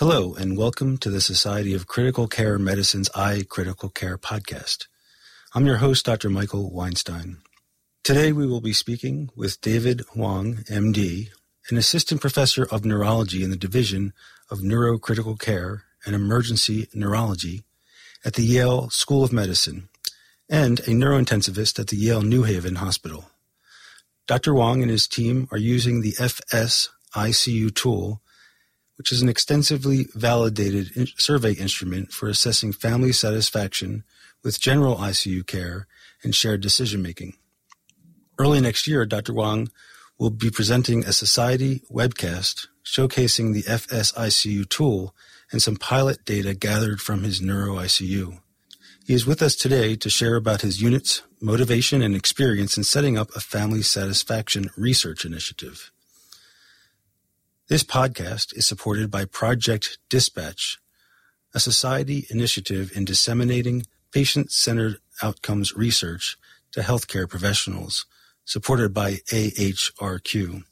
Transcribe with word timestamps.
Hello, 0.00 0.34
and 0.34 0.58
welcome 0.58 0.98
to 0.98 1.08
the 1.08 1.20
Society 1.20 1.72
of 1.72 1.86
Critical 1.86 2.26
Care 2.26 2.58
Medicine's 2.58 3.08
iCritical 3.10 3.94
Care 3.94 4.18
podcast. 4.18 4.88
I'm 5.54 5.66
your 5.66 5.76
host, 5.76 6.04
Dr. 6.04 6.28
Michael 6.28 6.72
Weinstein. 6.72 7.36
Today 8.02 8.32
we 8.32 8.44
will 8.44 8.60
be 8.60 8.72
speaking 8.72 9.30
with 9.36 9.60
David 9.60 10.00
Hwang, 10.12 10.64
MD, 10.68 11.28
an 11.70 11.76
assistant 11.76 12.20
professor 12.20 12.64
of 12.72 12.84
neurology 12.84 13.44
in 13.44 13.50
the 13.50 13.56
Division 13.56 14.12
of 14.50 14.58
Neurocritical 14.58 15.38
Care 15.38 15.84
and 16.04 16.16
Emergency 16.16 16.88
Neurology 16.92 17.62
at 18.24 18.34
the 18.34 18.42
Yale 18.42 18.90
School 18.90 19.22
of 19.22 19.32
Medicine 19.32 19.88
and 20.50 20.80
a 20.80 20.90
neurointensivist 20.90 21.78
at 21.78 21.86
the 21.86 21.96
Yale 21.96 22.22
New 22.22 22.42
Haven 22.42 22.74
Hospital. 22.74 23.26
Dr. 24.26 24.54
Hwang 24.54 24.82
and 24.82 24.90
his 24.90 25.06
team 25.06 25.46
are 25.52 25.56
using 25.56 26.00
the 26.00 26.16
FS 26.18 26.88
ICU 27.14 27.72
tool 27.72 28.20
which 28.96 29.12
is 29.12 29.22
an 29.22 29.28
extensively 29.28 30.06
validated 30.14 30.90
in- 30.96 31.08
survey 31.18 31.52
instrument 31.52 32.12
for 32.12 32.28
assessing 32.28 32.72
family 32.72 33.12
satisfaction 33.12 34.04
with 34.42 34.60
general 34.60 34.96
ICU 34.96 35.46
care 35.46 35.86
and 36.22 36.34
shared 36.34 36.60
decision 36.60 37.02
making. 37.02 37.34
Early 38.38 38.60
next 38.60 38.86
year, 38.86 39.06
Dr. 39.06 39.32
Hwang 39.32 39.68
will 40.18 40.30
be 40.30 40.50
presenting 40.50 41.04
a 41.04 41.12
society 41.12 41.82
webcast 41.90 42.66
showcasing 42.84 43.52
the 43.52 43.62
FSICU 43.62 44.68
tool 44.68 45.14
and 45.50 45.62
some 45.62 45.76
pilot 45.76 46.24
data 46.24 46.54
gathered 46.54 47.00
from 47.00 47.22
his 47.22 47.40
neuro 47.40 47.76
ICU. 47.76 48.40
He 49.06 49.14
is 49.14 49.26
with 49.26 49.42
us 49.42 49.54
today 49.54 49.96
to 49.96 50.08
share 50.08 50.36
about 50.36 50.62
his 50.62 50.80
unit's 50.80 51.22
motivation 51.40 52.02
and 52.02 52.14
experience 52.14 52.76
in 52.76 52.84
setting 52.84 53.18
up 53.18 53.30
a 53.36 53.40
family 53.40 53.82
satisfaction 53.82 54.70
research 54.76 55.24
initiative. 55.24 55.92
This 57.66 57.82
podcast 57.82 58.54
is 58.54 58.66
supported 58.68 59.10
by 59.10 59.24
Project 59.24 59.96
Dispatch, 60.10 60.76
a 61.54 61.60
society 61.60 62.26
initiative 62.28 62.92
in 62.94 63.06
disseminating 63.06 63.86
patient 64.12 64.52
centered 64.52 64.98
outcomes 65.22 65.74
research 65.74 66.36
to 66.72 66.80
healthcare 66.80 67.26
professionals, 67.26 68.04
supported 68.44 68.92
by 68.92 69.14
AHRQ. 69.32 70.64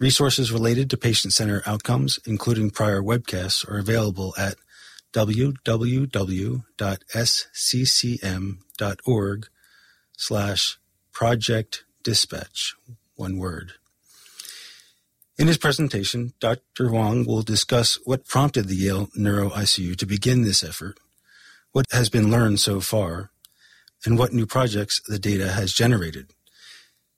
Resources 0.00 0.50
related 0.50 0.90
to 0.90 0.96
patient 0.96 1.32
centered 1.32 1.62
outcomes, 1.64 2.18
including 2.26 2.70
prior 2.70 3.00
webcasts, 3.00 3.64
are 3.70 3.78
available 3.78 4.34
at 4.36 4.56
www.sccm.org 5.12 5.48
slash 10.16 10.78
project 11.12 11.84
dispatch, 12.02 12.74
one 13.14 13.38
word. 13.38 13.74
In 15.36 15.48
his 15.48 15.58
presentation, 15.58 16.32
Dr. 16.38 16.90
Hwang 16.90 17.26
will 17.26 17.42
discuss 17.42 17.98
what 18.04 18.26
prompted 18.26 18.68
the 18.68 18.76
Yale 18.76 19.08
Neuro 19.16 19.50
ICU 19.50 19.96
to 19.96 20.06
begin 20.06 20.42
this 20.42 20.62
effort, 20.62 20.98
what 21.72 21.86
has 21.90 22.08
been 22.08 22.30
learned 22.30 22.60
so 22.60 22.80
far, 22.80 23.32
and 24.04 24.16
what 24.16 24.32
new 24.32 24.46
projects 24.46 25.00
the 25.08 25.18
data 25.18 25.48
has 25.48 25.72
generated. 25.72 26.30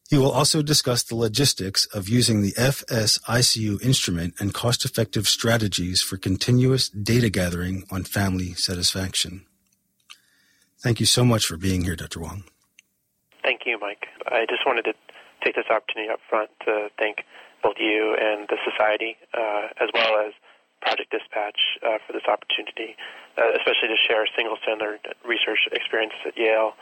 He 0.09 0.17
will 0.17 0.31
also 0.31 0.63
discuss 0.63 1.03
the 1.03 1.17
logistics 1.17 1.85
of 1.87 2.09
using 2.09 2.41
the 2.41 2.53
FSICU 2.53 3.83
instrument 3.83 4.35
and 4.39 4.55
cost 4.55 4.85
effective 4.85 5.27
strategies 5.27 6.01
for 6.01 6.17
continuous 6.17 6.89
data 6.89 7.29
gathering 7.29 7.85
on 7.91 8.05
family 8.05 8.55
satisfaction. 8.55 9.45
Thank 10.81 11.01
you 11.01 11.07
so 11.07 11.25
much 11.25 11.45
for 11.45 11.57
being 11.57 11.83
here, 11.83 11.97
Dr. 11.97 12.21
Hwang. 12.21 12.45
Thank 13.43 13.63
you, 13.67 13.79
Mike. 13.79 14.07
I 14.29 14.47
just 14.49 14.65
wanted 14.65 14.85
to 14.85 14.95
take 15.45 15.57
this 15.57 15.67
opportunity 15.69 16.09
up 16.09 16.21
front 16.31 16.51
to 16.65 16.89
thank 16.99 17.19
both 17.67 17.83
you 17.83 18.15
and 18.15 18.47
the 18.47 18.59
society, 18.63 19.19
uh, 19.35 19.83
as 19.83 19.91
well 19.91 20.23
as 20.23 20.33
Project 20.81 21.11
Dispatch, 21.11 21.59
uh, 21.83 21.99
for 22.07 22.13
this 22.13 22.23
opportunity, 22.31 22.95
uh, 23.35 23.51
especially 23.59 23.91
to 23.91 23.99
share 24.07 24.23
single-centered 24.39 25.03
research 25.27 25.67
experiences 25.73 26.23
at 26.27 26.39
Yale 26.39 26.79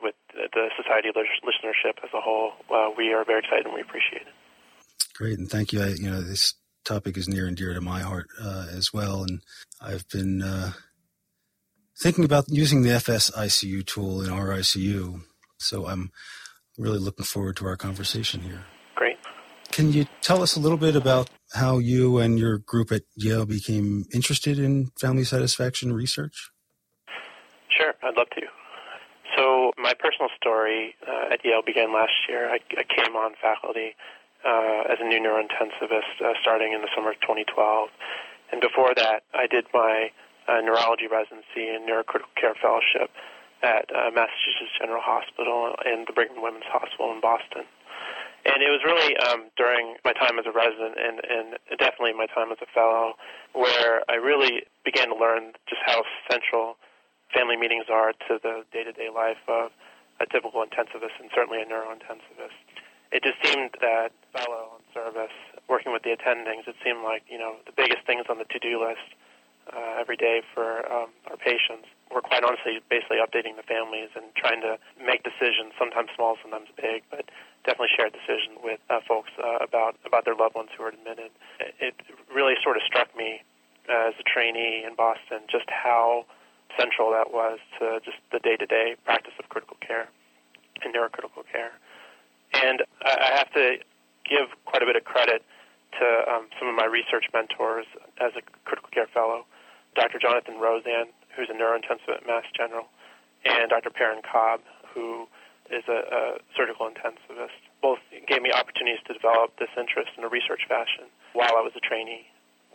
with 0.00 0.14
the 0.30 0.70
society 0.78 1.08
listenership 1.10 1.98
as 2.04 2.10
a 2.14 2.20
whole. 2.20 2.52
We 2.96 3.12
are 3.12 3.24
very 3.24 3.40
excited 3.40 3.66
and 3.66 3.74
we 3.74 3.80
appreciate 3.80 4.22
it. 4.22 4.34
Great, 5.16 5.38
and 5.38 5.50
thank 5.50 5.72
you. 5.72 5.82
I, 5.82 5.88
you 5.98 6.08
know, 6.08 6.22
this 6.22 6.54
topic 6.84 7.16
is 7.16 7.28
near 7.28 7.48
and 7.48 7.56
dear 7.56 7.74
to 7.74 7.80
my 7.80 8.00
heart 8.00 8.28
as 8.40 8.92
well, 8.92 9.24
and 9.24 9.40
I've 9.80 10.08
been 10.08 10.44
thinking 12.00 12.24
about 12.24 12.44
using 12.48 12.82
the 12.82 12.90
FSICU 12.90 13.84
tool 13.84 14.22
in 14.22 14.30
our 14.30 14.48
ICU. 14.50 15.22
So 15.58 15.88
I'm 15.88 16.12
really 16.78 17.00
looking 17.00 17.24
forward 17.24 17.56
to 17.56 17.66
our 17.66 17.76
conversation 17.76 18.42
here. 18.42 18.64
Can 19.78 19.92
you 19.92 20.06
tell 20.22 20.42
us 20.42 20.56
a 20.56 20.58
little 20.58 20.76
bit 20.76 20.96
about 20.96 21.30
how 21.54 21.78
you 21.78 22.18
and 22.18 22.36
your 22.36 22.58
group 22.58 22.90
at 22.90 23.02
Yale 23.14 23.46
became 23.46 24.06
interested 24.12 24.58
in 24.58 24.90
family 24.98 25.22
satisfaction 25.22 25.92
research? 25.92 26.50
Sure, 27.70 27.94
I'd 28.02 28.16
love 28.16 28.26
to. 28.30 28.42
So, 29.36 29.70
my 29.78 29.94
personal 29.94 30.30
story 30.34 30.96
uh, 31.06 31.32
at 31.32 31.44
Yale 31.44 31.62
began 31.64 31.94
last 31.94 32.26
year. 32.28 32.50
I, 32.50 32.58
I 32.74 32.82
came 32.90 33.14
on 33.14 33.34
faculty 33.40 33.94
uh, 34.44 34.90
as 34.90 34.98
a 34.98 35.06
new 35.06 35.20
neurointensivist 35.20 36.26
uh, 36.26 36.32
starting 36.42 36.72
in 36.72 36.82
the 36.82 36.88
summer 36.96 37.12
of 37.12 37.20
2012. 37.20 37.88
And 38.50 38.60
before 38.60 38.96
that, 38.96 39.22
I 39.32 39.46
did 39.46 39.66
my 39.72 40.10
uh, 40.48 40.58
neurology 40.60 41.06
residency 41.06 41.70
and 41.70 41.88
neurocritical 41.88 42.34
care 42.34 42.56
fellowship 42.60 43.14
at 43.62 43.86
uh, 43.94 44.10
Massachusetts 44.10 44.74
General 44.74 45.02
Hospital 45.06 45.76
and 45.86 46.04
the 46.08 46.12
Brigham 46.12 46.42
Women's 46.42 46.66
Hospital 46.66 47.14
in 47.14 47.20
Boston. 47.20 47.62
And 48.46 48.62
it 48.62 48.70
was 48.70 48.80
really 48.86 49.16
um, 49.18 49.50
during 49.56 49.96
my 50.04 50.12
time 50.12 50.38
as 50.38 50.46
a 50.46 50.52
resident 50.52 50.96
and, 50.96 51.20
and 51.24 51.46
definitely 51.78 52.14
my 52.14 52.26
time 52.26 52.50
as 52.52 52.58
a 52.62 52.70
fellow 52.72 53.14
where 53.52 54.02
I 54.08 54.14
really 54.14 54.62
began 54.84 55.08
to 55.08 55.16
learn 55.16 55.52
just 55.68 55.82
how 55.84 56.02
central 56.30 56.76
family 57.34 57.56
meetings 57.56 57.86
are 57.92 58.12
to 58.28 58.38
the 58.42 58.64
day-to-day 58.72 59.10
life 59.12 59.42
of 59.48 59.70
a 60.20 60.26
typical 60.26 60.64
intensivist 60.64 61.14
and 61.20 61.30
certainly 61.34 61.60
a 61.60 61.66
neurointensivist. 61.66 62.56
It 63.12 63.22
just 63.24 63.40
seemed 63.44 63.72
that 63.80 64.12
fellow 64.32 64.76
on 64.76 64.82
service, 64.92 65.34
working 65.68 65.92
with 65.92 66.02
the 66.02 66.12
attendings, 66.12 66.68
it 66.68 66.76
seemed 66.84 67.04
like, 67.04 67.22
you 67.28 67.38
know, 67.38 67.56
the 67.66 67.72
biggest 67.72 68.04
things 68.06 68.26
on 68.28 68.38
the 68.38 68.44
to-do 68.44 68.80
list 68.80 69.16
uh, 69.72 70.00
every 70.00 70.16
day 70.16 70.40
for 70.54 70.84
um, 70.92 71.08
our 71.28 71.36
patients 71.36 71.88
were 72.12 72.20
quite 72.20 72.44
honestly 72.44 72.80
basically 72.88 73.18
updating 73.20 73.56
the 73.56 73.62
families 73.64 74.08
and 74.16 74.24
trying 74.36 74.60
to 74.60 74.78
make 75.00 75.22
decisions, 75.24 75.72
sometimes 75.78 76.08
small, 76.16 76.36
sometimes 76.40 76.68
big, 76.76 77.02
but 77.10 77.28
definitely 77.64 77.92
shared 77.96 78.12
decision 78.12 78.58
with 78.62 78.80
uh, 78.90 79.00
folks 79.06 79.30
uh, 79.38 79.58
about 79.62 79.96
about 80.04 80.24
their 80.24 80.34
loved 80.34 80.54
ones 80.54 80.70
who 80.76 80.84
are 80.84 80.88
admitted. 80.88 81.30
It 81.80 81.94
really 82.32 82.54
sort 82.62 82.76
of 82.76 82.82
struck 82.84 83.14
me 83.16 83.42
as 83.88 84.14
a 84.20 84.24
trainee 84.24 84.84
in 84.86 84.94
Boston 84.94 85.48
just 85.50 85.68
how 85.68 86.26
central 86.76 87.10
that 87.10 87.32
was 87.32 87.58
to 87.78 88.00
just 88.04 88.18
the 88.30 88.38
day-to-day 88.38 88.96
practice 89.04 89.32
of 89.38 89.48
critical 89.48 89.76
care 89.80 90.08
and 90.84 90.94
neurocritical 90.94 91.42
care. 91.50 91.72
And 92.52 92.84
I 93.02 93.32
have 93.36 93.52
to 93.54 93.78
give 94.28 94.48
quite 94.64 94.82
a 94.82 94.86
bit 94.86 94.96
of 94.96 95.04
credit 95.04 95.42
to 95.98 96.06
um, 96.30 96.48
some 96.58 96.68
of 96.68 96.74
my 96.76 96.84
research 96.84 97.24
mentors 97.32 97.86
as 98.20 98.32
a 98.36 98.42
critical 98.64 98.90
care 98.92 99.08
fellow, 99.12 99.44
Dr. 99.96 100.18
Jonathan 100.18 100.60
Rosand, 100.60 101.08
who's 101.34 101.48
a 101.48 101.56
neurointensive 101.56 102.14
at 102.14 102.26
Mass 102.26 102.44
General, 102.54 102.86
and 103.44 103.70
Dr. 103.70 103.90
Perren 103.90 104.22
Cobb, 104.22 104.60
who 104.94 105.26
is 105.70 105.84
a, 105.88 106.00
a 106.08 106.20
surgical 106.56 106.88
intensivist. 106.88 107.56
Both 107.82 108.00
gave 108.26 108.42
me 108.42 108.52
opportunities 108.52 109.00
to 109.06 109.12
develop 109.12 109.56
this 109.58 109.72
interest 109.76 110.12
in 110.16 110.24
a 110.24 110.28
research 110.28 110.64
fashion 110.68 111.08
while 111.32 111.56
I 111.56 111.62
was 111.62 111.72
a 111.76 111.80
trainee. 111.80 112.26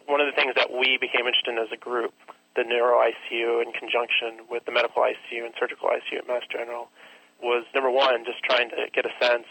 One 0.06 0.20
of 0.20 0.28
the 0.28 0.36
things 0.36 0.54
that 0.56 0.72
we 0.72 0.98
became 1.00 1.26
interested 1.26 1.56
in 1.56 1.58
as 1.58 1.72
a 1.72 1.80
group, 1.80 2.14
the 2.56 2.64
neuro 2.64 3.00
ICU 3.00 3.64
in 3.64 3.72
conjunction 3.72 4.46
with 4.50 4.66
the 4.66 4.72
medical 4.72 5.02
ICU 5.02 5.46
and 5.46 5.53
surgical 5.58 5.90
ICU 5.90 6.20
at 6.20 6.28
Mass 6.28 6.44
General, 6.52 6.90
was 7.42 7.66
number 7.74 7.90
one, 7.90 8.24
just 8.26 8.44
trying 8.44 8.70
to 8.70 8.88
get 8.94 9.06
a 9.06 9.14
sense 9.20 9.48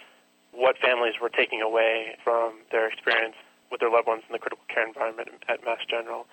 what 0.52 0.76
families 0.78 1.14
were 1.20 1.32
taking 1.32 1.62
away 1.62 2.16
from 2.22 2.60
their 2.70 2.86
experience 2.86 3.34
with 3.70 3.80
their 3.80 3.90
loved 3.90 4.06
ones 4.06 4.22
in 4.28 4.32
the 4.32 4.38
critical 4.38 4.64
care 4.68 4.86
environment 4.86 5.28
at 5.48 5.64
Mass 5.64 5.80
General. 5.88 6.26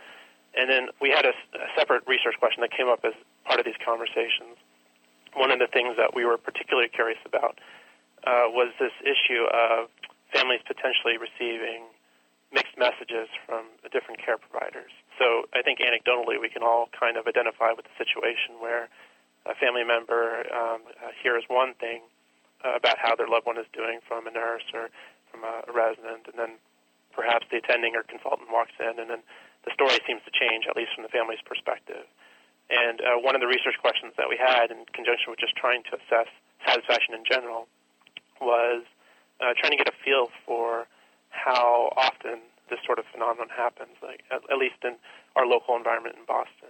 And 0.55 0.69
then 0.69 0.89
we 0.99 1.09
had 1.09 1.25
a, 1.25 1.33
a 1.55 1.69
separate 1.77 2.03
research 2.05 2.35
question 2.37 2.61
that 2.61 2.71
came 2.75 2.87
up 2.87 2.99
as 3.05 3.13
part 3.45 3.59
of 3.59 3.65
these 3.65 3.79
conversations, 3.83 4.59
one 5.33 5.51
of 5.51 5.59
the 5.59 5.67
things 5.67 5.95
that 5.97 6.15
we 6.15 6.25
were 6.25 6.37
particularly 6.37 6.89
curious 6.89 7.19
about 7.25 7.59
uh, 8.25 8.49
was 8.51 8.73
this 8.79 8.93
issue 9.01 9.45
of 9.51 9.89
families 10.33 10.61
potentially 10.65 11.17
receiving 11.17 11.87
mixed 12.51 12.77
messages 12.77 13.29
from 13.45 13.65
different 13.93 14.17
care 14.17 14.37
providers. 14.37 14.91
So 15.17 15.45
I 15.53 15.61
think 15.61 15.79
anecdotally 15.79 16.41
we 16.41 16.49
can 16.49 16.63
all 16.63 16.89
kind 16.97 17.17
of 17.17 17.27
identify 17.27 17.71
with 17.73 17.85
the 17.85 17.95
situation 17.97 18.57
where 18.59 18.89
a 19.45 19.55
family 19.55 19.83
member 19.83 20.45
um, 20.49 20.81
uh, 20.97 21.13
hears 21.21 21.43
one 21.47 21.73
thing 21.77 22.01
uh, 22.65 22.75
about 22.75 22.97
how 22.97 23.15
their 23.15 23.27
loved 23.27 23.45
one 23.45 23.57
is 23.57 23.69
doing 23.71 23.99
from 24.07 24.27
a 24.27 24.31
nurse 24.31 24.65
or 24.73 24.89
from 25.31 25.45
a, 25.45 25.63
a 25.69 25.71
resident, 25.71 26.25
and 26.27 26.35
then 26.35 26.57
perhaps 27.13 27.45
the 27.51 27.57
attending 27.57 27.95
or 27.95 28.03
consultant 28.03 28.49
walks 28.51 28.73
in, 28.79 28.99
and 28.99 29.09
then 29.09 29.21
the 29.65 29.71
story 29.73 29.97
seems 30.07 30.21
to 30.25 30.33
change, 30.33 30.65
at 30.67 30.75
least 30.75 30.91
from 30.95 31.03
the 31.03 31.13
family's 31.13 31.41
perspective. 31.45 32.07
And 32.69 33.01
uh, 33.01 33.17
one 33.17 33.33
of 33.33 33.41
the 33.41 33.49
research 33.49 33.75
questions 33.81 34.13
that 34.17 34.29
we 34.29 34.37
had 34.37 34.69
in 34.69 34.85
conjunction 34.93 35.33
with 35.33 35.39
just 35.39 35.55
trying 35.57 35.81
to 35.89 35.97
assess 35.97 36.29
satisfaction 36.65 37.17
in 37.17 37.25
general 37.25 37.67
was 38.41 38.85
uh, 39.41 39.57
trying 39.57 39.71
to 39.73 39.77
get 39.77 39.87
a 39.89 39.97
feel 40.05 40.29
for 40.45 40.85
how 41.29 41.93
often 41.97 42.39
this 42.69 42.79
sort 42.85 42.99
of 42.99 43.05
phenomenon 43.11 43.49
happens, 43.49 43.97
like 44.03 44.21
at, 44.29 44.41
at 44.51 44.57
least 44.57 44.77
in 44.83 44.95
our 45.35 45.45
local 45.45 45.75
environment 45.75 46.15
in 46.17 46.25
Boston. 46.25 46.69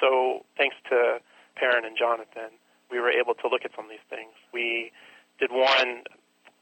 So 0.00 0.44
thanks 0.56 0.74
to 0.90 1.22
Perren 1.54 1.86
and 1.86 1.96
Jonathan, 1.96 2.50
we 2.90 2.98
were 2.98 3.10
able 3.10 3.34
to 3.34 3.46
look 3.48 3.64
at 3.64 3.70
some 3.76 3.86
of 3.86 3.90
these 3.90 4.06
things. 4.10 4.34
We 4.52 4.90
did 5.38 5.50
one 5.50 6.02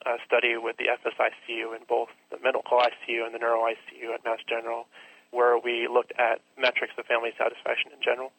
uh, 0.04 0.16
study 0.26 0.56
with 0.56 0.76
the 0.76 0.92
FSICU 0.92 1.76
in 1.76 1.84
both 1.88 2.08
the 2.30 2.38
medical 2.42 2.78
ICU 2.78 3.24
and 3.24 3.34
the 3.34 3.38
neuro 3.38 3.62
ICU 3.64 4.12
at 4.14 4.24
Mass 4.24 4.40
General, 4.48 4.86
where 5.30 5.58
we 5.58 5.88
looked 5.88 6.12
at 6.18 6.40
metrics 6.58 6.92
of 6.98 7.06
family 7.06 7.32
satisfaction 7.38 7.90
in 7.92 8.02
general. 8.02 8.32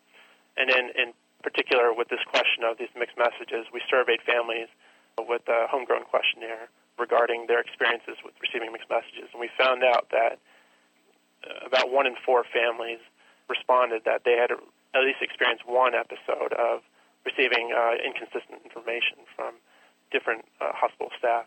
And 0.58 0.70
then, 0.70 0.94
in 0.96 1.14
particular, 1.42 1.94
with 1.94 2.10
this 2.10 2.24
question 2.30 2.64
of 2.64 2.78
these 2.78 2.94
mixed 2.98 3.18
messages, 3.18 3.68
we 3.74 3.82
surveyed 3.90 4.22
families 4.22 4.70
with 5.18 5.44
a 5.48 5.68
homegrown 5.70 6.06
questionnaire 6.10 6.70
regarding 6.98 7.48
their 7.48 7.60
experiences 7.60 8.22
with 8.24 8.34
receiving 8.42 8.72
mixed 8.72 8.90
messages. 8.90 9.30
And 9.34 9.42
we 9.42 9.50
found 9.58 9.84
out 9.84 10.10
that 10.12 10.38
uh, 11.44 11.66
about 11.66 11.92
one 11.92 12.06
in 12.06 12.16
four 12.26 12.46
families 12.46 13.02
responded 13.50 14.06
that 14.06 14.24
they 14.26 14.38
had 14.38 14.52
at 14.52 15.02
least 15.02 15.22
experienced 15.22 15.66
one 15.66 15.94
episode 15.94 16.54
of 16.54 16.86
receiving 17.26 17.74
uh, 17.74 17.98
inconsistent 17.98 18.62
information 18.64 19.26
from 19.36 19.56
different 20.12 20.46
uh, 20.62 20.70
hospital 20.74 21.10
staff 21.18 21.46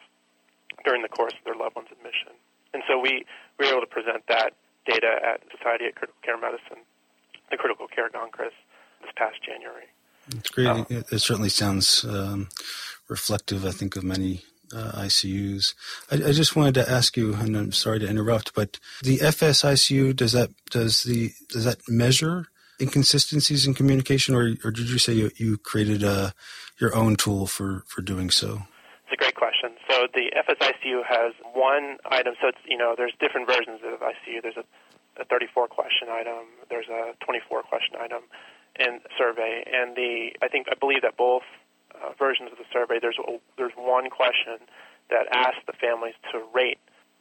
during 0.84 1.02
the 1.02 1.08
course 1.08 1.32
of 1.38 1.44
their 1.44 1.54
loved 1.54 1.76
one's 1.76 1.88
admission. 1.92 2.34
And 2.74 2.82
so 2.88 2.98
we, 2.98 3.24
we 3.58 3.66
were 3.66 3.78
able 3.78 3.86
to 3.86 3.90
present 3.90 4.26
that 4.28 4.54
data 4.84 5.18
at 5.22 5.40
Society 5.54 5.86
of 5.86 5.94
Critical 5.94 6.18
Care 6.22 6.38
Medicine, 6.38 6.82
the 7.50 7.56
Critical 7.56 7.86
Care 7.86 8.10
Congress, 8.10 8.54
this 9.06 9.14
past 9.16 9.42
January. 9.44 9.86
It's 10.36 10.50
great. 10.50 10.66
Um, 10.66 10.86
it, 10.90 11.06
it, 11.12 11.18
certainly 11.20 11.48
sounds 11.48 12.04
um, 12.04 12.48
reflective, 13.08 13.64
I 13.64 13.70
think, 13.70 13.96
of 13.96 14.02
many 14.02 14.42
uh, 14.74 14.92
ICUs. 14.96 15.74
I, 16.10 16.16
I, 16.16 16.32
just 16.32 16.56
wanted 16.56 16.74
to 16.74 16.90
ask 16.90 17.16
you, 17.16 17.34
and 17.34 17.56
I'm 17.56 17.72
sorry 17.72 18.00
to 18.00 18.08
interrupt, 18.08 18.54
but 18.54 18.80
the 19.02 19.18
FSICU 19.18 20.16
does 20.16 20.32
that 20.32 20.50
does 20.70 21.04
the 21.04 21.30
does 21.50 21.64
that 21.64 21.78
measure 21.88 22.48
inconsistencies 22.80 23.66
in 23.66 23.74
communication, 23.74 24.34
or 24.34 24.54
or 24.64 24.70
did 24.72 24.90
you 24.90 24.98
say 24.98 25.12
you, 25.12 25.30
you 25.36 25.58
created 25.58 26.02
a, 26.02 26.10
uh, 26.10 26.30
your 26.80 26.94
own 26.94 27.14
tool 27.14 27.46
for 27.46 27.84
for 27.86 28.02
doing 28.02 28.30
so? 28.30 28.62
It's 29.04 29.12
a 29.12 29.16
great 29.16 29.36
question. 29.36 29.70
So 29.88 30.08
the 30.12 30.32
FSICU 30.34 31.06
has 31.06 31.32
one 31.54 31.98
item. 32.10 32.34
So 32.40 32.48
it's 32.48 32.58
you 32.66 32.76
know 32.76 32.94
there's 32.96 33.14
different 33.20 33.46
versions 33.46 33.80
of 33.84 34.00
ICU. 34.00 34.42
There's 34.42 34.56
a, 34.56 34.64
a 35.20 35.24
34 35.24 35.68
question 35.68 36.08
item. 36.10 36.46
There's 36.68 36.88
a 36.88 37.14
24 37.24 37.62
question 37.62 37.94
item, 38.00 38.22
and 38.78 39.00
survey. 39.18 39.64
And 39.66 39.96
the 39.96 40.32
I 40.42 40.48
think 40.48 40.68
I 40.70 40.74
believe 40.74 41.02
that 41.02 41.16
both 41.16 41.46
uh, 41.94 42.12
versions 42.18 42.50
of 42.52 42.58
the 42.58 42.68
survey 42.72 42.98
there's 43.00 43.18
there's 43.56 43.76
one 43.76 44.10
question 44.10 44.60
that 45.10 45.26
asks 45.30 45.62
the 45.66 45.76
families 45.78 46.14
to 46.32 46.42
rate 46.54 46.78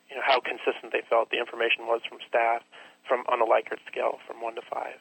you 0.09 0.15
know 0.15 0.25
how 0.25 0.39
consistent 0.39 0.91
they 0.91 1.01
felt 1.09 1.29
the 1.29 1.39
information 1.39 1.87
was 1.87 2.01
from 2.07 2.19
staff 2.27 2.61
from 3.07 3.23
on 3.31 3.41
a 3.41 3.47
Likert 3.47 3.79
scale 3.87 4.19
from 4.27 4.41
one 4.41 4.55
to 4.55 4.61
five 4.67 4.99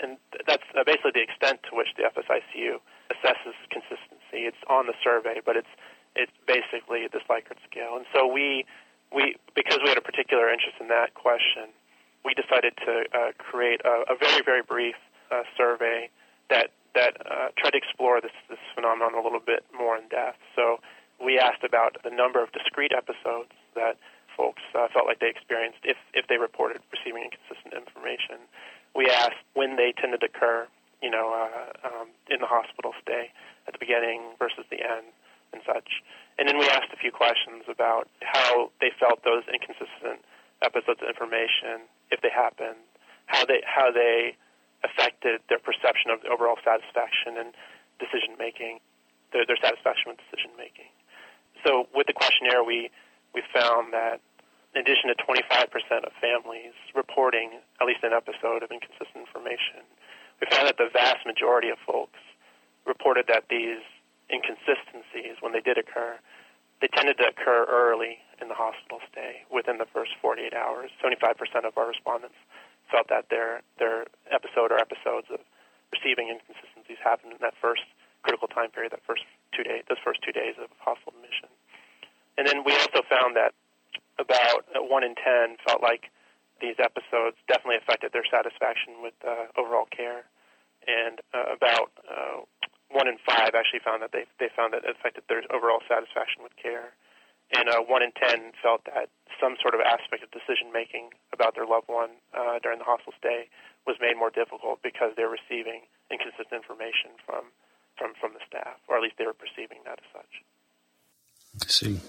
and 0.00 0.18
that's 0.46 0.64
uh, 0.74 0.82
basically 0.84 1.12
the 1.14 1.22
extent 1.22 1.60
to 1.70 1.76
which 1.76 1.88
the 1.96 2.02
FSICU 2.02 2.82
assesses 3.12 3.54
consistency. 3.70 4.48
It's 4.50 4.60
on 4.68 4.86
the 4.86 4.94
survey, 5.02 5.40
but 5.44 5.56
it's 5.56 5.70
it's 6.16 6.32
basically 6.46 7.06
this 7.12 7.22
Likert 7.30 7.58
scale. 7.68 7.96
And 7.96 8.06
so 8.14 8.26
we 8.26 8.64
we 9.14 9.36
because 9.54 9.78
we 9.82 9.88
had 9.88 9.98
a 9.98 10.04
particular 10.04 10.50
interest 10.50 10.76
in 10.80 10.88
that 10.88 11.14
question, 11.14 11.70
we 12.24 12.34
decided 12.34 12.74
to 12.86 13.04
uh, 13.14 13.30
create 13.38 13.80
a, 13.84 14.12
a, 14.12 14.16
very 14.18 14.42
very 14.42 14.62
brief 14.62 14.96
uh, 15.34 15.42
survey 15.58 16.08
that 16.48 16.70
that 16.94 17.18
uh, 17.26 17.48
tried 17.58 17.74
to 17.74 17.78
explore 17.78 18.20
this 18.20 18.36
this 18.48 18.62
phenomenon 18.74 19.14
a 19.18 19.22
little 19.22 19.42
bit 19.42 19.66
more 19.74 19.98
in 19.98 20.06
depth. 20.08 20.38
So 20.54 20.78
we 21.18 21.38
asked 21.38 21.64
about 21.66 21.96
the 22.04 22.10
number 22.10 22.42
of 22.42 22.52
discrete 22.52 22.92
episodes 22.94 23.50
that 23.74 23.98
folks 24.36 24.62
uh, 24.74 24.86
felt 24.94 25.06
like 25.06 25.18
they 25.18 25.30
experienced 25.30 25.82
if 25.82 25.98
if 26.14 26.26
they 26.30 26.38
reported 26.38 26.78
receiving 26.94 27.26
inconsistent 27.26 27.74
information 27.74 28.46
we 28.94 29.10
asked 29.10 29.42
when 29.54 29.76
they 29.76 29.92
tended 29.92 30.20
to 30.20 30.26
occur, 30.26 30.66
you 31.02 31.10
know, 31.10 31.34
uh, 31.34 31.86
um, 31.86 32.08
in 32.30 32.40
the 32.40 32.46
hospital 32.46 32.94
stay 33.02 33.30
at 33.66 33.74
the 33.74 33.78
beginning 33.78 34.22
versus 34.38 34.64
the 34.70 34.80
end 34.80 35.10
and 35.52 35.60
such. 35.66 36.02
And 36.38 36.48
then 36.48 36.58
we 36.58 36.66
asked 36.66 36.94
a 36.94 36.96
few 36.96 37.12
questions 37.12 37.66
about 37.68 38.08
how 38.22 38.70
they 38.80 38.90
felt 38.98 39.22
those 39.22 39.42
inconsistent 39.50 40.22
episodes 40.62 41.02
of 41.02 41.08
information, 41.10 41.86
if 42.10 42.22
they 42.22 42.30
happened, 42.30 42.78
how 43.26 43.44
they 43.44 43.62
how 43.66 43.90
they 43.90 44.36
affected 44.84 45.40
their 45.48 45.58
perception 45.58 46.12
of 46.12 46.20
overall 46.28 46.60
satisfaction 46.60 47.40
and 47.40 47.56
decision 47.98 48.36
making, 48.38 48.78
their, 49.32 49.48
their 49.48 49.58
satisfaction 49.58 50.12
with 50.12 50.20
decision 50.28 50.52
making. 50.60 50.92
So 51.64 51.88
with 51.96 52.06
the 52.06 52.12
questionnaire, 52.12 52.62
we 52.62 52.90
we 53.32 53.42
found 53.50 53.92
that 53.92 54.20
in 54.74 54.82
addition 54.82 55.10
to 55.10 55.16
25% 55.18 55.70
of 56.06 56.12
families 56.20 56.74
reporting 56.94 57.58
at 57.80 57.86
least 57.86 58.02
an 58.02 58.12
episode 58.12 58.62
of 58.62 58.70
inconsistent 58.70 59.26
information, 59.26 59.82
we 60.38 60.46
found 60.50 60.66
that 60.66 60.78
the 60.78 60.90
vast 60.92 61.26
majority 61.26 61.70
of 61.70 61.78
folks 61.86 62.18
reported 62.86 63.26
that 63.26 63.46
these 63.50 63.82
inconsistencies, 64.30 65.38
when 65.40 65.52
they 65.52 65.60
did 65.60 65.78
occur, 65.78 66.18
they 66.80 66.88
tended 66.88 67.18
to 67.18 67.26
occur 67.26 67.66
early 67.70 68.18
in 68.42 68.48
the 68.48 68.54
hospital 68.54 68.98
stay, 69.10 69.46
within 69.50 69.78
the 69.78 69.86
first 69.94 70.10
48 70.20 70.52
hours. 70.54 70.90
75% 70.98 71.38
of 71.64 71.78
our 71.78 71.86
respondents 71.86 72.36
felt 72.90 73.08
that 73.08 73.28
their 73.30 73.62
their 73.78 74.06
episode 74.30 74.72
or 74.72 74.78
episodes 74.78 75.28
of 75.30 75.40
receiving 75.92 76.28
inconsistencies 76.28 76.98
happened 77.02 77.32
in 77.32 77.40
that 77.40 77.54
first 77.60 77.82
critical 78.22 78.48
time 78.48 78.70
period, 78.70 78.92
that 78.92 79.04
first 79.06 79.22
two 79.52 79.62
days, 79.62 79.84
those 79.88 80.00
first 80.02 80.22
two 80.24 80.32
days 80.32 80.56
of 80.56 80.72
hospital 80.80 81.12
admission. 81.20 81.48
And 82.36 82.48
then 82.48 82.64
we 82.64 82.72
also 82.72 83.04
found 83.06 83.36
that 83.36 83.54
about 84.18 84.66
uh, 84.74 84.82
one 84.82 85.04
in 85.04 85.14
ten 85.14 85.56
felt 85.66 85.82
like 85.82 86.10
these 86.60 86.78
episodes 86.78 87.36
definitely 87.46 87.76
affected 87.78 88.12
their 88.12 88.26
satisfaction 88.26 89.02
with 89.02 89.14
uh, 89.26 89.50
overall 89.58 89.86
care, 89.90 90.24
and 90.86 91.20
uh, 91.34 91.52
about 91.54 91.90
uh, 92.08 92.42
one 92.90 93.06
in 93.08 93.18
five 93.26 93.54
actually 93.54 93.82
found 93.84 94.02
that 94.02 94.12
they 94.12 94.24
they 94.38 94.48
found 94.54 94.72
that 94.72 94.84
it 94.86 94.96
affected 94.96 95.24
their 95.28 95.42
overall 95.50 95.82
satisfaction 95.86 96.42
with 96.42 96.54
care, 96.56 96.94
and 97.54 97.68
uh, 97.68 97.80
one 97.86 98.02
in 98.02 98.12
ten 98.12 98.52
felt 98.62 98.84
that 98.86 99.08
some 99.40 99.56
sort 99.60 99.74
of 99.74 99.80
aspect 99.80 100.22
of 100.22 100.30
decision 100.30 100.72
making 100.72 101.10
about 101.32 101.54
their 101.54 101.66
loved 101.66 101.88
one 101.88 102.18
uh, 102.32 102.58
during 102.62 102.78
the 102.78 102.84
hospital 102.84 103.12
stay 103.18 103.48
was 103.86 103.96
made 104.00 104.16
more 104.16 104.30
difficult 104.30 104.80
because 104.82 105.12
they're 105.16 105.32
receiving 105.32 105.86
inconsistent 106.10 106.52
information 106.52 107.18
from 107.24 107.50
from 107.98 108.12
from 108.20 108.32
the 108.34 108.42
staff, 108.46 108.78
or 108.88 108.96
at 108.96 109.02
least 109.02 109.16
they 109.18 109.26
were 109.26 109.36
perceiving 109.36 109.78
that 109.84 110.00
as 110.02 110.08
such. 110.12 110.32
I 111.62 111.66
see. 111.68 112.00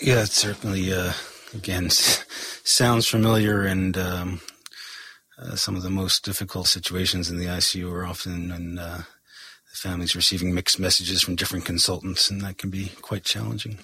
Yeah, 0.00 0.22
it's 0.22 0.36
certainly 0.36 0.92
uh, 0.92 1.12
again 1.54 1.90
sounds 1.90 3.08
familiar, 3.08 3.62
and 3.64 3.96
um, 3.96 4.40
uh, 5.38 5.56
some 5.56 5.76
of 5.76 5.82
the 5.82 5.90
most 5.90 6.24
difficult 6.24 6.66
situations 6.66 7.30
in 7.30 7.38
the 7.38 7.46
ICU 7.46 7.90
are 7.92 8.06
often 8.06 8.50
when 8.50 8.78
uh, 8.78 9.02
the 9.70 9.76
family's 9.76 10.16
receiving 10.16 10.54
mixed 10.54 10.78
messages 10.78 11.22
from 11.22 11.36
different 11.36 11.64
consultants, 11.64 12.30
and 12.30 12.40
that 12.42 12.58
can 12.58 12.70
be 12.70 12.92
quite 13.02 13.24
challenging. 13.24 13.78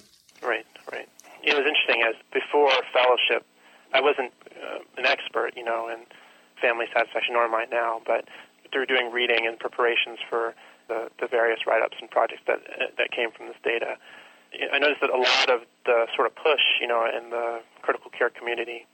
Before 2.31 2.69
fellowship, 2.91 3.45
I 3.93 4.01
wasn't 4.01 4.33
uh, 4.51 4.79
an 4.97 5.05
expert, 5.05 5.53
you 5.55 5.63
know, 5.63 5.87
in 5.87 6.05
family 6.61 6.85
satisfaction, 6.93 7.33
nor 7.33 7.45
am 7.45 7.55
I 7.55 7.65
now, 7.71 8.01
but 8.05 8.25
through 8.71 8.87
doing 8.87 9.11
reading 9.11 9.45
and 9.45 9.59
preparations 9.59 10.19
for 10.29 10.55
the, 10.87 11.09
the 11.19 11.27
various 11.27 11.65
write-ups 11.67 11.97
and 12.01 12.09
projects 12.09 12.41
that 12.47 12.59
that 12.97 13.11
came 13.11 13.31
from 13.31 13.47
this 13.47 13.57
data, 13.63 13.97
I 14.71 14.79
noticed 14.79 15.01
that 15.01 15.09
a 15.09 15.17
lot 15.17 15.49
of 15.49 15.61
the 15.85 16.07
sort 16.15 16.27
of 16.27 16.35
push, 16.35 16.61
you 16.81 16.87
know, 16.87 17.05
in 17.05 17.29
the 17.29 17.61
critical 17.81 18.11
care 18.11 18.29
community 18.29 18.85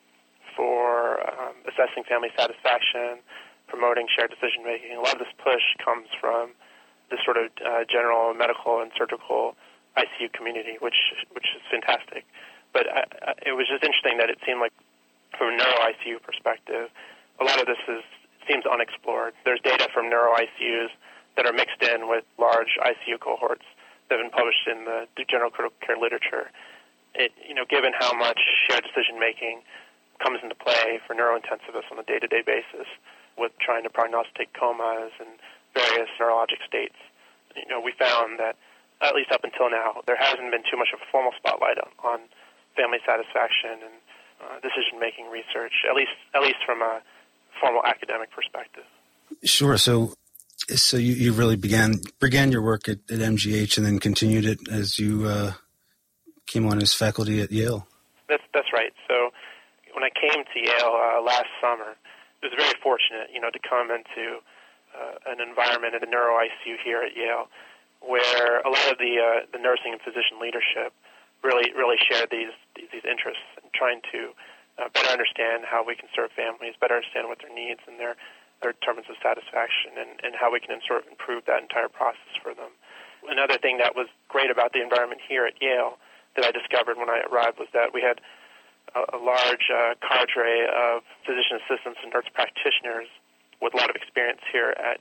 for 0.55 1.19
um, 1.27 1.55
assessing 1.67 2.03
family 2.03 2.29
satisfaction, 2.37 3.19
promoting 3.67 4.07
shared 4.07 4.31
decision 4.31 4.63
making, 4.63 4.95
a 4.95 4.99
lot 4.99 5.13
of 5.13 5.19
this 5.19 5.33
push 5.37 5.63
comes 5.83 6.07
from 6.19 6.51
the 7.09 7.17
sort 7.23 7.37
of 7.37 7.49
uh, 7.65 7.83
general 7.89 8.33
medical 8.33 8.81
and 8.81 8.91
surgical 8.97 9.55
ICU 9.97 10.31
community, 10.33 10.77
which 10.79 11.13
which 11.33 11.47
is 11.55 11.61
fantastic. 11.69 12.25
But 12.73 12.87
I, 12.87 13.03
I, 13.21 13.33
it 13.45 13.53
was 13.53 13.67
just 13.67 13.83
interesting 13.83 14.17
that 14.17 14.29
it 14.29 14.37
seemed 14.45 14.59
like, 14.59 14.73
from 15.37 15.53
a 15.53 15.57
neuro 15.57 15.77
ICU 15.93 16.21
perspective, 16.21 16.89
a 17.39 17.43
lot 17.43 17.59
of 17.59 17.65
this 17.65 17.79
is 17.87 18.03
seems 18.49 18.65
unexplored. 18.65 19.33
There's 19.45 19.61
data 19.61 19.87
from 19.93 20.09
neuro 20.09 20.33
ICUs 20.33 20.89
that 21.37 21.45
are 21.45 21.53
mixed 21.53 21.81
in 21.83 22.09
with 22.09 22.25
large 22.37 22.77
ICU 22.81 23.19
cohorts 23.19 23.65
that 24.09 24.17
have 24.17 24.25
been 24.25 24.33
published 24.33 24.65
in 24.65 24.85
the 24.85 25.05
general 25.29 25.51
critical 25.51 25.77
care 25.85 25.97
literature, 25.97 26.49
it, 27.13 27.31
you 27.47 27.53
know, 27.53 27.65
given 27.69 27.93
how 27.97 28.13
much 28.13 28.39
shared 28.67 28.83
decision 28.83 29.19
making 29.19 29.61
comes 30.19 30.39
into 30.43 30.55
play 30.55 30.99
for 31.05 31.15
neurointensivists 31.15 31.89
on 31.91 31.99
a 31.99 32.03
day-to-day 32.03 32.41
basis 32.45 32.89
with 33.37 33.51
trying 33.61 33.83
to 33.83 33.89
prognosticate 33.89 34.51
comas 34.53 35.13
and 35.19 35.29
various 35.73 36.09
neurologic 36.19 36.59
states, 36.67 36.97
you 37.55 37.69
know, 37.69 37.79
we 37.79 37.93
found 37.97 38.39
that 38.39 38.57
at 39.01 39.15
least 39.15 39.31
up 39.31 39.43
until 39.43 39.69
now, 39.69 40.01
there 40.05 40.17
hasn't 40.19 40.51
been 40.51 40.65
too 40.69 40.75
much 40.75 40.89
of 40.93 40.99
a 40.99 41.07
formal 41.11 41.31
spotlight 41.37 41.77
on, 41.79 41.89
on 42.03 42.19
family 42.75 42.99
satisfaction 43.05 43.79
and 43.81 43.95
uh, 44.41 44.59
decision-making 44.61 45.29
research, 45.29 45.73
at 45.89 45.95
least 45.95 46.15
at 46.35 46.41
least 46.41 46.59
from 46.65 46.81
a 46.81 47.01
formal 47.59 47.81
academic 47.85 48.31
perspective. 48.31 48.83
Sure. 49.43 49.77
So 49.77 50.13
so 50.75 50.97
you, 50.97 51.13
you 51.13 51.33
really 51.33 51.55
began 51.55 52.01
began 52.19 52.51
your 52.51 52.61
work 52.61 52.89
at, 52.89 52.99
at 53.09 53.19
MGH 53.19 53.77
and 53.77 53.85
then 53.85 53.99
continued 53.99 54.45
it 54.45 54.59
as 54.69 54.99
you 54.99 55.25
uh, 55.25 55.53
came 56.45 56.67
on 56.67 56.81
as 56.81 56.93
faculty 56.93 57.41
at 57.41 57.51
Yale. 57.51 57.87
That's 58.27 58.43
that's 58.53 58.71
right. 58.73 58.93
So 59.07 59.31
when 59.93 60.03
I 60.03 60.09
I 60.09 60.17
came 60.17 60.43
to 60.43 60.59
Yale 60.59 60.95
uh, 60.97 61.21
last 61.21 61.49
summer, 61.61 61.93
it 62.41 62.49
was 62.49 62.53
very 62.57 62.73
fortunate, 62.81 63.29
you 63.33 63.41
know, 63.41 63.49
to 63.51 63.59
come 63.61 63.91
into 63.91 64.41
uh, 64.95 65.29
an 65.29 65.37
environment 65.41 65.93
in 65.93 66.01
the 66.01 66.09
neuro 66.09 66.41
ICU 66.41 66.81
here 66.83 67.01
at 67.03 67.15
Yale, 67.15 67.45
where 68.01 68.61
a 68.61 68.69
lot 68.69 68.89
of 68.91 68.97
the 68.97 69.21
uh, 69.21 69.45
the 69.53 69.59
nursing 69.59 69.93
and 69.93 70.01
physician 70.01 70.41
leadership 70.41 70.93
really 71.43 71.71
really 71.73 71.97
shared 71.97 72.29
these 72.31 72.53
these 72.75 73.05
interests 73.05 73.45
and 73.61 73.71
trying 73.73 74.01
to 74.11 74.33
uh, 74.79 74.87
better 74.93 75.11
understand 75.11 75.67
how 75.67 75.83
we 75.83 75.95
can 75.95 76.07
serve 76.15 76.31
families, 76.31 76.73
better 76.79 76.95
understand 76.95 77.27
what 77.27 77.39
their 77.39 77.53
needs 77.53 77.83
and 77.87 77.99
their 77.99 78.15
their 78.61 78.75
determinants 78.75 79.07
of 79.07 79.15
satisfaction, 79.23 79.95
and, 79.95 80.19
and 80.19 80.35
how 80.35 80.51
we 80.51 80.59
can 80.59 80.75
sort 80.83 81.03
of 81.03 81.07
improve 81.07 81.47
that 81.47 81.63
entire 81.63 81.87
process 81.87 82.35
for 82.43 82.51
them. 82.51 82.75
Another 83.27 83.57
thing 83.57 83.79
that 83.79 83.95
was 83.95 84.07
great 84.27 84.51
about 84.51 84.73
the 84.75 84.83
environment 84.83 85.21
here 85.23 85.47
at 85.47 85.55
Yale 85.61 85.95
that 86.35 86.43
I 86.43 86.51
discovered 86.51 86.99
when 86.99 87.09
I 87.09 87.23
arrived 87.31 87.59
was 87.59 87.71
that 87.71 87.95
we 87.95 88.01
had 88.03 88.19
a, 88.95 89.15
a 89.15 89.19
large 89.19 89.71
uh, 89.71 89.95
cadre 90.03 90.67
of 90.67 91.03
physician 91.23 91.59
assistants 91.63 91.99
and 92.03 92.11
nurse 92.11 92.27
practitioners 92.35 93.07
with 93.61 93.73
a 93.73 93.77
lot 93.77 93.89
of 93.89 93.95
experience 93.95 94.43
here 94.51 94.75
at 94.75 94.99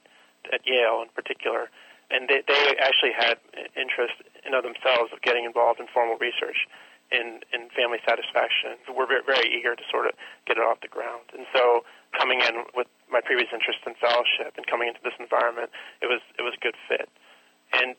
at 0.53 0.63
Yale 0.65 1.03
in 1.03 1.11
particular, 1.15 1.69
and 2.11 2.29
they, 2.29 2.43
they 2.47 2.77
actually 2.81 3.13
had 3.13 3.37
interest 3.77 4.17
in 4.47 4.55
of 4.55 4.65
themselves 4.65 5.13
of 5.13 5.21
getting 5.21 5.45
involved 5.45 5.81
in 5.81 5.87
formal 5.93 6.17
research 6.17 6.67
in, 7.13 7.41
in 7.53 7.69
family 7.73 7.99
satisfaction. 8.05 8.77
We're 8.89 9.09
very, 9.09 9.25
very 9.25 9.49
eager 9.49 9.77
to 9.77 9.85
sort 9.91 10.07
of 10.07 10.13
get 10.47 10.57
it 10.57 10.65
off 10.65 10.81
the 10.81 10.89
ground. 10.93 11.33
And 11.33 11.45
so 11.53 11.85
coming 12.17 12.41
in 12.41 12.65
with 12.75 12.87
my 13.11 13.21
previous 13.21 13.49
interest 13.53 13.81
in 13.87 13.95
fellowship 14.01 14.57
and 14.57 14.67
coming 14.67 14.89
into 14.89 15.01
this 15.05 15.17
environment, 15.21 15.71
it 16.01 16.07
was 16.07 16.21
it 16.39 16.43
was 16.43 16.53
a 16.57 16.63
good 16.63 16.77
fit. 16.89 17.09
And 17.73 17.97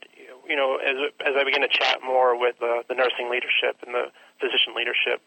you 0.49 0.55
know, 0.55 0.77
as 0.81 0.97
as 1.25 1.33
I 1.37 1.43
began 1.43 1.61
to 1.61 1.69
chat 1.69 2.01
more 2.01 2.37
with 2.37 2.57
uh, 2.61 2.81
the 2.89 2.97
nursing 2.97 3.29
leadership 3.29 3.77
and 3.85 3.93
the 3.93 4.09
physician 4.41 4.73
leadership, 4.73 5.21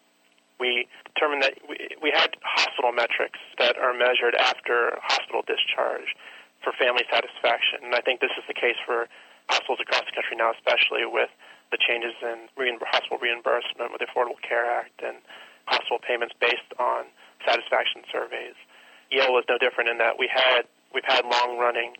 we 0.59 0.87
determined 1.15 1.43
that 1.43 1.59
we, 1.69 1.79
we 2.03 2.11
had 2.11 2.35
hospital 2.43 2.91
metrics 2.91 3.39
that 3.59 3.79
are 3.79 3.95
measured 3.95 4.35
after 4.39 4.99
hospital 5.03 5.43
discharge 5.47 6.15
for 6.63 6.73
family 6.79 7.05
satisfaction. 7.11 7.83
And 7.83 7.95
I 7.95 8.01
think 8.01 8.21
this 8.23 8.35
is 8.39 8.45
the 8.47 8.55
case 8.55 8.79
for 8.87 9.07
hospitals 9.51 9.83
across 9.83 10.07
the 10.07 10.15
country 10.15 10.39
now, 10.39 10.55
especially 10.55 11.05
with 11.05 11.31
the 11.71 11.79
changes 11.79 12.15
in 12.23 12.47
hospital 12.85 13.19
reimbursement 13.19 13.91
with 13.91 14.01
the 14.01 14.09
Affordable 14.09 14.39
Care 14.41 14.69
Act 14.69 15.03
and 15.03 15.19
hospital 15.67 15.99
payments 15.99 16.35
based 16.39 16.69
on 16.79 17.09
satisfaction 17.47 18.05
surveys. 18.13 18.55
Yale 19.11 19.33
was 19.33 19.45
no 19.49 19.59
different 19.59 19.91
in 19.91 19.99
that 19.99 20.19
we 20.19 20.29
had 20.29 20.69
we've 20.95 21.07
had 21.09 21.25
long 21.25 21.59
running 21.59 21.97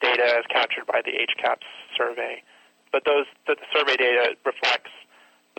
data 0.00 0.24
as 0.36 0.44
captured 0.52 0.86
by 0.86 1.00
the 1.04 1.12
HCAHPS 1.12 1.68
survey, 1.96 2.42
but 2.92 3.04
those 3.04 3.26
the 3.46 3.56
survey 3.72 3.96
data 3.96 4.36
reflects 4.44 4.92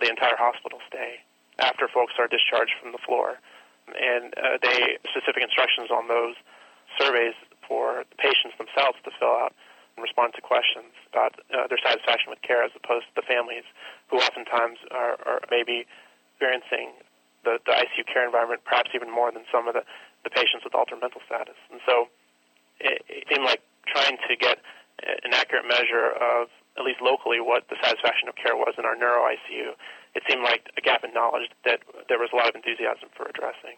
the 0.02 0.10
entire 0.10 0.38
hospital 0.38 0.80
stay 0.88 1.22
after 1.60 1.88
folks 1.88 2.14
are 2.20 2.28
discharged 2.28 2.74
from 2.82 2.92
the 2.92 3.02
floor, 3.06 3.40
and 3.88 4.34
uh, 4.38 4.58
they 4.62 4.98
specific 5.10 5.42
instructions 5.42 5.90
on 5.90 6.08
those 6.08 6.36
surveys 7.00 7.34
for 7.68 8.06
the 8.10 8.18
patients 8.18 8.56
themselves 8.58 8.98
to 9.04 9.12
fill 9.20 9.36
out 9.36 9.54
and 9.96 10.04
respond 10.04 10.36
to 10.36 10.42
questions 10.44 10.92
about 11.12 11.40
uh, 11.52 11.68
their 11.68 11.80
satisfaction 11.80 12.30
with 12.30 12.42
care 12.44 12.64
as 12.64 12.72
opposed 12.76 13.08
to 13.08 13.16
the 13.16 13.26
families 13.26 13.64
who 14.12 14.18
oftentimes 14.20 14.80
are, 14.92 15.16
are 15.24 15.42
maybe 15.50 15.88
experiencing 16.36 16.92
the, 17.48 17.60
the 17.64 17.72
ICU 17.72 18.04
care 18.06 18.26
environment 18.26 18.62
perhaps 18.66 18.92
even 18.92 19.08
more 19.08 19.32
than 19.32 19.48
some 19.48 19.68
of 19.68 19.74
the, 19.74 19.88
the 20.28 20.32
patients 20.34 20.68
with 20.68 20.76
altered 20.76 21.00
mental 21.00 21.22
status. 21.24 21.56
And 21.72 21.80
so 21.88 22.12
it, 22.80 23.06
it 23.08 23.24
seemed 23.32 23.46
like 23.46 23.64
trying 23.88 24.18
to 24.28 24.34
get 24.36 24.60
an 25.04 25.34
accurate 25.34 25.68
measure 25.68 26.16
of, 26.16 26.48
at 26.76 26.84
least 26.84 27.00
locally, 27.00 27.40
what 27.40 27.68
the 27.70 27.76
satisfaction 27.80 28.28
of 28.28 28.36
care 28.36 28.56
was 28.56 28.76
in 28.78 28.84
our 28.84 28.96
neuro 28.96 29.24
ICU, 29.28 29.76
it 30.16 30.24
seemed 30.28 30.44
like 30.44 30.72
a 30.78 30.82
gap 30.82 31.04
in 31.04 31.14
knowledge 31.14 31.52
that 31.64 31.84
there 32.08 32.20
was 32.20 32.30
a 32.32 32.36
lot 32.36 32.48
of 32.48 32.56
enthusiasm 32.56 33.12
for 33.16 33.28
addressing. 33.28 33.76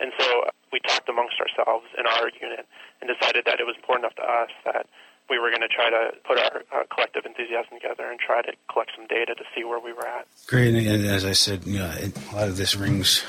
And 0.00 0.12
so 0.18 0.48
we 0.72 0.80
talked 0.80 1.08
amongst 1.08 1.36
ourselves 1.40 1.86
in 1.98 2.06
our 2.06 2.30
unit 2.40 2.66
and 3.00 3.10
decided 3.10 3.44
that 3.44 3.60
it 3.60 3.66
was 3.66 3.76
important 3.76 4.04
enough 4.04 4.16
to 4.16 4.24
us 4.24 4.50
that 4.64 4.86
we 5.28 5.38
were 5.38 5.50
going 5.50 5.62
to 5.62 5.68
try 5.68 5.88
to 5.90 6.10
put 6.26 6.38
our 6.38 6.84
collective 6.92 7.24
enthusiasm 7.24 7.78
together 7.80 8.10
and 8.10 8.18
try 8.18 8.42
to 8.42 8.52
collect 8.72 8.90
some 8.96 9.06
data 9.06 9.34
to 9.34 9.44
see 9.54 9.62
where 9.62 9.78
we 9.78 9.92
were 9.92 10.06
at. 10.06 10.26
Great, 10.48 10.74
and 10.74 11.06
as 11.06 11.24
I 11.24 11.32
said, 11.32 11.64
you 11.64 11.78
know, 11.78 11.86
a 11.86 12.34
lot 12.34 12.48
of 12.48 12.56
this 12.56 12.74
rings 12.74 13.22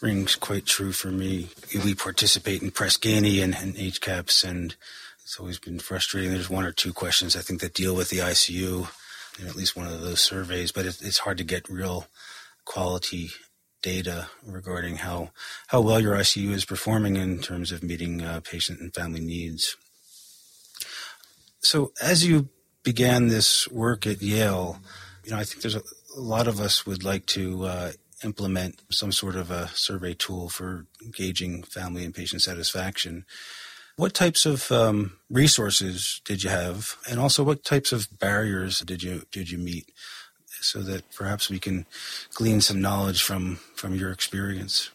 rings 0.00 0.36
quite 0.36 0.66
true 0.66 0.92
for 0.92 1.08
me. 1.08 1.48
We 1.74 1.94
participate 1.94 2.62
in 2.62 2.70
Press 2.70 2.96
Ganey 2.96 3.42
and, 3.42 3.54
and 3.54 3.74
HCAHPS, 3.74 4.44
and 4.44 4.76
it's 5.22 5.40
always 5.40 5.58
been 5.58 5.78
frustrating. 5.78 6.30
There's 6.30 6.50
one 6.50 6.64
or 6.64 6.72
two 6.72 6.92
questions 6.92 7.34
I 7.34 7.40
think 7.40 7.60
that 7.60 7.74
deal 7.74 7.96
with 7.96 8.10
the 8.10 8.18
ICU 8.18 8.88
in 9.40 9.46
at 9.46 9.56
least 9.56 9.76
one 9.76 9.86
of 9.86 10.00
those 10.00 10.20
surveys, 10.20 10.70
but 10.70 10.84
it, 10.84 10.98
it's 11.00 11.18
hard 11.18 11.38
to 11.38 11.44
get 11.44 11.68
real 11.68 12.06
quality 12.64 13.30
data 13.82 14.28
regarding 14.44 14.96
how 14.96 15.30
how 15.68 15.80
well 15.80 16.00
your 16.00 16.14
ICU 16.14 16.50
is 16.50 16.64
performing 16.64 17.16
in 17.16 17.38
terms 17.40 17.72
of 17.72 17.82
meeting 17.82 18.22
uh, 18.22 18.40
patient 18.40 18.80
and 18.80 18.94
family 18.94 19.20
needs. 19.20 19.76
So, 21.60 21.92
as 22.00 22.26
you 22.26 22.48
began 22.82 23.28
this 23.28 23.68
work 23.68 24.06
at 24.06 24.22
Yale, 24.22 24.78
you 25.24 25.30
know, 25.30 25.38
I 25.38 25.44
think 25.44 25.62
there's 25.62 25.74
a, 25.74 25.82
a 26.16 26.20
lot 26.20 26.48
of 26.48 26.60
us 26.60 26.86
would 26.86 27.04
like 27.04 27.26
to 27.26 27.66
uh, 27.66 27.92
implement 28.24 28.80
some 28.90 29.12
sort 29.12 29.36
of 29.36 29.50
a 29.50 29.68
survey 29.68 30.14
tool 30.14 30.48
for 30.48 30.86
gauging 31.12 31.62
family 31.62 32.04
and 32.04 32.14
patient 32.14 32.42
satisfaction. 32.42 33.24
What 33.96 34.14
types 34.14 34.46
of 34.46 34.70
um, 34.70 35.18
resources 35.28 36.20
did 36.24 36.44
you 36.44 36.50
have, 36.50 36.96
and 37.10 37.18
also 37.18 37.42
what 37.42 37.64
types 37.64 37.92
of 37.92 38.08
barriers 38.18 38.80
did 38.80 39.02
you 39.02 39.24
did 39.32 39.50
you 39.50 39.58
meet, 39.58 39.90
so 40.60 40.80
that 40.82 41.10
perhaps 41.14 41.50
we 41.50 41.58
can 41.58 41.86
glean 42.34 42.60
some 42.60 42.80
knowledge 42.80 43.22
from 43.22 43.56
from 43.74 43.94
your 43.94 44.10
experience? 44.10 44.90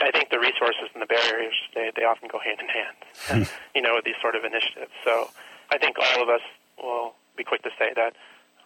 I 0.00 0.10
think 0.10 0.28
the 0.28 0.38
resources 0.38 0.92
and 0.92 1.00
the 1.00 1.06
barriers 1.06 1.54
they, 1.74 1.90
they 1.96 2.04
often 2.04 2.28
go 2.30 2.38
hand 2.38 2.60
in 2.60 2.68
hand, 2.68 3.48
you 3.74 3.82
know, 3.82 3.94
with 3.94 4.04
these 4.04 4.20
sort 4.20 4.36
of 4.36 4.44
initiatives. 4.44 4.92
So 5.04 5.30
I 5.70 5.78
think 5.78 5.96
all 5.98 6.22
of 6.22 6.28
us 6.28 6.42
will 6.82 7.14
be 7.36 7.44
quick 7.44 7.62
to 7.62 7.70
say 7.78 7.92
that 7.96 8.14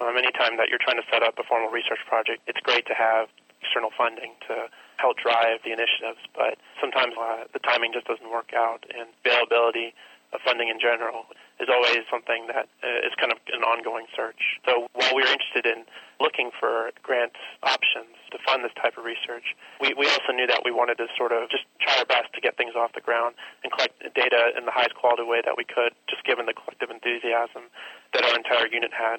um, 0.00 0.16
anytime 0.16 0.56
that 0.56 0.68
you're 0.68 0.80
trying 0.82 0.96
to 0.96 1.06
set 1.12 1.22
up 1.22 1.38
a 1.38 1.44
formal 1.44 1.70
research 1.70 2.00
project, 2.08 2.40
it's 2.46 2.60
great 2.60 2.86
to 2.86 2.94
have 2.94 3.28
external 3.60 3.90
funding 3.96 4.32
to 4.48 4.68
help 4.96 5.16
drive 5.16 5.60
the 5.64 5.72
initiatives, 5.72 6.20
but 6.34 6.56
sometimes 6.80 7.14
uh, 7.20 7.44
the 7.52 7.58
timing 7.60 7.92
just 7.92 8.06
doesn't 8.06 8.30
work 8.30 8.52
out, 8.56 8.84
and 8.88 9.08
availability 9.24 9.94
funding 10.38 10.70
in 10.70 10.78
general 10.78 11.26
is 11.58 11.66
always 11.66 12.06
something 12.06 12.46
that 12.46 12.70
uh, 12.86 13.06
is 13.06 13.12
kind 13.18 13.34
of 13.34 13.38
an 13.50 13.66
ongoing 13.66 14.06
search. 14.14 14.60
So 14.64 14.86
while 14.94 15.14
we 15.14 15.26
are 15.26 15.32
interested 15.32 15.66
in 15.66 15.82
looking 16.22 16.54
for 16.54 16.94
grant 17.02 17.34
options 17.66 18.14
to 18.30 18.38
fund 18.46 18.62
this 18.62 18.72
type 18.78 18.94
of 18.94 19.04
research, 19.04 19.58
we, 19.82 19.90
we 19.98 20.06
also 20.06 20.30
knew 20.30 20.46
that 20.46 20.62
we 20.64 20.70
wanted 20.70 21.02
to 21.02 21.10
sort 21.18 21.34
of 21.34 21.50
just 21.50 21.66
try 21.82 21.98
our 21.98 22.06
best 22.06 22.30
to 22.38 22.40
get 22.40 22.56
things 22.56 22.78
off 22.78 22.94
the 22.94 23.02
ground 23.02 23.34
and 23.66 23.74
collect 23.74 23.98
data 24.14 24.54
in 24.54 24.64
the 24.64 24.72
highest 24.72 24.94
quality 24.94 25.26
way 25.26 25.42
that 25.42 25.58
we 25.58 25.66
could, 25.66 25.90
just 26.06 26.22
given 26.22 26.46
the 26.46 26.54
collective 26.54 26.88
enthusiasm 26.88 27.66
that 28.14 28.22
our 28.22 28.34
entire 28.38 28.70
unit 28.70 28.94
had, 28.94 29.18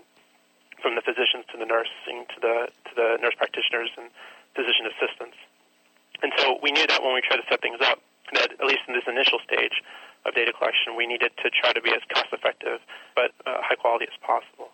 from 0.82 0.96
the 0.96 1.03
physicians 1.06 1.46
to 1.53 1.60
the 1.62 1.68
nursing 1.68 2.25
to 2.34 2.38
the 2.41 2.56
to 2.89 2.91
the 2.98 3.22
nurse 3.22 3.38
practitioners 3.38 3.94
and 4.01 4.10
physician 4.58 4.89
assistants. 4.89 5.38
And 6.25 6.34
so 6.38 6.58
we 6.62 6.72
knew 6.74 6.86
that 6.89 7.01
when 7.06 7.13
we 7.13 7.22
tried 7.22 7.38
to 7.38 7.48
set 7.50 7.62
things 7.62 7.77
up, 7.82 8.01
that 8.34 8.51
at 8.51 8.65
least 8.65 8.82
in 8.88 8.94
this 8.94 9.06
initial 9.08 9.39
stage 9.46 9.84
of 10.25 10.36
data 10.36 10.54
collection, 10.54 10.96
we 10.96 11.08
needed 11.08 11.32
to 11.42 11.50
try 11.50 11.74
to 11.74 11.82
be 11.82 11.92
as 11.92 12.01
cost 12.13 12.30
effective 12.32 12.80
but 13.16 13.32
uh, 13.46 13.62
high 13.62 13.75
quality 13.75 14.06
as 14.06 14.18
possible. 14.22 14.70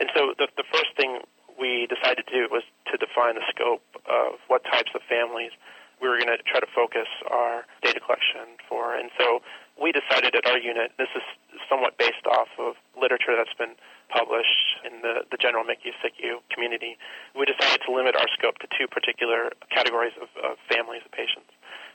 And 0.00 0.10
so 0.14 0.34
the, 0.38 0.48
the 0.56 0.66
first 0.72 0.94
thing 0.96 1.22
we 1.58 1.86
decided 1.86 2.26
to 2.26 2.32
do 2.32 2.48
was 2.50 2.62
to 2.90 2.96
define 2.96 3.36
the 3.36 3.46
scope 3.50 3.84
of 4.08 4.40
what 4.48 4.64
types 4.64 4.90
of 4.94 5.02
families 5.08 5.52
we 6.00 6.10
were 6.10 6.18
going 6.18 6.32
to 6.34 6.42
try 6.42 6.58
to 6.58 6.66
focus 6.74 7.06
our 7.30 7.62
data 7.86 8.02
collection 8.02 8.58
for. 8.66 8.98
And 8.98 9.14
so 9.14 9.38
we 9.78 9.94
decided 9.94 10.34
at 10.34 10.42
our 10.50 10.58
unit, 10.58 10.90
this 10.98 11.12
is 11.14 11.22
somewhat 11.70 11.94
based 11.94 12.26
off 12.26 12.50
of 12.58 12.74
literature 12.98 13.38
that's 13.38 13.54
been 13.54 13.78
published 14.10 14.82
in 14.82 15.00
the, 15.06 15.22
the 15.30 15.38
general 15.38 15.62
MICU 15.62 15.94
SICU 16.02 16.42
community, 16.50 16.98
we 17.38 17.46
decided 17.46 17.80
to 17.86 17.94
limit 17.94 18.18
our 18.18 18.26
scope 18.34 18.58
to 18.58 18.68
two 18.74 18.90
particular 18.90 19.54
categories 19.70 20.12
of, 20.18 20.28
of 20.42 20.58
families 20.66 21.06
of 21.06 21.12
patients 21.14 21.51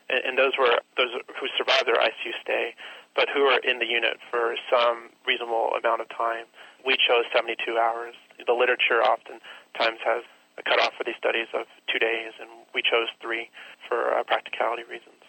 and, 0.09 0.23
and 0.23 0.33
those 0.37 0.53
were 0.57 0.79
those 0.95 1.11
who 1.39 1.47
survived 1.57 1.87
their 1.87 1.99
ICU 1.99 2.33
stay, 2.41 2.75
but 3.15 3.27
who 3.33 3.43
were 3.43 3.59
in 3.63 3.79
the 3.79 3.87
unit 3.87 4.17
for 4.29 4.55
some 4.69 5.09
reasonable 5.25 5.73
amount 5.77 6.01
of 6.01 6.09
time. 6.09 6.45
We 6.85 6.95
chose 6.95 7.25
72 7.33 7.57
hours. 7.77 8.15
The 8.45 8.53
literature 8.53 9.01
oftentimes 9.01 9.99
has 10.05 10.23
a 10.57 10.63
cutoff 10.63 10.93
for 10.97 11.03
these 11.03 11.17
studies 11.17 11.47
of 11.53 11.65
two 11.91 11.99
days, 11.99 12.33
and 12.39 12.49
we 12.73 12.81
chose 12.81 13.09
three 13.21 13.49
for 13.87 14.13
uh, 14.13 14.23
practicality 14.23 14.83
reasons. 14.83 15.21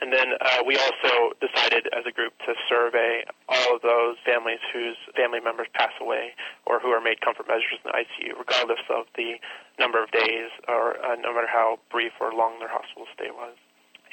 And 0.00 0.12
then 0.12 0.36
uh, 0.40 0.60
we 0.66 0.76
also 0.76 1.32
decided 1.40 1.88
as 1.96 2.04
a 2.04 2.12
group 2.12 2.36
to 2.44 2.52
survey 2.68 3.24
all 3.48 3.76
of 3.76 3.82
those 3.82 4.16
families 4.26 4.58
whose 4.72 4.96
family 5.16 5.40
members 5.40 5.68
pass 5.72 5.92
away 6.00 6.34
or 6.66 6.80
who 6.80 6.88
are 6.88 7.00
made 7.00 7.20
comfort 7.20 7.46
measures 7.48 7.80
in 7.80 7.88
the 7.88 7.96
ICU, 7.96 8.36
regardless 8.36 8.84
of 8.90 9.06
the 9.16 9.40
number 9.78 10.02
of 10.02 10.10
days 10.10 10.50
or 10.68 10.98
uh, 11.00 11.14
no 11.16 11.32
matter 11.32 11.48
how 11.48 11.78
brief 11.90 12.12
or 12.20 12.34
long 12.34 12.58
their 12.58 12.68
hospital 12.68 13.06
stay 13.14 13.30
was. 13.30 13.56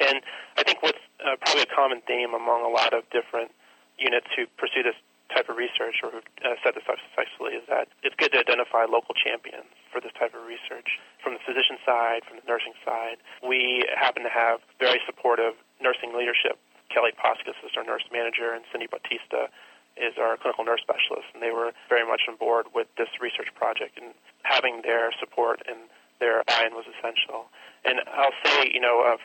And 0.01 0.22
I 0.58 0.63
think 0.63 0.81
what's 0.81 1.01
uh, 1.22 1.38
probably 1.41 1.63
a 1.63 1.72
common 1.74 2.01
theme 2.10 2.34
among 2.34 2.65
a 2.65 2.74
lot 2.74 2.93
of 2.93 3.05
different 3.12 3.51
units 3.98 4.27
who 4.36 4.48
pursue 4.58 4.81
this 4.81 4.98
type 5.29 5.48
of 5.48 5.55
research, 5.55 6.03
or 6.03 6.12
who 6.12 6.20
uh, 6.43 6.60
said 6.60 6.75
this 6.75 6.84
up 6.91 7.00
successfully, 7.08 7.55
is 7.55 7.63
that 7.72 7.88
it's 8.03 8.15
good 8.20 8.36
to 8.36 8.39
identify 8.39 8.84
local 8.84 9.15
champions 9.15 9.72
for 9.88 10.03
this 10.03 10.12
type 10.20 10.36
of 10.36 10.43
research. 10.43 11.00
From 11.24 11.39
the 11.39 11.43
physician 11.48 11.79
side, 11.88 12.27
from 12.27 12.43
the 12.43 12.48
nursing 12.50 12.75
side, 12.84 13.15
we 13.39 13.88
happen 13.96 14.27
to 14.27 14.34
have 14.34 14.60
very 14.75 15.00
supportive 15.08 15.55
nursing 15.79 16.12
leadership. 16.12 16.60
Kelly 16.91 17.15
Poskis 17.15 17.55
is 17.63 17.72
our 17.79 17.86
nurse 17.88 18.03
manager, 18.12 18.51
and 18.51 18.67
Cindy 18.72 18.91
Bautista 18.91 19.48
is 19.96 20.20
our 20.20 20.36
clinical 20.36 20.67
nurse 20.67 20.84
specialist, 20.84 21.31
and 21.31 21.39
they 21.39 21.51
were 21.51 21.72
very 21.88 22.03
much 22.03 22.27
on 22.27 22.36
board 22.36 22.67
with 22.75 22.88
this 22.98 23.08
research 23.24 23.48
project. 23.55 23.96
And 23.96 24.12
having 24.43 24.84
their 24.84 25.12
support 25.15 25.63
and 25.63 25.88
their 26.20 26.43
buy-in 26.43 26.75
was 26.75 26.86
essential. 26.91 27.48
And 27.88 28.03
I'll 28.12 28.36
say, 28.43 28.72
you 28.74 28.79
know, 28.79 29.03
uh, 29.08 29.17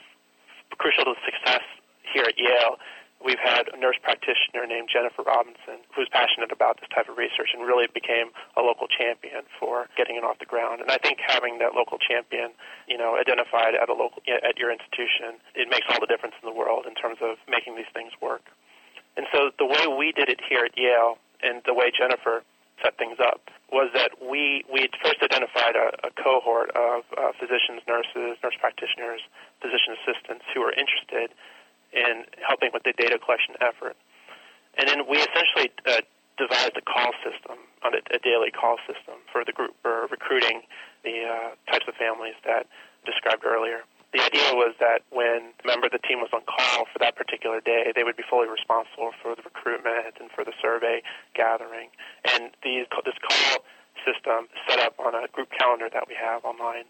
crucial 0.79 1.05
to 1.05 1.15
the 1.15 1.23
success 1.25 1.65
here 2.03 2.25
at 2.25 2.39
Yale 2.39 2.79
we've 3.25 3.41
had 3.41 3.69
a 3.73 3.77
nurse 3.79 3.97
practitioner 4.03 4.67
named 4.69 4.89
Jennifer 4.93 5.23
Robinson 5.25 5.81
who's 5.95 6.09
passionate 6.13 6.53
about 6.53 6.81
this 6.81 6.89
type 6.93 7.09
of 7.09 7.17
research 7.17 7.57
and 7.57 7.65
really 7.65 7.89
became 7.89 8.29
a 8.57 8.63
local 8.63 8.87
champion 8.87 9.49
for 9.59 9.89
getting 9.97 10.17
it 10.17 10.25
off 10.25 10.39
the 10.39 10.49
ground. 10.49 10.81
And 10.81 10.91
I 10.91 10.99
think 10.99 11.19
having 11.25 11.59
that 11.59 11.73
local 11.75 11.99
champion, 11.99 12.53
you 12.87 12.99
know, 12.99 13.17
identified 13.17 13.75
at 13.75 13.89
a 13.89 13.97
local 13.97 14.21
at 14.29 14.59
your 14.59 14.71
institution, 14.71 15.41
it 15.55 15.69
makes 15.71 15.87
all 15.89 16.01
the 16.01 16.07
difference 16.07 16.37
in 16.43 16.47
the 16.47 16.55
world 16.55 16.85
in 16.85 16.95
terms 16.95 17.19
of 17.23 17.41
making 17.49 17.77
these 17.77 17.91
things 17.95 18.13
work. 18.21 18.45
And 19.17 19.27
so 19.33 19.51
the 19.59 19.67
way 19.67 19.89
we 19.89 20.13
did 20.13 20.29
it 20.29 20.41
here 20.45 20.65
at 20.65 20.77
Yale 20.77 21.17
and 21.43 21.63
the 21.65 21.73
way 21.73 21.91
Jennifer 21.91 22.45
set 22.83 22.99
things 22.99 23.19
up 23.21 23.49
was 23.73 23.91
that 23.95 24.23
we 24.23 24.65
we 24.73 24.89
first 25.03 25.19
identified 25.23 25.75
a, 25.75 26.07
a 26.07 26.11
cohort 26.15 26.71
of 26.77 27.03
uh, 27.17 27.33
physicians, 27.39 27.83
nurses, 27.89 28.39
nurse 28.43 28.57
practitioners, 28.61 29.21
physician 29.61 29.97
assistants 29.99 30.45
who 30.55 30.61
were 30.61 30.73
interested 30.73 31.35
in 31.93 32.25
helping 32.47 32.71
with 32.73 32.83
the 32.85 32.93
data 32.97 33.19
collection 33.19 33.55
effort. 33.61 33.97
And 34.77 34.89
then 34.89 35.09
we 35.09 35.17
essentially 35.17 35.73
uh, 35.89 36.05
devised 36.37 36.77
a 36.77 36.85
call 36.85 37.13
system, 37.25 37.57
on 37.83 37.95
a, 37.97 38.01
a, 38.13 38.19
daily 38.21 38.53
call 38.53 38.77
system 38.85 39.25
for 39.33 39.45
the 39.45 39.53
group 39.53 39.73
for 39.83 40.07
recruiting 40.13 40.63
the 41.03 41.25
uh, 41.25 41.73
types 41.73 41.89
of 41.89 41.95
families 41.97 42.37
that 42.45 42.69
described 43.05 43.45
earlier. 43.45 43.89
The 44.17 44.25
idea 44.25 44.57
was 44.57 44.73
that 44.81 45.05
when 45.13 45.53
a 45.61 45.67
member 45.69 45.93
of 45.93 45.93
the 45.93 46.01
team 46.01 46.25
was 46.25 46.33
on 46.33 46.41
call 46.49 46.89
for 46.89 46.97
that 47.05 47.21
particular 47.21 47.61
day, 47.61 47.93
they 47.93 48.01
would 48.01 48.17
be 48.17 48.25
fully 48.25 48.49
responsible 48.49 49.13
for 49.21 49.37
the 49.37 49.45
recruitment 49.45 50.17
and 50.17 50.33
for 50.33 50.41
the 50.41 50.57
survey 50.57 51.05
gathering. 51.37 51.93
And 52.25 52.49
these, 52.65 52.89
this 53.05 53.21
call 53.21 53.61
system 54.09 54.49
set 54.65 54.81
up 54.81 54.97
on 54.97 55.13
a 55.13 55.29
group 55.29 55.53
calendar 55.53 55.93
that 55.93 56.09
we 56.09 56.17
have 56.17 56.49
online 56.49 56.89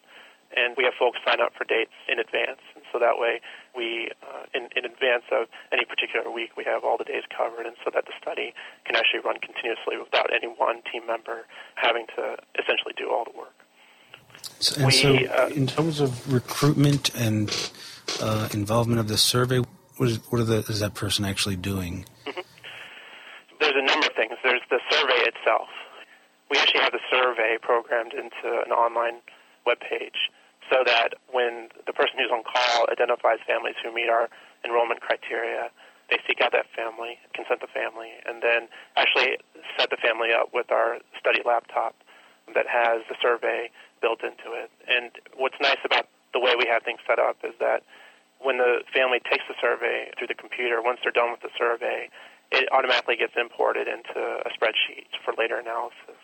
and 0.55 0.79
we 0.79 0.87
have 0.87 0.95
folks 0.95 1.19
sign 1.27 1.43
up 1.43 1.51
for 1.59 1.67
dates 1.67 1.99
in 2.07 2.23
advance. 2.23 2.63
And 2.79 2.87
so 2.95 3.03
that 3.03 3.19
way, 3.19 3.43
we, 3.75 4.15
uh, 4.23 4.47
in, 4.55 4.71
in 4.79 4.87
advance 4.87 5.27
of 5.35 5.51
any 5.75 5.83
particular 5.83 6.31
week, 6.31 6.55
we 6.55 6.63
have 6.63 6.87
all 6.87 6.95
the 6.95 7.03
days 7.03 7.27
covered, 7.35 7.67
and 7.67 7.75
so 7.83 7.91
that 7.91 8.07
the 8.07 8.15
study 8.23 8.55
can 8.87 8.95
actually 8.95 9.27
run 9.27 9.43
continuously 9.43 9.99
without 9.99 10.31
any 10.31 10.47
one 10.47 10.87
team 10.87 11.03
member 11.03 11.51
having 11.75 12.07
to 12.15 12.39
essentially 12.55 12.95
do 12.95 13.11
all 13.11 13.27
the 13.27 13.35
work. 13.35 13.66
So, 14.59 14.77
and 14.77 14.87
we, 14.87 14.93
so, 14.93 15.15
uh, 15.15 15.49
in 15.55 15.67
terms 15.67 16.01
of 16.01 16.33
recruitment 16.33 17.15
and 17.15 17.51
uh, 18.21 18.49
involvement 18.53 19.01
of 19.01 19.09
the 19.09 19.19
survey, 19.19 19.63
what 19.97 20.09
is, 20.09 20.19
what 20.31 20.47
the, 20.47 20.65
is 20.69 20.81
that 20.81 20.95
person 20.95 21.25
actually 21.25 21.57
doing? 21.57 22.07
Mm-hmm. 22.27 22.41
There's 23.61 23.77
a 23.77 23.85
number 23.85 24.07
of 24.07 24.13
things. 24.15 24.33
There's 24.43 24.63
the 24.71 24.81
survey 24.91 25.29
itself. 25.29 25.69
We 26.51 26.59
actually 26.59 26.81
have 26.81 26.93
the 26.93 27.05
survey 27.11 27.59
programmed 27.61 28.13
into 28.13 28.63
an 28.65 28.73
online 28.73 29.21
web 29.67 29.79
page 29.81 30.31
so 30.71 30.83
that 30.87 31.15
when 31.31 31.69
the 31.87 31.93
person 31.93 32.19
who's 32.19 32.31
on 32.31 32.43
call 32.43 32.87
identifies 32.91 33.39
families 33.47 33.75
who 33.83 33.93
meet 33.93 34.09
our 34.09 34.29
enrollment 34.65 35.01
criteria, 35.01 35.71
they 36.11 36.19
seek 36.27 36.41
out 36.41 36.53
that 36.53 36.67
family, 36.75 37.19
consent 37.35 37.61
the 37.61 37.71
family, 37.71 38.11
and 38.27 38.43
then 38.43 38.69
actually 38.97 39.39
set 39.79 39.91
the 39.91 39.97
family 39.97 40.31
up 40.33 40.51
with 40.55 40.71
our 40.71 40.99
study 41.19 41.43
laptop 41.45 41.95
that 42.55 42.67
has 42.67 43.03
the 43.09 43.17
survey 43.21 43.71
built 44.01 44.23
into 44.23 44.53
it. 44.53 44.71
And 44.89 45.11
what's 45.37 45.59
nice 45.61 45.81
about 45.85 46.09
the 46.33 46.41
way 46.41 46.55
we 46.59 46.67
have 46.69 46.83
things 46.83 47.01
set 47.07 47.19
up 47.19 47.37
is 47.45 47.55
that 47.61 47.83
when 48.41 48.59
the 48.59 48.85
family 48.93 49.21
takes 49.25 49.45
the 49.49 49.57
survey 49.61 50.13
through 50.19 50.29
the 50.29 50.37
computer, 50.37 50.83
once 50.83 51.01
they're 51.03 51.15
done 51.15 51.33
with 51.33 51.41
the 51.41 51.53
survey, 51.57 52.09
it 52.53 52.69
automatically 52.71 53.17
gets 53.17 53.33
imported 53.35 53.89
into 53.89 54.21
a 54.45 54.51
spreadsheet 54.53 55.09
for 55.25 55.35
later 55.39 55.59
analysis. 55.59 56.21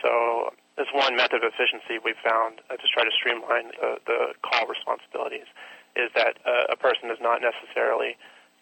So 0.00 0.54
as 0.78 0.86
one 0.94 1.16
method 1.16 1.44
of 1.44 1.52
efficiency 1.52 2.00
we've 2.00 2.20
found 2.24 2.62
uh, 2.70 2.78
to 2.78 2.86
try 2.88 3.04
to 3.04 3.12
streamline 3.12 3.74
uh, 3.82 4.00
the 4.06 4.32
call 4.40 4.64
responsibilities 4.70 5.50
is 5.98 6.08
that 6.14 6.38
uh, 6.46 6.72
a 6.72 6.76
person 6.78 7.10
is 7.10 7.18
not 7.20 7.42
necessarily 7.42 8.16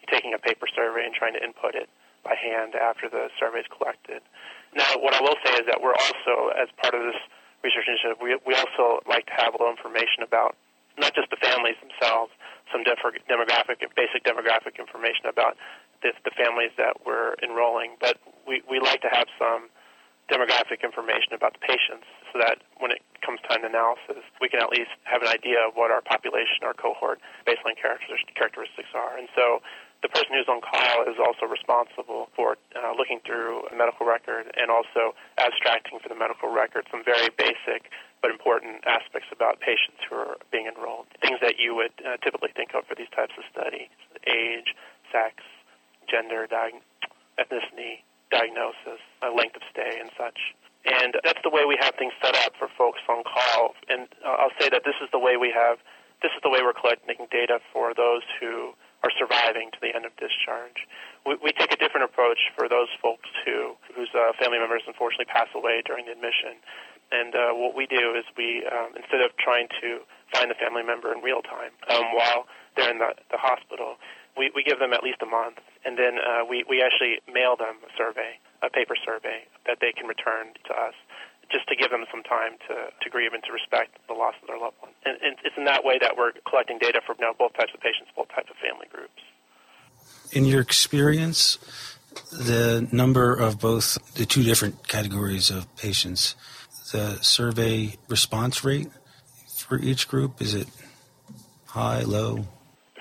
taking 0.09 0.33
a 0.33 0.41
paper 0.41 0.65
survey 0.67 1.05
and 1.05 1.13
trying 1.13 1.37
to 1.37 1.43
input 1.43 1.75
it 1.75 1.87
by 2.25 2.35
hand 2.35 2.75
after 2.75 3.07
the 3.07 3.29
survey 3.39 3.63
is 3.63 3.69
collected. 3.71 4.19
Now, 4.75 4.99
what 4.99 5.13
I 5.13 5.21
will 5.21 5.37
say 5.45 5.61
is 5.61 5.65
that 5.69 5.79
we're 5.79 5.95
also, 5.95 6.51
as 6.57 6.67
part 6.81 6.97
of 6.97 7.01
this 7.05 7.21
research 7.63 7.87
initiative, 7.87 8.17
we, 8.21 8.37
we 8.45 8.55
also 8.55 9.03
like 9.07 9.25
to 9.27 9.35
have 9.37 9.53
a 9.53 9.57
little 9.57 9.71
information 9.71 10.23
about 10.23 10.55
not 10.97 11.15
just 11.15 11.29
the 11.31 11.39
families 11.39 11.79
themselves, 11.79 12.31
some 12.71 12.83
demographic, 12.83 13.79
basic 13.95 14.23
demographic 14.23 14.77
information 14.77 15.25
about 15.27 15.55
the, 16.03 16.11
the 16.23 16.31
families 16.35 16.71
that 16.77 16.99
we're 17.05 17.35
enrolling, 17.43 17.95
but 17.99 18.19
we, 18.47 18.61
we 18.69 18.79
like 18.79 19.01
to 19.01 19.11
have 19.11 19.27
some 19.39 19.69
demographic 20.29 20.85
information 20.85 21.33
about 21.33 21.57
the 21.57 21.63
patients 21.65 22.05
so 22.31 22.37
that 22.37 22.61
when 22.77 22.91
it 22.91 23.01
comes 23.25 23.41
time 23.49 23.65
to 23.65 23.67
analysis, 23.67 24.21
we 24.39 24.47
can 24.47 24.61
at 24.61 24.69
least 24.69 24.93
have 25.03 25.25
an 25.25 25.27
idea 25.27 25.57
of 25.65 25.73
what 25.73 25.89
our 25.89 26.01
population, 26.05 26.61
our 26.61 26.77
cohort 26.77 27.17
baseline 27.49 27.75
characteristics 27.75 28.93
are. 28.93 29.17
And 29.17 29.27
so 29.33 29.59
the 30.01 30.07
person 30.07 30.31
who's 30.31 30.47
on 30.47 30.61
call 30.63 31.03
is 31.07 31.19
also 31.19 31.43
responsible 31.45 32.29
for 32.35 32.55
uh, 32.75 32.95
looking 32.95 33.19
through 33.25 33.67
a 33.67 33.75
medical 33.75 34.07
record 34.07 34.47
and 34.55 34.71
also 34.71 35.11
abstracting 35.37 35.99
for 35.99 36.07
the 36.07 36.15
medical 36.15 36.47
record 36.47 36.87
some 36.91 37.03
very 37.03 37.27
basic 37.35 37.91
but 38.21 38.31
important 38.31 38.83
aspects 38.87 39.27
about 39.31 39.59
patients 39.59 39.99
who 40.07 40.15
are 40.15 40.35
being 40.51 40.67
enrolled. 40.67 41.07
Things 41.21 41.39
that 41.41 41.59
you 41.59 41.75
would 41.75 41.95
uh, 42.03 42.15
typically 42.23 42.51
think 42.55 42.71
of 42.75 42.87
for 42.87 42.95
these 42.95 43.11
types 43.15 43.35
of 43.35 43.43
studies 43.51 43.91
age, 44.27 44.75
sex, 45.11 45.43
gender, 46.07 46.47
diag- 46.47 46.83
ethnicity, 47.39 48.03
diagnosis, 48.31 48.99
uh, 49.23 49.31
length 49.31 49.55
of 49.55 49.63
stay, 49.71 49.99
and 49.99 50.11
such. 50.15 50.55
And 50.85 51.15
that's 51.23 51.39
the 51.43 51.49
way 51.49 51.65
we 51.65 51.77
have 51.79 51.95
things 51.95 52.13
set 52.23 52.35
up 52.47 52.53
for 52.57 52.67
folks 52.77 52.99
on 53.09 53.23
call. 53.23 53.75
And 53.89 54.07
uh, 54.23 54.39
I'll 54.39 54.55
say 54.59 54.69
that 54.69 54.83
this 54.85 54.95
is 55.03 55.09
the 55.11 55.19
way 55.19 55.35
we 55.35 55.51
have, 55.51 55.79
this 56.21 56.31
is 56.35 56.41
the 56.43 56.49
way 56.49 56.59
we're 56.63 56.75
collecting 56.75 57.27
data 57.31 57.59
for 57.73 57.93
those 57.93 58.23
who 58.39 58.75
are 59.03 59.11
surviving 59.15 59.71
to 59.71 59.79
the 59.79 59.95
end 59.95 60.03
of 60.03 60.11
discharge. 60.19 60.83
We, 61.25 61.37
we 61.39 61.51
take 61.55 61.71
a 61.71 61.79
different 61.79 62.03
approach 62.03 62.51
for 62.55 62.67
those 62.67 62.91
folks 63.01 63.29
who 63.45 63.75
whose 63.95 64.11
uh, 64.11 64.35
family 64.39 64.59
members 64.59 64.83
unfortunately 64.87 65.31
pass 65.31 65.47
away 65.55 65.81
during 65.85 66.05
the 66.05 66.13
admission. 66.13 66.59
And 67.11 67.33
uh, 67.33 67.57
what 67.57 67.73
we 67.73 67.89
do 67.89 68.13
is 68.13 68.23
we, 68.37 68.61
um, 68.69 68.93
instead 68.93 69.21
of 69.25 69.33
trying 69.41 69.67
to 69.81 70.05
find 70.29 70.51
the 70.51 70.59
family 70.61 70.83
member 70.85 71.09
in 71.09 71.25
real 71.25 71.41
time 71.41 71.73
um, 71.89 72.13
while 72.13 72.45
they're 72.77 72.91
in 72.91 72.99
the, 73.01 73.17
the 73.33 73.37
hospital, 73.41 73.97
we, 74.37 74.51
we 74.53 74.61
give 74.61 74.77
them 74.77 74.93
at 74.93 75.01
least 75.01 75.17
a 75.25 75.25
month, 75.25 75.57
and 75.83 75.97
then 75.97 76.21
uh, 76.21 76.45
we, 76.45 76.63
we 76.69 76.85
actually 76.85 77.17
mail 77.25 77.57
them 77.57 77.81
a 77.81 77.91
survey, 77.97 78.37
a 78.61 78.69
paper 78.69 78.93
survey 78.93 79.41
that 79.65 79.81
they 79.81 79.91
can 79.91 80.05
return 80.05 80.53
to 80.69 80.73
us 80.77 80.93
just 81.51 81.67
to 81.67 81.75
give 81.75 81.89
them 81.89 82.05
some 82.11 82.23
time 82.23 82.57
to, 82.67 82.93
to 83.01 83.09
grieve 83.09 83.33
and 83.33 83.43
to 83.43 83.51
respect 83.51 83.97
the 84.07 84.13
loss 84.13 84.35
of 84.41 84.47
their 84.47 84.57
loved 84.57 84.75
one. 84.79 84.91
And, 85.05 85.17
and 85.21 85.35
it's 85.43 85.57
in 85.57 85.65
that 85.65 85.83
way 85.83 85.97
that 85.99 86.15
we're 86.17 86.31
collecting 86.47 86.77
data 86.77 87.01
from 87.05 87.17
you 87.19 87.25
know, 87.25 87.33
both 87.37 87.53
types 87.53 87.71
of 87.73 87.81
patients, 87.81 88.11
both 88.15 88.29
types 88.29 88.49
of 88.49 88.57
family 88.57 88.87
groups. 88.91 89.21
In 90.31 90.45
your 90.45 90.61
experience, 90.61 91.57
the 92.31 92.87
number 92.91 93.33
of 93.33 93.59
both 93.59 93.97
the 94.15 94.25
two 94.25 94.43
different 94.43 94.87
categories 94.87 95.49
of 95.49 95.73
patients, 95.75 96.35
the 96.91 97.17
survey 97.21 97.95
response 98.07 98.63
rate 98.63 98.89
for 99.57 99.79
each 99.79 100.07
group, 100.07 100.41
is 100.41 100.53
it 100.53 100.67
high, 101.65 102.01
low? 102.01 102.45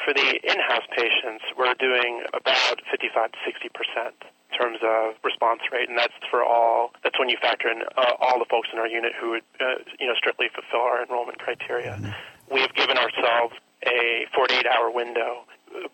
For 0.04 0.14
the 0.14 0.40
in 0.42 0.58
house 0.68 0.84
patients, 0.96 1.44
we're 1.56 1.74
doing 1.74 2.22
about 2.32 2.80
55 2.90 3.32
to 3.32 3.38
60 3.44 3.68
percent 3.70 4.14
in 4.50 4.58
terms 4.58 4.78
of 4.82 5.14
response 5.24 5.60
rate, 5.72 5.88
and 5.88 5.98
that's 5.98 6.14
for 6.30 6.44
all. 6.44 6.92
That's 7.02 7.18
when 7.18 7.28
you 7.28 7.36
factor 7.40 7.68
in 7.68 7.82
uh, 7.96 8.14
all 8.20 8.38
the 8.38 8.48
folks 8.48 8.68
in 8.72 8.78
our 8.78 8.88
unit 8.88 9.12
who 9.20 9.30
would, 9.30 9.46
uh, 9.60 9.84
you 10.00 10.06
know, 10.06 10.14
strictly 10.16 10.48
fulfill 10.54 10.80
our 10.80 11.02
enrollment 11.02 11.38
criteria. 11.38 11.98
Mm-hmm. 12.00 12.54
We 12.54 12.60
have 12.60 12.74
given 12.74 12.96
ourselves 12.96 13.54
a 13.84 14.26
48-hour 14.34 14.90
window, 14.90 15.44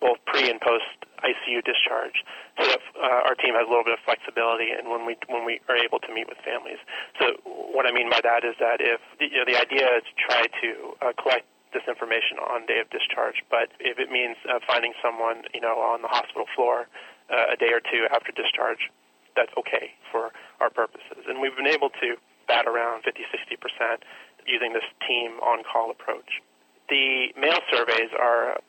both 0.01 0.19
pre 0.27 0.49
and 0.49 0.61
post 0.61 0.87
ICU 1.25 1.65
discharge, 1.65 2.23
so 2.61 2.67
that 2.69 2.81
uh, 2.95 3.27
our 3.29 3.35
team 3.35 3.55
has 3.55 3.67
a 3.67 3.71
little 3.71 3.85
bit 3.85 3.95
of 3.95 4.03
flexibility, 4.05 4.71
and 4.71 4.89
when 4.89 5.05
we 5.05 5.17
when 5.29 5.45
we 5.45 5.61
are 5.69 5.77
able 5.77 5.99
to 5.99 6.11
meet 6.15 6.29
with 6.29 6.39
families. 6.45 6.79
So 7.19 7.35
what 7.45 7.87
I 7.87 7.93
mean 7.93 8.09
by 8.09 8.21
that 8.23 8.45
is 8.45 8.55
that 8.61 8.79
if 8.81 9.01
you 9.19 9.43
know, 9.43 9.47
the 9.49 9.59
idea 9.59 9.89
is 9.99 10.05
to 10.07 10.15
try 10.21 10.43
to 10.47 10.71
uh, 11.03 11.13
collect 11.21 11.47
this 11.75 11.83
information 11.91 12.39
on 12.39 12.65
day 12.71 12.79
of 12.79 12.89
discharge. 12.95 13.43
But 13.51 13.75
if 13.81 13.99
it 13.99 14.09
means 14.09 14.39
uh, 14.47 14.63
finding 14.63 14.95
someone, 15.03 15.43
you 15.53 15.61
know, 15.61 15.75
on 15.75 16.03
the 16.03 16.09
hospital 16.09 16.47
floor 16.55 16.87
Uh, 17.33 17.55
a 17.55 17.57
day 17.57 17.73
or 17.73 17.81
two 17.81 18.05
after 18.13 18.33
discharge, 18.33 18.93
that's 19.35 19.53
okay 19.57 19.97
for 20.13 20.31
our 20.61 20.69
purposes. 20.69 21.25
And 21.27 21.41
we've 21.41 21.57
been 21.57 21.67
able 21.67 21.89
to 21.89 22.17
bat 22.47 22.67
around 22.67 23.03
50, 23.05 23.25
60 23.33 23.57
percent 23.57 24.05
using 24.47 24.73
this 24.73 24.85
team 25.09 25.41
on-call 25.41 25.91
approach. 25.91 26.45
The 26.93 27.33
mail 27.33 27.65
surveys 27.73 28.13
are 28.13 28.61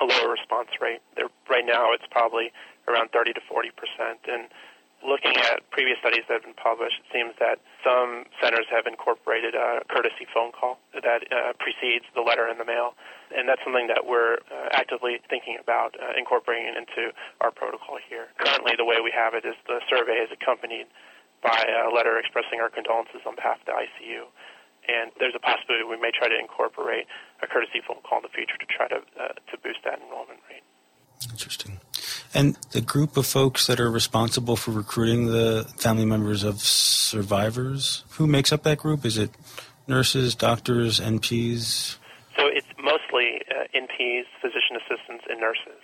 a 0.00 0.04
lower 0.04 0.28
response 0.28 0.68
rate. 0.80 1.00
They're, 1.16 1.32
right 1.48 1.64
now, 1.64 1.92
it's 1.96 2.04
probably 2.10 2.52
around 2.88 3.08
30 3.10 3.32
to 3.34 3.40
40 3.48 3.70
percent, 3.72 4.20
and 4.28 4.52
looking 5.04 5.36
at 5.36 5.60
previous 5.70 6.00
studies 6.00 6.24
that 6.28 6.40
have 6.40 6.46
been 6.48 6.56
published, 6.56 6.98
it 7.04 7.08
seems 7.12 7.36
that 7.38 7.60
some 7.84 8.24
centers 8.40 8.66
have 8.72 8.88
incorporated 8.88 9.54
a 9.54 9.84
courtesy 9.88 10.24
phone 10.32 10.50
call 10.50 10.80
that 10.96 11.22
uh, 11.28 11.52
precedes 11.60 12.08
the 12.16 12.24
letter 12.24 12.48
in 12.48 12.56
the 12.58 12.64
mail, 12.64 12.96
and 13.30 13.48
that's 13.48 13.60
something 13.62 13.86
that 13.86 14.08
we're 14.08 14.40
uh, 14.48 14.72
actively 14.72 15.20
thinking 15.28 15.60
about 15.60 15.94
uh, 16.00 16.16
incorporating 16.16 16.72
into 16.72 17.12
our 17.40 17.52
protocol 17.52 18.00
here. 18.08 18.32
Currently, 18.40 18.74
the 18.80 18.88
way 18.88 19.04
we 19.04 19.12
have 19.12 19.36
it 19.36 19.44
is 19.44 19.54
the 19.68 19.84
survey 19.88 20.24
is 20.24 20.32
accompanied 20.32 20.88
by 21.44 21.60
a 21.68 21.92
letter 21.92 22.18
expressing 22.18 22.58
our 22.64 22.72
condolences 22.72 23.20
on 23.28 23.36
behalf 23.36 23.60
of 23.60 23.66
the 23.68 23.76
ICU. 23.76 24.24
And 24.88 25.12
there's 25.20 25.36
a 25.36 25.40
possibility 25.40 25.84
we 25.84 26.00
may 26.00 26.12
try 26.12 26.28
to 26.28 26.36
incorporate 26.36 27.06
a 27.42 27.46
courtesy 27.46 27.80
phone 27.86 28.00
call 28.04 28.20
in 28.20 28.24
the 28.24 28.32
future 28.32 28.56
to 28.56 28.68
try 28.68 28.88
to 28.88 29.00
uh, 29.16 29.32
to 29.48 29.54
boost 29.60 29.80
that 29.84 30.00
enrollment 30.00 30.40
rate. 30.48 30.64
Interesting. 31.30 31.80
And 32.34 32.56
the 32.72 32.80
group 32.80 33.16
of 33.16 33.26
folks 33.26 33.68
that 33.68 33.78
are 33.78 33.90
responsible 33.90 34.56
for 34.56 34.72
recruiting 34.72 35.26
the 35.26 35.64
family 35.78 36.04
members 36.04 36.42
of 36.42 36.60
survivors, 36.60 38.02
who 38.10 38.26
makes 38.26 38.52
up 38.52 38.64
that 38.64 38.78
group? 38.78 39.04
Is 39.04 39.16
it 39.16 39.30
nurses, 39.86 40.34
doctors, 40.34 40.98
NPs? 40.98 41.96
So 42.36 42.46
it's 42.46 42.66
mostly 42.76 43.40
uh, 43.48 43.70
NPs, 43.72 44.24
physician 44.42 44.76
assistants, 44.76 45.24
and 45.30 45.40
nurses. 45.40 45.80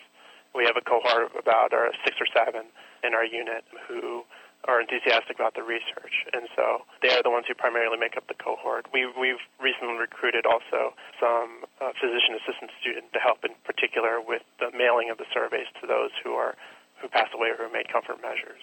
We 0.52 0.64
have 0.64 0.76
a 0.76 0.80
cohort 0.80 1.30
of 1.30 1.36
about 1.38 1.72
uh, 1.72 1.92
six 2.04 2.16
or 2.20 2.26
seven 2.34 2.66
in 3.04 3.14
our 3.14 3.24
unit 3.24 3.64
who 3.86 4.24
are 4.68 4.80
enthusiastic 4.80 5.40
about 5.40 5.54
the 5.56 5.64
research, 5.64 6.28
and 6.32 6.44
so 6.52 6.84
they 7.00 7.08
are 7.16 7.22
the 7.22 7.32
ones 7.32 7.46
who 7.48 7.54
primarily 7.54 7.96
make 7.96 8.16
up 8.16 8.28
the 8.28 8.36
cohort. 8.36 8.84
We, 8.92 9.08
we've 9.16 9.40
recently 9.56 9.96
recruited 9.96 10.44
also 10.44 10.92
some 11.16 11.64
uh, 11.80 11.96
physician 11.96 12.36
assistant 12.36 12.70
students 12.80 13.08
to 13.16 13.20
help, 13.20 13.40
in 13.44 13.56
particular, 13.64 14.20
with 14.20 14.44
the 14.60 14.68
mailing 14.76 15.08
of 15.08 15.16
the 15.16 15.24
surveys 15.32 15.68
to 15.80 15.86
those 15.88 16.12
who 16.22 16.36
are 16.36 16.56
who 17.00 17.08
passed 17.08 17.32
away 17.32 17.48
or 17.48 17.56
who 17.56 17.72
made 17.72 17.88
comfort 17.88 18.20
measures. 18.20 18.60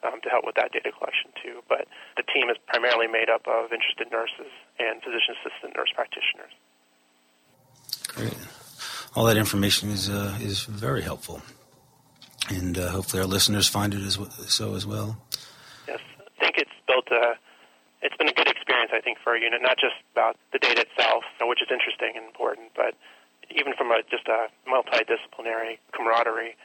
Um, 0.00 0.16
to 0.22 0.30
help 0.30 0.46
with 0.46 0.54
that 0.54 0.72
data 0.72 0.88
collection 0.96 1.28
too, 1.44 1.60
but 1.68 1.84
the 2.16 2.22
team 2.32 2.48
is 2.48 2.56
primarily 2.66 3.06
made 3.06 3.28
up 3.28 3.44
of 3.46 3.68
interested 3.70 4.08
nurses 4.10 4.48
and 4.78 4.96
physician 5.02 5.36
assistant 5.36 5.76
nurse 5.76 5.92
practitioners. 5.92 6.48
Great, 8.08 8.32
all 9.14 9.26
that 9.26 9.36
information 9.36 9.90
is 9.90 10.08
uh, 10.08 10.38
is 10.40 10.64
very 10.64 11.02
helpful 11.02 11.42
and 12.50 12.78
uh, 12.78 12.88
hopefully 12.90 13.20
our 13.20 13.28
listeners 13.28 13.68
find 13.68 13.94
it 13.94 14.02
as 14.02 14.18
so 14.48 14.74
as 14.74 14.86
well. 14.86 15.16
Think 16.40 16.56
it's 16.56 16.74
built 16.88 17.06
a. 17.12 17.36
It's 18.00 18.16
been 18.16 18.32
a 18.32 18.32
good 18.32 18.48
experience, 18.48 18.96
I 18.96 19.04
think, 19.04 19.20
for 19.20 19.36
our 19.36 19.40
unit, 19.40 19.60
not 19.60 19.76
just 19.76 20.00
about 20.16 20.40
the 20.56 20.58
data 20.58 20.88
itself, 20.88 21.20
which 21.44 21.60
is 21.60 21.68
interesting 21.68 22.16
and 22.16 22.24
important, 22.24 22.72
but 22.72 22.96
even 23.52 23.74
from 23.76 23.92
a, 23.92 24.00
just 24.08 24.24
a 24.24 24.48
multidisciplinary 24.64 25.76
camaraderie 25.92 26.56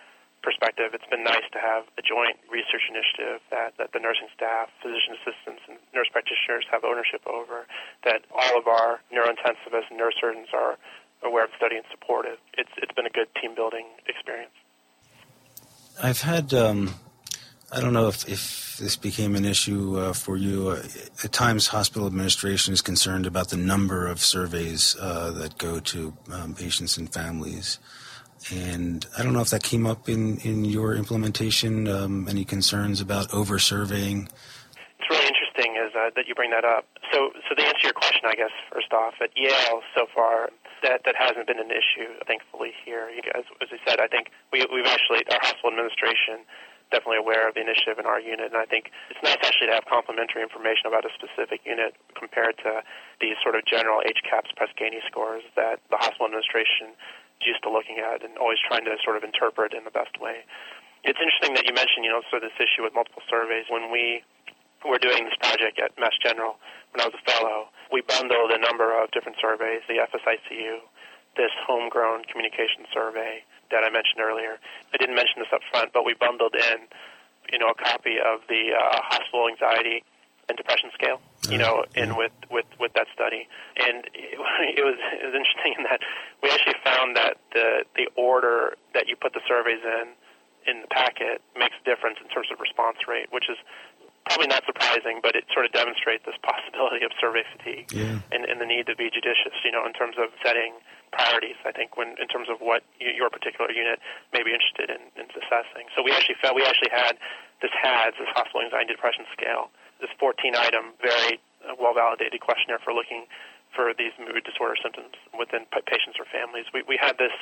perspective, 0.46 0.94
it's 0.94 1.10
been 1.10 1.24
nice 1.24 1.44
to 1.52 1.60
have 1.60 1.90
a 1.98 2.04
joint 2.06 2.38
research 2.48 2.86
initiative 2.88 3.42
that, 3.50 3.74
that 3.82 3.92
the 3.92 4.00
nursing 4.00 4.30
staff, 4.38 4.70
physician 4.78 5.18
assistants, 5.18 5.66
and 5.68 5.82
nurse 5.92 6.08
practitioners 6.14 6.64
have 6.70 6.86
ownership 6.86 7.26
over, 7.26 7.66
that 8.06 8.22
all 8.30 8.54
of 8.54 8.70
our 8.70 9.02
neurointensivists 9.10 9.90
and 9.90 9.98
neurosurgeons 10.00 10.54
are 10.54 10.78
aware 11.26 11.46
of 11.46 11.52
study 11.58 11.76
and 11.76 11.86
supportive. 11.90 12.38
It's, 12.54 12.70
it's 12.78 12.94
been 12.94 13.10
a 13.10 13.16
good 13.16 13.28
team 13.42 13.56
building 13.56 13.90
experience. 14.08 14.54
I've 16.02 16.22
had, 16.22 16.54
um, 16.54 16.94
I 17.72 17.82
don't 17.82 17.94
know 17.94 18.08
if, 18.08 18.28
if 18.30 18.78
this 18.78 18.96
became 18.96 19.36
an 19.36 19.44
issue 19.44 19.98
uh, 19.98 20.14
for 20.14 20.38
you. 20.38 20.70
Uh, 20.70 20.84
at 21.24 21.32
times, 21.32 21.68
hospital 21.68 22.08
administration 22.08 22.74
is 22.74 22.82
concerned 22.82 23.26
about 23.26 23.50
the 23.50 23.58
number 23.58 24.08
of 24.08 24.20
surveys 24.20 24.96
uh, 25.00 25.32
that 25.32 25.58
go 25.58 25.80
to 25.80 26.16
um, 26.32 26.54
patients 26.54 26.98
and 26.98 27.12
families. 27.12 27.80
And 28.54 29.06
I 29.18 29.24
don't 29.24 29.34
know 29.34 29.42
if 29.42 29.50
that 29.50 29.64
came 29.64 29.88
up 29.88 30.08
in, 30.08 30.38
in 30.40 30.66
your 30.66 30.94
implementation. 30.94 31.88
Um, 31.88 32.28
any 32.30 32.46
concerns 32.46 33.02
about 33.02 33.34
over 33.34 33.58
surveying? 33.58 34.30
It's 35.00 35.10
really 35.10 35.26
interesting 35.26 35.76
is, 35.82 35.96
uh, 35.96 36.12
that 36.16 36.28
you 36.28 36.36
bring 36.36 36.52
that 36.52 36.66
up. 36.66 36.86
So, 37.12 37.32
so 37.50 37.56
to 37.56 37.62
answer 37.62 37.88
your 37.90 37.94
question, 37.94 38.22
I 38.26 38.36
guess 38.36 38.52
first 38.72 38.94
off, 38.94 39.16
at 39.22 39.32
Yale 39.36 39.82
so 39.98 40.06
far, 40.14 40.50
that 40.84 41.02
that 41.06 41.16
hasn't 41.18 41.48
been 41.48 41.60
an 41.60 41.72
issue, 41.72 42.14
thankfully. 42.28 42.74
Here, 42.86 43.10
as, 43.34 43.46
as 43.62 43.70
I 43.72 43.90
said, 43.90 44.00
I 44.00 44.08
think 44.08 44.30
we, 44.54 44.66
we've 44.72 44.86
actually 44.86 45.26
our 45.32 45.40
hospital 45.42 45.72
administration 45.72 46.46
definitely 46.92 47.22
aware 47.22 47.48
of 47.48 47.56
the 47.56 47.62
initiative 47.62 47.98
in 47.98 48.06
our 48.06 48.20
unit, 48.20 48.54
and 48.54 48.60
I 48.60 48.66
think 48.66 48.92
it's 49.10 49.22
nice 49.24 49.42
actually 49.42 49.74
to 49.74 49.76
have 49.78 49.86
complementary 49.90 50.42
information 50.46 50.86
about 50.86 51.06
a 51.06 51.12
specific 51.18 51.62
unit 51.66 51.98
compared 52.14 52.58
to 52.66 52.86
these 53.22 53.38
sort 53.42 53.56
of 53.58 53.66
general 53.66 54.02
HCAHPS 54.06 54.54
Press 54.56 54.72
Ganey 54.78 55.02
scores 55.10 55.44
that 55.56 55.82
the 55.90 55.98
hospital 55.98 56.30
administration 56.30 56.94
is 57.42 57.56
used 57.56 57.64
to 57.64 57.72
looking 57.72 57.98
at 58.00 58.22
and 58.22 58.38
always 58.38 58.62
trying 58.62 58.86
to 58.86 58.94
sort 59.02 59.18
of 59.18 59.24
interpret 59.24 59.74
in 59.74 59.84
the 59.84 59.94
best 59.94 60.16
way. 60.22 60.46
It's 61.06 61.20
interesting 61.22 61.54
that 61.54 61.70
you 61.70 61.74
mentioned, 61.74 62.06
you 62.06 62.14
know, 62.14 62.26
sort 62.30 62.42
of 62.42 62.50
this 62.50 62.58
issue 62.58 62.82
with 62.82 62.98
multiple 62.98 63.22
surveys. 63.30 63.70
When 63.70 63.94
we 63.94 64.26
were 64.82 64.98
doing 64.98 65.26
this 65.26 65.38
project 65.38 65.78
at 65.78 65.94
Mass 65.98 66.18
General 66.22 66.58
when 66.94 67.02
I 67.02 67.10
was 67.10 67.18
a 67.18 67.26
fellow, 67.28 67.70
we 67.92 68.02
bundled 68.02 68.56
a 68.56 68.62
number 68.62 68.96
of 68.96 69.12
different 69.12 69.38
surveys, 69.42 69.84
the 69.90 70.00
FSICU, 70.00 70.82
this 71.36 71.52
homegrown 71.68 72.24
communication 72.32 72.88
survey 72.94 73.44
that 73.72 73.84
I 73.84 73.90
mentioned 73.90 74.22
earlier. 74.22 74.58
I 74.94 74.98
didn't 74.98 75.16
mention 75.16 75.40
this 75.40 75.52
up 75.54 75.62
front, 75.72 75.94
but 75.94 76.06
we 76.06 76.14
bundled 76.14 76.56
in, 76.56 76.88
you 77.52 77.60
know, 77.60 77.70
a 77.70 77.76
copy 77.76 78.18
of 78.20 78.42
the 78.48 78.74
uh, 78.74 79.02
hospital 79.02 79.48
anxiety 79.48 80.04
and 80.48 80.58
depression 80.58 80.92
scale, 80.94 81.20
you 81.50 81.58
know, 81.58 81.86
in 81.96 82.16
with, 82.16 82.32
with, 82.52 82.66
with 82.80 82.94
that 82.94 83.08
study. 83.14 83.48
And 83.78 84.06
it, 84.14 84.38
it 84.78 84.86
was 84.86 84.98
it 85.00 85.26
was 85.26 85.34
interesting 85.34 85.74
in 85.78 85.84
that 85.84 86.02
we 86.44 86.50
actually 86.50 86.78
found 86.84 87.18
that 87.18 87.38
the 87.54 87.86
the 87.96 88.08
order 88.16 88.78
that 88.94 89.08
you 89.08 89.16
put 89.16 89.34
the 89.34 89.42
surveys 89.48 89.82
in 89.82 90.14
in 90.66 90.82
the 90.82 90.88
packet 90.88 91.42
makes 91.58 91.76
a 91.82 91.86
difference 91.86 92.18
in 92.22 92.28
terms 92.30 92.50
of 92.52 92.60
response 92.60 92.98
rate, 93.08 93.30
which 93.32 93.50
is 93.50 93.58
probably 94.26 94.50
not 94.50 94.66
surprising, 94.66 95.22
but 95.22 95.38
it 95.38 95.46
sort 95.54 95.66
of 95.66 95.72
demonstrates 95.72 96.26
this 96.26 96.36
possibility 96.42 97.06
of 97.06 97.14
survey 97.22 97.46
fatigue 97.54 97.94
yeah. 97.94 98.18
and, 98.34 98.46
and 98.46 98.58
the 98.60 98.66
need 98.66 98.90
to 98.90 98.98
be 98.98 99.10
judicious, 99.14 99.54
you 99.64 99.72
know, 99.72 99.86
in 99.86 99.94
terms 99.94 100.18
of 100.18 100.34
setting 100.42 100.74
priorities. 101.14 101.56
I 101.64 101.72
think 101.72 101.96
when 101.96 102.18
in 102.18 102.28
terms 102.28 102.50
of 102.50 102.60
what 102.60 102.82
your 102.98 103.30
particular 103.30 103.70
unit 103.70 104.02
may 104.34 104.42
be 104.42 104.52
interested 104.52 104.90
in, 104.90 105.02
in 105.14 105.30
assessing. 105.30 105.88
So 105.94 106.02
we 106.02 106.12
actually 106.12 106.42
felt 106.42 106.58
we 106.58 106.66
actually 106.66 106.92
had 106.92 107.22
this 107.62 107.72
HADS, 107.72 108.18
this 108.18 108.30
hospital 108.34 108.66
anxiety 108.66 108.98
depression 108.98 109.30
scale, 109.32 109.70
this 110.02 110.12
14 110.20 110.58
item, 110.58 110.98
very 111.00 111.40
uh, 111.64 111.78
well 111.78 111.94
validated 111.94 112.42
questionnaire 112.42 112.82
for 112.82 112.92
looking 112.92 113.30
for 113.78 113.94
these 113.94 114.16
mood 114.18 114.42
disorder 114.42 114.76
symptoms 114.82 115.14
within 115.38 115.70
patients 115.86 116.18
or 116.18 116.26
families. 116.34 116.66
We 116.74 116.82
we 116.88 116.98
had 116.98 117.22
this 117.22 117.36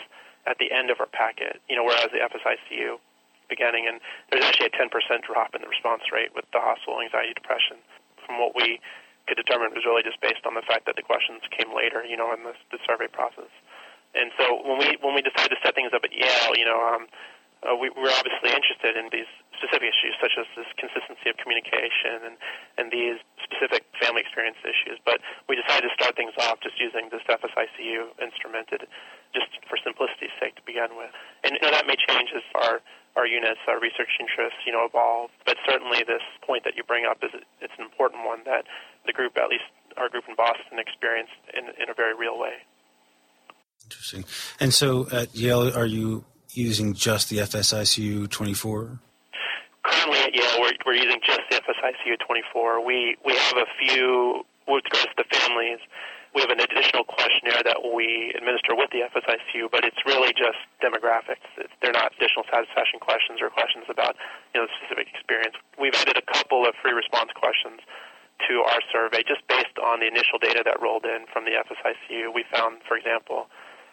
at 0.45 0.59
the 0.59 0.67
end 0.67 0.91
of 0.91 0.99
our 0.99 1.07
packet, 1.07 1.63
you 1.71 1.79
know, 1.79 1.87
whereas 1.87 2.11
the 2.11 2.19
FSICU 2.19 2.99
beginning, 3.53 3.85
and 3.85 4.01
there's 4.33 4.41
actually 4.41 4.73
a 4.73 4.75
10% 4.75 4.89
drop 5.21 5.53
in 5.53 5.61
the 5.61 5.69
response 5.69 6.09
rate 6.09 6.33
with 6.33 6.49
the 6.49 6.61
hospital 6.61 6.97
anxiety 6.97 7.37
depression. 7.37 7.77
From 8.25 8.41
what 8.41 8.57
we 8.57 8.81
could 9.29 9.37
determine, 9.37 9.69
it 9.71 9.77
was 9.77 9.85
really 9.85 10.03
just 10.03 10.17
based 10.19 10.43
on 10.49 10.57
the 10.57 10.65
fact 10.65 10.89
that 10.89 10.97
the 10.97 11.05
questions 11.05 11.45
came 11.53 11.69
later, 11.69 12.01
you 12.01 12.17
know, 12.17 12.33
in 12.33 12.41
the, 12.41 12.57
the 12.73 12.81
survey 12.83 13.05
process. 13.07 13.51
And 14.13 14.29
so 14.37 14.61
when 14.61 14.77
we 14.77 14.97
when 15.01 15.17
we 15.17 15.25
decided 15.25 15.57
to 15.57 15.61
set 15.65 15.73
things 15.73 15.89
up 15.93 16.05
at 16.05 16.13
Yale, 16.13 16.53
you 16.53 16.65
know, 16.69 16.77
um, 16.77 17.09
uh, 17.65 17.73
we 17.73 17.89
were 17.95 18.11
obviously 18.13 18.51
interested 18.51 18.93
in 18.93 19.09
these 19.09 19.29
specific 19.57 19.89
issues, 19.89 20.13
such 20.19 20.35
as 20.37 20.45
this 20.53 20.67
consistency 20.77 21.33
of 21.33 21.35
communication 21.41 22.21
and 22.27 22.35
and 22.77 22.93
these 22.93 23.17
specific 23.41 23.89
family 23.97 24.21
experience 24.21 24.59
issues. 24.61 25.01
But 25.01 25.23
we 25.49 25.57
decided 25.57 25.89
to 25.89 25.93
start 25.97 26.13
things 26.13 26.35
off 26.45 26.61
just 26.61 26.77
using 26.77 27.09
this 27.09 27.25
FSICU 27.25 28.21
instrumented, 28.21 28.85
just 29.33 29.49
for 29.65 29.81
simplicity's 29.81 30.33
sake 30.37 30.61
to 30.61 30.63
begin 30.67 30.93
with. 30.93 31.09
And 31.41 31.57
you 31.57 31.61
know, 31.65 31.73
that 31.73 31.89
may 31.89 31.97
change 31.97 32.29
as 32.37 32.45
our 32.53 32.85
our 33.15 33.27
units, 33.27 33.59
our 33.67 33.79
research 33.79 34.09
interests, 34.19 34.59
you 34.65 34.71
know, 34.71 34.85
evolve. 34.85 35.29
But 35.45 35.57
certainly, 35.67 35.99
this 36.05 36.23
point 36.45 36.63
that 36.63 36.75
you 36.75 36.83
bring 36.83 37.05
up 37.05 37.17
is 37.23 37.31
it's 37.61 37.73
an 37.77 37.85
important 37.85 38.25
one 38.25 38.43
that 38.45 38.65
the 39.05 39.13
group, 39.13 39.37
at 39.37 39.49
least 39.49 39.69
our 39.97 40.09
group 40.09 40.23
in 40.27 40.35
Boston, 40.35 40.79
experienced 40.79 41.37
in 41.53 41.65
in 41.81 41.89
a 41.89 41.93
very 41.93 42.15
real 42.15 42.39
way. 42.39 42.63
Interesting. 43.83 44.25
And 44.59 44.73
so, 44.73 45.07
at 45.11 45.35
Yale, 45.35 45.75
are 45.75 45.85
you 45.85 46.25
using 46.53 46.93
just 46.93 47.29
the 47.29 47.37
FSICU 47.37 48.29
24? 48.29 48.99
Currently 49.83 50.19
at 50.19 50.35
Yale, 50.35 50.61
we're, 50.61 50.71
we're 50.85 50.93
using 50.93 51.19
just 51.25 51.41
the 51.49 51.57
FSICU 51.57 52.17
24. 52.25 52.85
We 52.85 53.17
we 53.25 53.35
have 53.35 53.57
a 53.57 53.65
few 53.79 54.45
with 54.67 54.83
regards 54.85 55.09
to 55.17 55.23
the 55.29 55.35
families 55.35 55.79
we 56.33 56.41
have 56.41 56.49
an 56.49 56.59
additional 56.59 57.05
questionnaire 57.05 57.61
that 57.61 57.77
we 57.93 58.33
administer 58.33 58.73
with 58.73 58.89
the 58.89 59.05
FSICU, 59.05 59.69
but 59.69 59.85
it's 59.85 60.01
really 60.05 60.33
just 60.33 60.57
demographics. 60.81 61.45
It's, 61.57 61.73
they're 61.81 61.93
not 61.93 62.13
additional 62.17 62.43
satisfaction 62.49 62.99
questions 62.99 63.37
or 63.41 63.53
questions 63.53 63.85
about 63.89 64.17
you 64.53 64.61
know 64.61 64.67
specific 64.81 65.13
experience. 65.13 65.53
We've 65.77 65.93
added 65.93 66.17
a 66.17 66.25
couple 66.25 66.65
of 66.65 66.73
free 66.81 66.93
response 66.93 67.29
questions 67.37 67.81
to 68.49 68.65
our 68.65 68.81
survey 68.91 69.21
just 69.23 69.45
based 69.47 69.77
on 69.77 70.01
the 70.01 70.09
initial 70.09 70.41
data 70.41 70.65
that 70.65 70.81
rolled 70.81 71.05
in 71.05 71.29
from 71.31 71.45
the 71.45 71.53
FSICU. 71.53 72.33
We 72.33 72.43
found, 72.49 72.81
for 72.87 72.97
example, 72.97 73.47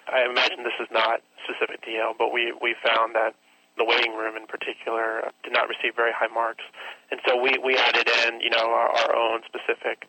I 0.09 0.25
imagine 0.25 0.65
this 0.65 0.81
is 0.81 0.89
not 0.91 1.21
specific 1.45 1.85
to 1.85 1.91
Yale, 1.91 2.15
but 2.17 2.33
we, 2.33 2.53
we 2.57 2.75
found 2.83 3.15
that 3.15 3.37
the 3.79 3.85
waiting 3.85 4.17
room 4.17 4.37
in 4.37 4.47
particular 4.47 5.31
did 5.45 5.53
not 5.53 5.69
receive 5.69 5.95
very 5.95 6.11
high 6.13 6.33
marks. 6.33 6.65
And 7.11 7.21
so 7.27 7.37
we, 7.37 7.57
we 7.63 7.77
added 7.77 8.09
in, 8.27 8.41
you 8.41 8.51
know, 8.51 8.75
our, 8.75 8.91
our 8.91 9.15
own 9.15 9.41
specific 9.47 10.09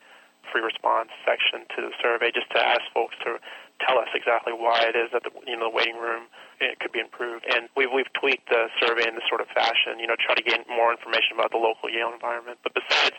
free 0.49 0.61
response 0.61 1.09
section 1.25 1.67
to 1.75 1.81
the 1.85 1.93
survey 2.01 2.31
just 2.33 2.49
to 2.51 2.59
ask 2.59 2.81
folks 2.93 3.15
to 3.23 3.37
tell 3.81 3.97
us 3.97 4.09
exactly 4.13 4.53
why 4.53 4.85
it 4.85 4.95
is 4.95 5.09
that 5.13 5.23
the 5.25 5.31
you 5.45 5.57
know 5.57 5.69
the 5.69 5.75
waiting 5.75 5.97
room 5.97 6.29
it 6.61 6.79
could 6.79 6.91
be 6.91 7.01
improved. 7.01 7.45
And 7.49 7.69
we've 7.75 7.89
we've 7.89 8.11
tweaked 8.13 8.49
the 8.49 8.69
survey 8.79 9.07
in 9.07 9.15
this 9.15 9.25
sort 9.27 9.41
of 9.41 9.49
fashion, 9.53 9.97
you 9.97 10.05
know, 10.05 10.15
try 10.17 10.35
to 10.35 10.45
gain 10.45 10.61
more 10.69 10.93
information 10.93 11.33
about 11.33 11.51
the 11.51 11.61
local 11.61 11.89
Yale 11.89 12.13
environment. 12.13 12.59
But 12.61 12.77
besides 12.77 13.17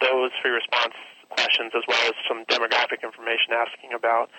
those 0.00 0.30
free 0.42 0.54
response 0.54 0.94
questions, 1.30 1.74
as 1.74 1.82
well 1.88 2.02
as 2.06 2.14
some 2.30 2.46
demographic 2.46 3.02
information 3.02 3.50
asking 3.52 3.92
about 3.92 4.30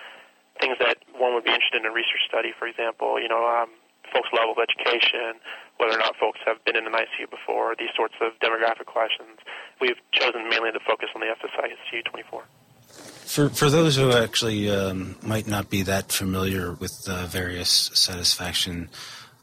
things 0.64 0.78
that 0.80 0.98
one 1.20 1.36
would 1.36 1.44
be 1.44 1.52
interested 1.52 1.84
in 1.84 1.86
a 1.86 1.94
research 1.94 2.24
study, 2.28 2.56
for 2.58 2.66
example, 2.66 3.20
you 3.22 3.28
know, 3.28 3.46
um, 3.46 3.70
folks' 4.14 4.30
level 4.34 4.54
of 4.54 4.60
education, 4.60 5.40
whether 5.78 5.96
or 5.96 6.00
not 6.00 6.16
folks 6.18 6.40
have 6.46 6.64
been 6.66 6.76
in 6.76 6.86
an 6.86 6.94
ICU 6.94 7.30
before, 7.30 7.76
these 7.78 7.94
sorts 7.96 8.16
of 8.22 8.34
demographic 8.40 8.86
questions. 8.86 9.40
We've 9.80 10.00
chosen 10.12 10.50
mainly 10.50 10.72
to 10.72 10.80
focus 10.80 11.10
on 11.16 11.22
the 11.22 11.28
FSICU 11.28 12.06
24. 12.06 12.44
For, 12.88 13.50
for 13.50 13.70
those 13.70 13.96
who 13.98 14.12
actually 14.12 14.70
um, 14.70 15.16
might 15.22 15.48
not 15.48 15.70
be 15.70 15.82
that 15.84 16.12
familiar 16.12 16.72
with 16.72 17.04
the 17.04 17.26
various 17.28 17.70
satisfaction 17.94 18.90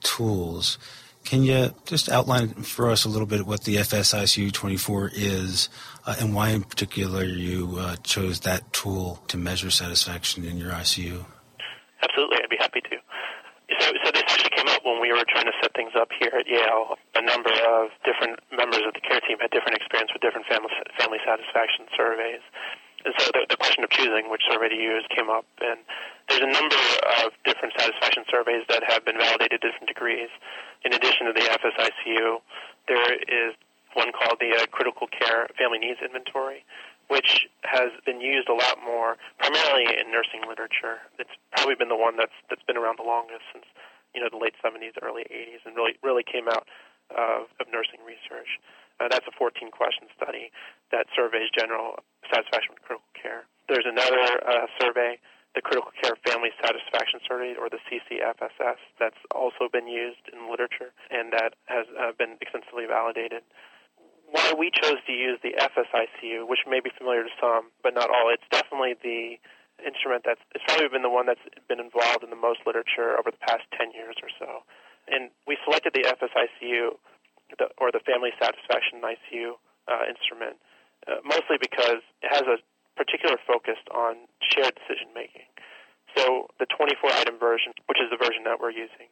tools, 0.03 0.79
can 1.24 1.42
you 1.42 1.74
just 1.87 2.11
outline 2.11 2.48
for 2.48 2.90
us 2.90 3.05
a 3.05 3.09
little 3.09 3.27
bit 3.27 3.46
what 3.46 3.64
the 3.64 3.77
FSICU 3.77 4.53
24 4.53 5.11
is 5.14 5.68
uh, 6.07 6.16
and 6.20 6.35
why, 6.35 6.50
in 6.50 6.62
particular, 6.62 7.24
you 7.24 7.77
uh, 7.79 7.96
chose 7.96 8.40
that 8.40 8.72
tool 8.72 9.22
to 9.29 9.38
measure 9.38 9.70
satisfaction 9.70 10.44
in 10.44 10.59
your 10.59 10.70
ICU? 10.70 11.24
Absolutely, 12.03 12.38
I'd 12.42 12.50
be 12.50 12.57
happy 12.59 12.81
to. 12.83 12.96
So, 13.70 13.87
so 14.05 14.09
this 14.12 14.24
actually 14.29 14.53
came 14.53 14.68
up 14.68 14.85
when 14.85 15.00
we 15.00 15.12
were 15.12 15.24
trying 15.24 15.48
to 15.48 15.57
set 15.62 15.72
things 15.72 15.92
up 15.96 16.12
here 16.20 16.33
at 16.37 16.44
Yale. 16.44 17.00
A 17.16 17.22
number 17.24 17.48
of 17.48 17.88
different 18.05 18.40
members 18.53 18.85
of 18.85 18.92
the 18.92 19.00
care 19.00 19.20
team 19.24 19.40
had 19.40 19.50
different 19.50 19.77
experience 19.81 20.12
with 20.12 20.20
different 20.20 20.44
family, 20.46 20.68
family 21.00 21.18
satisfaction 21.24 21.88
surveys. 21.96 22.44
And 23.05 23.12
so 23.20 23.33
the, 23.33 23.44
the 23.48 23.57
question 23.57 23.85
of 23.85 23.90
choosing 23.90 24.29
which 24.29 24.44
survey 24.48 24.68
to 24.68 24.81
use 24.81 25.05
came 25.12 25.29
up, 25.29 25.44
and 25.61 25.81
there's 26.29 26.44
a 26.44 26.53
number 26.53 26.81
of 27.24 27.33
different 27.44 27.77
satisfaction 27.77 28.24
surveys 28.33 28.64
that 28.68 28.85
have 28.85 29.05
been 29.05 29.16
validated 29.16 29.61
to 29.61 29.68
different 29.68 29.88
degrees. 29.88 30.33
In 30.85 30.92
addition 30.92 31.29
to 31.29 31.33
the 31.33 31.44
FSICU, 31.44 32.40
there 32.88 33.16
is 33.16 33.53
one 33.92 34.12
called 34.12 34.40
the 34.40 34.57
uh, 34.57 34.66
Critical 34.72 35.07
Care 35.07 35.48
Family 35.57 35.79
Needs 35.79 36.00
Inventory, 36.05 36.64
which 37.09 37.47
has 37.64 37.90
been 38.05 38.21
used 38.21 38.49
a 38.49 38.57
lot 38.57 38.79
more, 38.85 39.17
primarily 39.38 39.85
in 39.88 40.11
nursing 40.11 40.43
literature. 40.49 41.05
It's 41.19 41.33
probably 41.53 41.75
been 41.75 41.88
the 41.88 41.99
one 41.99 42.17
that's 42.17 42.37
that's 42.49 42.64
been 42.64 42.77
around 42.77 42.99
the 42.99 43.07
longest 43.07 43.45
since 43.53 43.67
you 44.14 44.21
know 44.21 44.29
the 44.31 44.40
late 44.40 44.55
70s, 44.64 44.95
early 45.03 45.25
80s, 45.29 45.64
and 45.67 45.77
really 45.77 45.99
really 46.03 46.25
came 46.25 46.49
out 46.49 46.67
of, 47.11 47.51
of 47.61 47.67
nursing 47.69 48.01
research. 48.07 48.61
Uh, 49.01 49.11
that's 49.11 49.27
a 49.27 49.35
14 49.35 49.71
question 49.75 50.07
study 50.14 50.55
that 50.95 51.11
surveys 51.14 51.51
general 51.51 51.99
satisfaction 52.31 52.79
with 52.79 52.83
critical 52.87 53.11
care. 53.19 53.45
There's 53.69 53.87
another 53.88 54.38
uh, 54.47 54.71
survey, 54.79 55.19
the 55.55 55.62
Critical 55.62 55.90
Care 55.99 56.14
Family 56.23 56.51
Satisfaction 56.62 57.19
Survey, 57.27 57.59
or 57.59 57.67
the 57.67 57.83
CCFSS, 57.90 58.79
that's 59.01 59.19
also 59.35 59.67
been 59.67 59.88
used 59.88 60.23
in 60.31 60.51
literature 60.51 60.95
and 61.11 61.33
that 61.33 61.59
has 61.67 61.87
uh, 61.99 62.14
been 62.14 62.38
extensively 62.40 62.87
validated. 62.87 63.43
Why 64.35 64.51
we 64.59 64.75
chose 64.75 64.99
to 65.07 65.14
use 65.14 65.38
the 65.47 65.55
FSICU, 65.55 66.51
which 66.51 66.66
may 66.66 66.83
be 66.83 66.90
familiar 66.99 67.23
to 67.23 67.31
some, 67.38 67.70
but 67.87 67.94
not 67.94 68.11
all, 68.11 68.35
it's 68.35 68.42
definitely 68.51 68.99
the 68.99 69.38
instrument 69.79 70.27
that's 70.27 70.42
it's 70.59 70.66
probably 70.66 70.90
been 70.90 71.07
the 71.07 71.12
one 71.12 71.31
that's 71.31 71.47
been 71.70 71.79
involved 71.79 72.27
in 72.27 72.35
the 72.35 72.38
most 72.38 72.66
literature 72.66 73.14
over 73.14 73.31
the 73.31 73.38
past 73.47 73.62
10 73.79 73.94
years 73.94 74.18
or 74.18 74.31
so. 74.35 74.66
And 75.07 75.31
we 75.47 75.55
selected 75.62 75.94
the 75.94 76.03
FSICU 76.03 76.99
the, 77.62 77.70
or 77.79 77.94
the 77.94 78.03
Family 78.03 78.35
Satisfaction 78.35 79.07
ICU 79.07 79.55
uh, 79.87 80.03
instrument, 80.11 80.59
uh, 81.07 81.23
mostly 81.23 81.55
because 81.62 82.03
it 82.18 82.35
has 82.35 82.42
a 82.51 82.59
particular 82.99 83.38
focus 83.47 83.79
on 83.94 84.27
shared 84.42 84.75
decision 84.83 85.14
making. 85.14 85.47
So 86.18 86.51
the 86.59 86.66
24 86.75 87.23
item 87.23 87.38
version, 87.38 87.70
which 87.87 88.03
is 88.03 88.11
the 88.11 88.18
version 88.18 88.42
that 88.51 88.59
we're 88.59 88.75
using, 88.75 89.07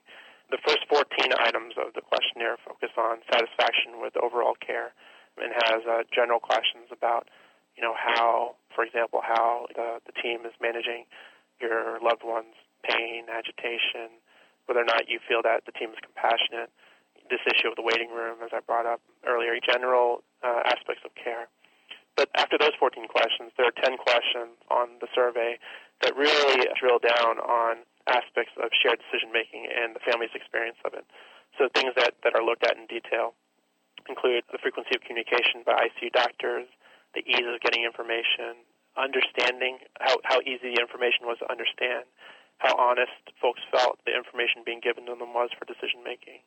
the 0.50 0.58
first 0.66 0.82
14 0.90 1.06
items 1.38 1.78
of 1.78 1.94
the 1.94 2.02
questionnaire 2.02 2.58
focus 2.66 2.90
on 2.98 3.22
satisfaction 3.30 4.02
with 4.02 4.18
overall 4.18 4.58
care 4.58 4.90
and 5.38 5.52
has 5.68 5.82
uh, 5.88 6.02
general 6.12 6.40
questions 6.40 6.92
about, 6.92 7.28
you 7.76 7.82
know, 7.82 7.94
how, 7.96 8.56
for 8.74 8.84
example, 8.84 9.20
how 9.22 9.66
the, 9.74 10.00
the 10.04 10.12
team 10.12 10.44
is 10.44 10.52
managing 10.60 11.04
your 11.60 11.98
loved 12.02 12.22
one's 12.24 12.58
pain, 12.84 13.30
agitation, 13.30 14.12
whether 14.66 14.80
or 14.80 14.88
not 14.88 15.08
you 15.08 15.18
feel 15.22 15.40
that 15.42 15.64
the 15.64 15.72
team 15.72 15.90
is 15.90 16.00
compassionate, 16.02 16.70
this 17.30 17.42
issue 17.46 17.68
of 17.70 17.76
the 17.76 17.86
waiting 17.86 18.10
room, 18.10 18.42
as 18.44 18.50
I 18.52 18.60
brought 18.60 18.86
up 18.86 19.00
earlier, 19.24 19.54
general 19.62 20.22
uh, 20.42 20.66
aspects 20.66 21.06
of 21.06 21.14
care. 21.14 21.48
But 22.16 22.28
after 22.36 22.58
those 22.58 22.76
14 22.76 23.08
questions, 23.08 23.56
there 23.56 23.64
are 23.64 23.78
10 23.80 23.96
questions 23.96 24.58
on 24.68 25.00
the 25.00 25.08
survey 25.14 25.56
that 26.02 26.12
really 26.16 26.68
drill 26.76 27.00
down 27.00 27.40
on 27.40 27.88
aspects 28.06 28.52
of 28.60 28.68
shared 28.74 29.00
decision 29.00 29.32
making 29.32 29.70
and 29.70 29.94
the 29.96 30.02
family's 30.04 30.34
experience 30.34 30.76
of 30.84 30.92
it. 30.92 31.06
So 31.56 31.68
things 31.72 31.94
that, 31.96 32.20
that 32.24 32.34
are 32.34 32.44
looked 32.44 32.64
at 32.66 32.76
in 32.76 32.84
detail 32.86 33.32
include 34.08 34.44
the 34.50 34.58
frequency 34.58 34.94
of 34.94 35.02
communication 35.02 35.62
by 35.66 35.88
ICU 35.88 36.12
doctors, 36.12 36.66
the 37.14 37.22
ease 37.26 37.46
of 37.46 37.60
getting 37.60 37.84
information, 37.84 38.64
understanding 38.96 39.78
how, 40.00 40.16
how 40.24 40.40
easy 40.42 40.74
the 40.74 40.80
information 40.80 41.28
was 41.28 41.38
to 41.40 41.48
understand, 41.50 42.04
how 42.58 42.76
honest 42.76 43.14
folks 43.40 43.60
felt 43.70 43.98
the 44.06 44.14
information 44.14 44.62
being 44.64 44.80
given 44.80 45.06
to 45.06 45.14
them 45.14 45.34
was 45.34 45.50
for 45.56 45.64
decision 45.64 46.04
making, 46.04 46.40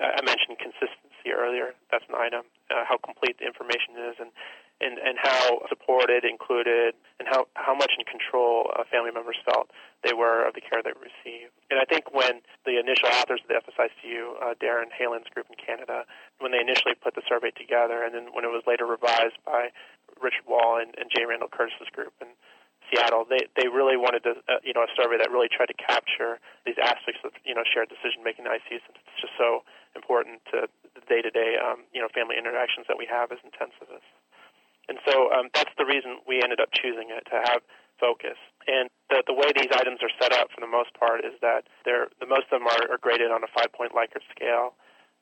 uh, 0.00 0.10
I 0.18 0.20
mentioned 0.26 0.58
consistency 0.58 1.30
earlier. 1.30 1.74
That's 1.90 2.04
an 2.10 2.18
item. 2.18 2.50
Uh, 2.66 2.82
how 2.82 2.98
complete 2.98 3.38
the 3.38 3.46
information 3.46 3.94
is, 4.10 4.18
and 4.18 4.34
and 4.80 4.98
and 4.98 5.18
how 5.20 5.62
supported, 5.68 6.24
included, 6.24 6.94
and 7.18 7.28
how 7.28 7.46
how 7.54 7.74
much 7.74 7.92
in 7.98 8.04
control 8.04 8.70
uh, 8.74 8.82
family 8.90 9.10
members 9.10 9.36
felt 9.46 9.70
they 10.02 10.12
were 10.12 10.46
of 10.46 10.54
the 10.54 10.60
care 10.60 10.82
they 10.82 10.94
received. 10.98 11.54
And 11.70 11.78
I 11.78 11.84
think 11.84 12.12
when 12.12 12.42
the 12.66 12.78
initial 12.78 13.08
authors 13.14 13.40
of 13.42 13.48
the 13.48 13.58
FSICU, 13.62 14.42
uh, 14.42 14.54
Daren 14.58 14.90
Heyland's 14.90 15.30
group 15.30 15.46
in 15.48 15.56
Canada, 15.56 16.04
when 16.38 16.50
they 16.50 16.60
initially 16.60 16.94
put 16.98 17.14
the 17.14 17.22
survey 17.28 17.50
together, 17.54 18.02
and 18.02 18.14
then 18.14 18.34
when 18.34 18.44
it 18.44 18.52
was 18.52 18.62
later 18.66 18.86
revised 18.86 19.38
by 19.46 19.70
Richard 20.20 20.46
Wall 20.46 20.78
and, 20.82 20.94
and 20.98 21.10
Jay 21.10 21.24
Randall 21.24 21.48
Curtis's 21.48 21.88
group, 21.94 22.12
in 22.20 22.28
Seattle, 22.90 23.24
they 23.24 23.48
they 23.56 23.68
really 23.68 23.96
wanted 23.96 24.22
to 24.28 24.36
uh, 24.50 24.60
you 24.60 24.74
know 24.76 24.84
a 24.84 24.90
survey 24.92 25.16
that 25.16 25.30
really 25.30 25.48
tried 25.48 25.72
to 25.72 25.78
capture 25.78 26.42
these 26.66 26.76
aspects 26.76 27.22
of 27.24 27.32
you 27.46 27.54
know 27.54 27.64
shared 27.64 27.88
decision 27.88 28.20
making 28.20 28.44
in 28.44 28.52
ICU 28.52 28.82
since 28.84 28.98
it's 29.00 29.20
just 29.22 29.34
so 29.38 29.64
important 29.96 30.44
to 30.52 30.68
the 30.92 31.02
day 31.08 31.22
to 31.22 31.30
day 31.30 31.56
you 31.94 32.00
know 32.02 32.08
family 32.12 32.36
interactions 32.36 32.84
that 32.90 32.98
we 32.98 33.06
have 33.06 33.32
as 33.32 33.40
intensivists. 33.40 34.10
And 34.88 34.98
so 35.08 35.32
um, 35.32 35.48
that's 35.54 35.72
the 35.78 35.84
reason 35.84 36.20
we 36.28 36.42
ended 36.42 36.60
up 36.60 36.68
choosing 36.72 37.08
it 37.08 37.24
to 37.32 37.40
have 37.44 37.62
focus. 38.00 38.36
And 38.66 38.90
the, 39.08 39.22
the 39.26 39.32
way 39.32 39.48
these 39.54 39.70
items 39.72 40.02
are 40.02 40.12
set 40.20 40.32
up 40.32 40.50
for 40.52 40.60
the 40.60 40.70
most 40.70 40.92
part 40.98 41.24
is 41.24 41.32
that 41.40 41.68
they're 41.84 42.08
the 42.20 42.26
most 42.26 42.50
of 42.52 42.60
them 42.60 42.68
are, 42.68 42.96
are 42.96 43.00
graded 43.00 43.30
on 43.30 43.44
a 43.44 43.50
five 43.54 43.72
point 43.72 43.92
Likert 43.92 44.24
scale, 44.34 44.74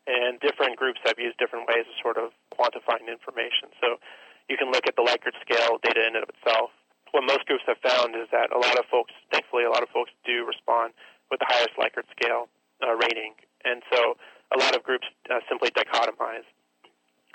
and 0.07 0.41
different 0.41 0.77
groups 0.81 0.99
have 1.05 1.19
used 1.19 1.39
different 1.39 1.69
ways 1.69 1.87
of 1.87 1.95
sort 2.01 2.19
of 2.19 2.35
quantifying 2.51 3.07
information. 3.07 3.71
So 3.79 4.03
you 4.49 4.57
can 4.57 4.73
look 4.73 4.87
at 4.87 4.97
the 4.97 5.05
Likert 5.05 5.37
scale 5.45 5.79
data 5.83 6.03
in 6.03 6.19
and 6.19 6.25
of 6.25 6.31
itself 6.33 6.75
what 7.13 7.25
most 7.25 7.45
groups 7.45 7.63
have 7.69 7.79
found 7.85 8.17
is 8.17 8.27
that 8.33 8.51
a 8.53 8.59
lot 8.59 8.79
of 8.81 8.85
folks, 8.91 9.13
thankfully, 9.31 9.65
a 9.65 9.71
lot 9.71 9.83
of 9.83 9.89
folks 9.93 10.11
do 10.25 10.45
respond 10.45 10.93
with 11.31 11.41
the 11.41 11.47
highest 11.49 11.77
Likert 11.77 12.09
scale 12.11 12.49
uh, 12.83 12.97
rating, 12.97 13.37
and 13.65 13.83
so 13.93 14.17
a 14.53 14.59
lot 14.59 14.75
of 14.75 14.83
groups 14.83 15.07
uh, 15.31 15.41
simply 15.49 15.71
dichotomize 15.71 16.49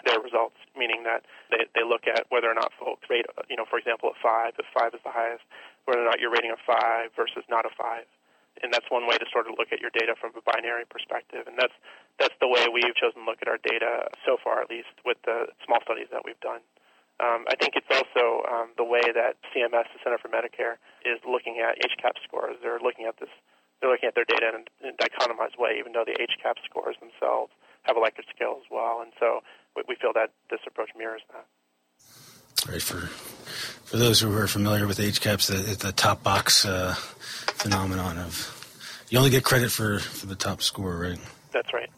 their 0.08 0.24
results, 0.24 0.56
meaning 0.80 1.04
that 1.04 1.28
they, 1.52 1.68
they 1.76 1.84
look 1.84 2.08
at 2.08 2.26
whether 2.32 2.48
or 2.48 2.56
not 2.56 2.72
folks 2.80 3.04
rate, 3.12 3.28
you 3.52 3.60
know, 3.60 3.68
for 3.68 3.76
example, 3.76 4.10
a 4.10 4.18
five, 4.24 4.56
if 4.56 4.66
five 4.72 4.96
is 4.96 5.04
the 5.04 5.12
highest, 5.12 5.44
whether 5.84 6.00
or 6.00 6.08
not 6.08 6.24
you're 6.24 6.32
rating 6.32 6.56
a 6.56 6.60
five 6.64 7.12
versus 7.20 7.44
not 7.52 7.68
a 7.68 7.74
five. 7.76 8.08
And 8.64 8.74
that's 8.74 8.90
one 8.90 9.06
way 9.06 9.20
to 9.22 9.28
sort 9.30 9.46
of 9.46 9.54
look 9.60 9.70
at 9.70 9.78
your 9.78 9.94
data 9.94 10.18
from 10.18 10.34
a 10.34 10.42
binary 10.42 10.88
perspective. 10.90 11.46
And 11.46 11.60
that's 11.60 11.76
that's 12.18 12.34
the 12.42 12.50
way 12.50 12.66
we've 12.66 12.96
chosen 12.98 13.22
to 13.22 13.28
look 13.30 13.38
at 13.46 13.48
our 13.52 13.62
data 13.62 14.10
so 14.26 14.42
far, 14.42 14.66
at 14.66 14.74
least 14.74 14.90
with 15.06 15.22
the 15.30 15.54
small 15.62 15.78
studies 15.86 16.10
that 16.10 16.26
we've 16.26 16.40
done. 16.42 16.66
Um, 17.18 17.46
I 17.50 17.58
think 17.58 17.74
it's 17.74 17.90
also 17.90 18.46
um, 18.46 18.74
the 18.78 18.86
way 18.86 19.02
that 19.14 19.38
CMS, 19.50 19.90
the 19.90 20.02
Center 20.06 20.22
for 20.22 20.30
Medicare, 20.30 20.78
is 21.02 21.18
looking 21.26 21.58
at 21.62 21.78
HCAHPS 21.82 22.22
scores. 22.26 22.58
They're 22.62 22.82
looking 22.82 23.06
at 23.06 23.18
this. 23.18 23.30
They're 23.82 23.90
looking 23.90 24.10
at 24.10 24.18
their 24.18 24.26
data 24.26 24.54
in 24.58 24.90
a 24.90 24.94
dichotomized 24.98 25.58
way, 25.58 25.78
even 25.78 25.94
though 25.94 26.06
the 26.06 26.18
HCAHPS 26.18 26.66
scores 26.66 26.98
themselves 26.98 27.54
have 27.84 27.98
a 27.98 28.02
Likert 28.02 28.30
scale 28.30 28.58
as 28.58 28.68
well. 28.70 29.02
And 29.02 29.14
so 29.20 29.42
we, 29.88 29.96
feel 29.96 30.14
that 30.14 30.32
this 30.50 30.60
approach 30.68 30.90
mirrors 30.98 31.22
that. 31.32 31.46
Right. 32.72 32.82
For 32.82 33.10
for 33.88 33.98
those 33.98 34.20
who 34.20 34.36
are 34.36 34.48
familiar 34.48 34.86
with 34.86 34.98
HCAHPS, 34.98 35.48
the, 35.48 35.88
the 35.88 35.94
top 35.94 36.22
box 36.22 36.66
uh, 36.66 36.94
phenomenon 36.96 38.18
of 38.18 38.54
you 39.10 39.18
only 39.18 39.30
get 39.30 39.44
credit 39.44 39.72
for, 39.72 40.00
for 40.00 40.26
the 40.26 40.36
top 40.36 40.62
score, 40.62 40.98
right? 40.98 41.20
That's 41.54 41.74
right. 41.74 41.90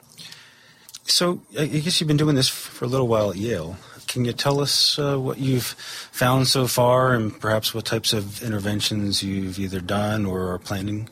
So 1.04 1.42
I 1.58 1.66
guess 1.66 2.00
you've 2.00 2.08
been 2.08 2.18
doing 2.18 2.36
this 2.36 2.48
for 2.48 2.86
a 2.86 2.88
little 2.88 3.08
while 3.08 3.32
at 3.32 3.38
Yale. 3.38 3.78
Can 4.08 4.26
you 4.26 4.34
tell 4.34 4.60
us 4.60 5.00
uh, 5.00 5.18
what 5.18 5.40
you've 5.40 5.66
found 6.12 6.48
so 6.48 6.68
far 6.68 7.14
and 7.14 7.38
perhaps 7.40 7.74
what 7.74 7.86
types 7.86 8.14
of 8.14 8.44
interventions 8.44 9.24
you've 9.24 9.60
either 9.60 9.82
done 9.82 10.26
or 10.26 10.54
are 10.54 10.60
planning? 10.60 11.10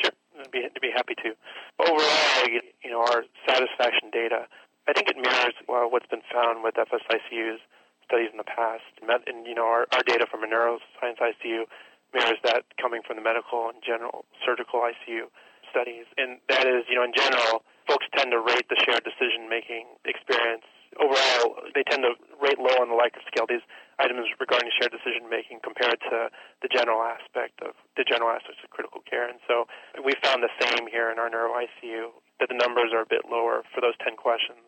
Sure, 0.00 0.10
I'd 0.40 0.50
be, 0.50 0.64
I'd 0.64 0.80
be 0.80 0.90
happy 0.94 1.14
to. 1.22 1.34
Overall, 1.80 2.48
you 2.84 2.90
know, 2.90 3.00
our 3.00 3.24
satisfaction 3.48 4.10
data, 4.12 4.46
I 4.88 4.92
think 4.92 5.08
it 5.08 5.16
mirrors 5.16 5.54
well, 5.68 5.90
what's 5.90 6.10
been 6.10 6.26
found 6.32 6.62
with 6.62 6.74
FSICU's 6.74 7.60
studies 8.04 8.30
in 8.34 8.38
the 8.38 8.48
past. 8.48 8.84
And, 9.00 9.46
you 9.46 9.54
know, 9.54 9.64
our, 9.64 9.86
our 9.94 10.02
data 10.02 10.26
from 10.26 10.42
a 10.42 10.48
neuroscience 10.50 11.22
ICU 11.22 11.70
mirrors 12.12 12.40
that 12.44 12.64
coming 12.80 13.00
from 13.06 13.16
the 13.16 13.24
medical 13.24 13.70
and 13.70 13.78
general 13.80 14.26
surgical 14.44 14.82
ICU 14.82 15.30
studies. 15.70 16.04
And 16.18 16.42
that 16.50 16.66
is, 16.66 16.84
you 16.90 16.96
know, 16.98 17.06
in 17.06 17.14
general, 17.14 17.62
folks 17.86 18.06
tend 18.16 18.34
to 18.34 18.40
rate 18.42 18.66
the 18.68 18.76
shared 18.84 19.06
decision 19.06 19.48
making 19.48 19.86
experience 20.04 20.66
overall, 21.00 21.56
they 21.72 21.84
tend 21.88 22.04
to 22.04 22.12
rate 22.36 22.58
low 22.58 22.74
on 22.82 22.92
the 22.92 22.98
Likert 22.98 23.24
scale 23.24 23.48
these 23.48 23.64
items 23.96 24.28
regarding 24.40 24.68
shared 24.76 24.92
decision 24.92 25.30
making 25.30 25.60
compared 25.64 26.00
to 26.10 26.28
the 26.60 26.68
general 26.68 27.00
aspect 27.00 27.62
of 27.62 27.72
the 27.96 28.04
general 28.04 28.28
aspects 28.28 28.60
of 28.64 28.68
critical 28.68 29.00
care. 29.08 29.28
And 29.28 29.40
so 29.48 29.64
we 30.02 30.12
found 30.20 30.42
the 30.42 30.52
same 30.60 30.88
here 30.90 31.08
in 31.08 31.16
our 31.16 31.30
neuro 31.30 31.54
ICU 31.56 32.12
that 32.40 32.48
the 32.50 32.58
numbers 32.58 32.90
are 32.92 33.06
a 33.06 33.08
bit 33.08 33.30
lower 33.30 33.62
for 33.72 33.80
those 33.80 33.96
10 34.02 34.16
questions 34.18 34.66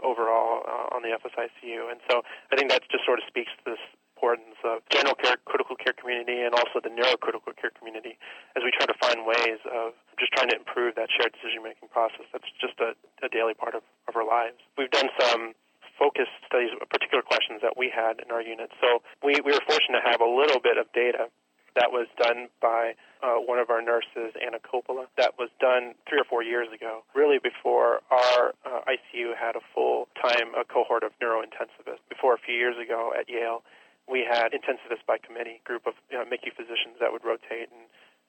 overall 0.00 0.64
uh, 0.64 0.96
on 0.96 1.04
the 1.04 1.12
FSICU. 1.12 1.92
And 1.92 2.00
so 2.08 2.22
I 2.50 2.56
think 2.56 2.70
that 2.70 2.80
just 2.88 3.04
sort 3.04 3.20
of 3.20 3.24
speaks 3.28 3.52
to 3.60 3.76
this 3.76 3.82
importance 4.16 4.54
of 4.62 4.86
general 4.88 5.18
care, 5.18 5.34
critical 5.44 5.74
care 5.74 5.92
community, 5.92 6.46
and 6.46 6.54
also 6.54 6.78
the 6.78 6.88
neurocritical 6.88 7.52
care 7.58 7.74
community 7.74 8.14
as 8.54 8.62
we 8.62 8.70
try 8.70 8.86
to 8.86 8.94
find 9.02 9.26
ways 9.26 9.58
of 9.66 9.98
just 10.14 10.30
trying 10.32 10.46
to 10.46 10.54
improve 10.54 10.94
that 10.94 11.10
shared 11.10 11.34
decision 11.34 11.58
making 11.60 11.90
process. 11.90 12.22
That's 12.30 12.46
just 12.62 12.78
a, 12.78 12.94
a 13.26 13.28
daily 13.28 13.52
part 13.52 13.74
of, 13.74 13.82
of 14.06 14.14
our 14.14 14.22
lives. 14.22 14.62
We've 14.78 14.94
done 14.94 15.10
some 15.18 15.58
focused 15.98 16.32
studies 16.46 16.70
particular 16.90 17.22
questions 17.22 17.60
that 17.62 17.76
we 17.76 17.90
had 17.90 18.22
in 18.22 18.30
our 18.30 18.40
unit. 18.40 18.70
So 18.80 19.02
we, 19.22 19.42
we 19.44 19.52
were 19.52 19.64
fortunate 19.66 20.00
to 20.00 20.06
have 20.06 20.22
a 20.22 20.30
little 20.30 20.62
bit 20.62 20.78
of 20.78 20.86
data 20.94 21.28
that 21.74 21.90
was 21.92 22.06
done 22.20 22.48
by 22.60 22.94
uh, 23.22 23.40
one 23.40 23.58
of 23.58 23.70
our 23.70 23.80
nurses, 23.80 24.36
Anna 24.36 24.58
Coppola. 24.60 25.06
That 25.16 25.38
was 25.38 25.48
done 25.60 25.94
three 26.08 26.20
or 26.20 26.28
four 26.28 26.42
years 26.42 26.68
ago, 26.74 27.04
really 27.14 27.38
before 27.38 28.00
our 28.10 28.52
uh, 28.66 28.84
ICU 28.84 29.32
had 29.38 29.56
a 29.56 29.64
full-time 29.74 30.52
uh, 30.58 30.64
cohort 30.68 31.02
of 31.02 31.12
neurointensivists. 31.22 32.04
Before 32.08 32.34
a 32.34 32.42
few 32.42 32.54
years 32.54 32.76
ago 32.76 33.12
at 33.16 33.28
Yale, 33.28 33.62
we 34.10 34.26
had 34.26 34.52
intensivists 34.52 35.06
by 35.06 35.16
committee, 35.16 35.62
group 35.64 35.86
of 35.86 35.94
you 36.10 36.18
know, 36.18 36.24
physicians 36.26 36.98
that 37.00 37.12
would 37.12 37.24
rotate 37.24 37.70
and, 37.70 37.86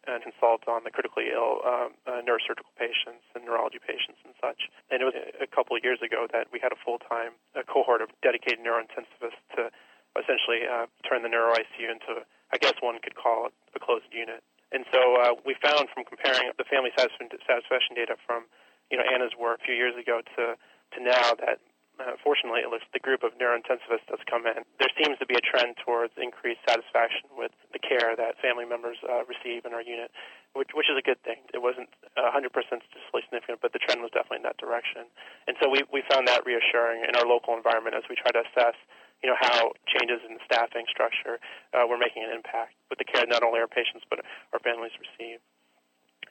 and 0.07 0.23
consult 0.23 0.63
on 0.69 0.85
the 0.85 0.91
critically 0.91 1.33
ill 1.33 1.59
um, 1.65 1.97
uh, 2.05 2.21
neurosurgical 2.21 2.71
patients 2.77 3.25
and 3.35 3.43
neurology 3.43 3.81
patients 3.81 4.21
and 4.23 4.37
such. 4.39 4.69
And 4.93 5.01
it 5.01 5.05
was 5.05 5.17
a 5.17 5.49
couple 5.49 5.75
of 5.75 5.83
years 5.83 5.99
ago 5.99 6.27
that 6.31 6.47
we 6.53 6.61
had 6.61 6.71
a 6.71 6.79
full-time 6.79 7.35
cohort 7.67 7.99
of 7.99 8.13
dedicated 8.21 8.61
neurointensivists 8.61 9.41
to 9.57 9.73
essentially 10.13 10.65
uh, 10.69 10.85
turn 11.07 11.25
the 11.25 11.29
neuro 11.29 11.53
ICU 11.57 11.89
into, 11.89 12.21
I 12.53 12.61
guess 12.61 12.77
one 12.79 13.01
could 13.01 13.17
call 13.17 13.49
it 13.49 13.53
a 13.73 13.81
closed 13.81 14.07
unit. 14.13 14.45
And 14.69 14.85
so 14.93 15.01
uh, 15.17 15.33
we 15.41 15.57
found 15.57 15.89
from 15.89 16.05
comparing 16.05 16.53
the 16.57 16.65
family 16.69 16.93
satisfaction 16.93 17.97
data 17.97 18.13
from, 18.25 18.45
you 18.93 18.97
know, 18.97 19.05
Anna's 19.05 19.33
work 19.33 19.61
a 19.61 19.65
few 19.65 19.75
years 19.75 19.97
ago 19.97 20.21
to 20.37 20.53
to 20.93 20.97
now 21.01 21.33
that 21.41 21.57
uh, 22.01 22.17
fortunately, 22.25 22.65
it 22.65 22.73
looks 22.73 22.85
the 22.89 22.99
group 22.99 23.21
of 23.21 23.37
neurointensivists 23.37 24.09
that's 24.09 24.25
come 24.25 24.49
in. 24.49 24.65
There 24.81 24.89
seems 24.97 25.21
to 25.21 25.29
be 25.29 25.37
a 25.37 25.43
trend 25.45 25.77
towards 25.77 26.13
increased 26.17 26.65
satisfaction 26.65 27.29
with 27.37 27.53
the 27.69 27.77
care 27.77 28.17
that 28.17 28.41
family 28.41 28.65
members 28.65 28.97
uh, 29.05 29.21
receive 29.29 29.61
in 29.61 29.77
our 29.77 29.85
unit, 29.85 30.09
which, 30.57 30.73
which 30.73 30.89
is 30.89 30.97
a 30.97 31.05
good 31.05 31.21
thing. 31.21 31.45
It 31.53 31.61
wasn't 31.61 31.93
100% 32.17 32.49
statistically 32.49 33.21
significant, 33.29 33.61
but 33.61 33.77
the 33.77 33.81
trend 33.81 34.01
was 34.01 34.09
definitely 34.09 34.41
in 34.41 34.47
that 34.49 34.57
direction. 34.57 35.05
And 35.45 35.53
so 35.61 35.69
we, 35.69 35.85
we 35.93 36.01
found 36.09 36.25
that 36.25 36.41
reassuring 36.49 37.05
in 37.05 37.13
our 37.13 37.29
local 37.29 37.53
environment 37.53 37.93
as 37.93 38.09
we 38.09 38.17
try 38.17 38.33
to 38.33 38.41
assess 38.41 38.73
you 39.23 39.31
know 39.31 39.39
how 39.39 39.71
changes 39.87 40.19
in 40.27 40.35
the 40.35 40.43
staffing 40.43 40.83
structure 40.91 41.39
uh, 41.71 41.87
were 41.87 41.97
making 41.97 42.27
an 42.27 42.35
impact 42.35 42.75
with 42.91 42.99
the 42.99 43.07
care 43.07 43.23
not 43.25 43.41
only 43.41 43.63
our 43.63 43.71
patients 43.71 44.03
but 44.11 44.19
our 44.51 44.59
families 44.59 44.91
receive. 44.99 45.39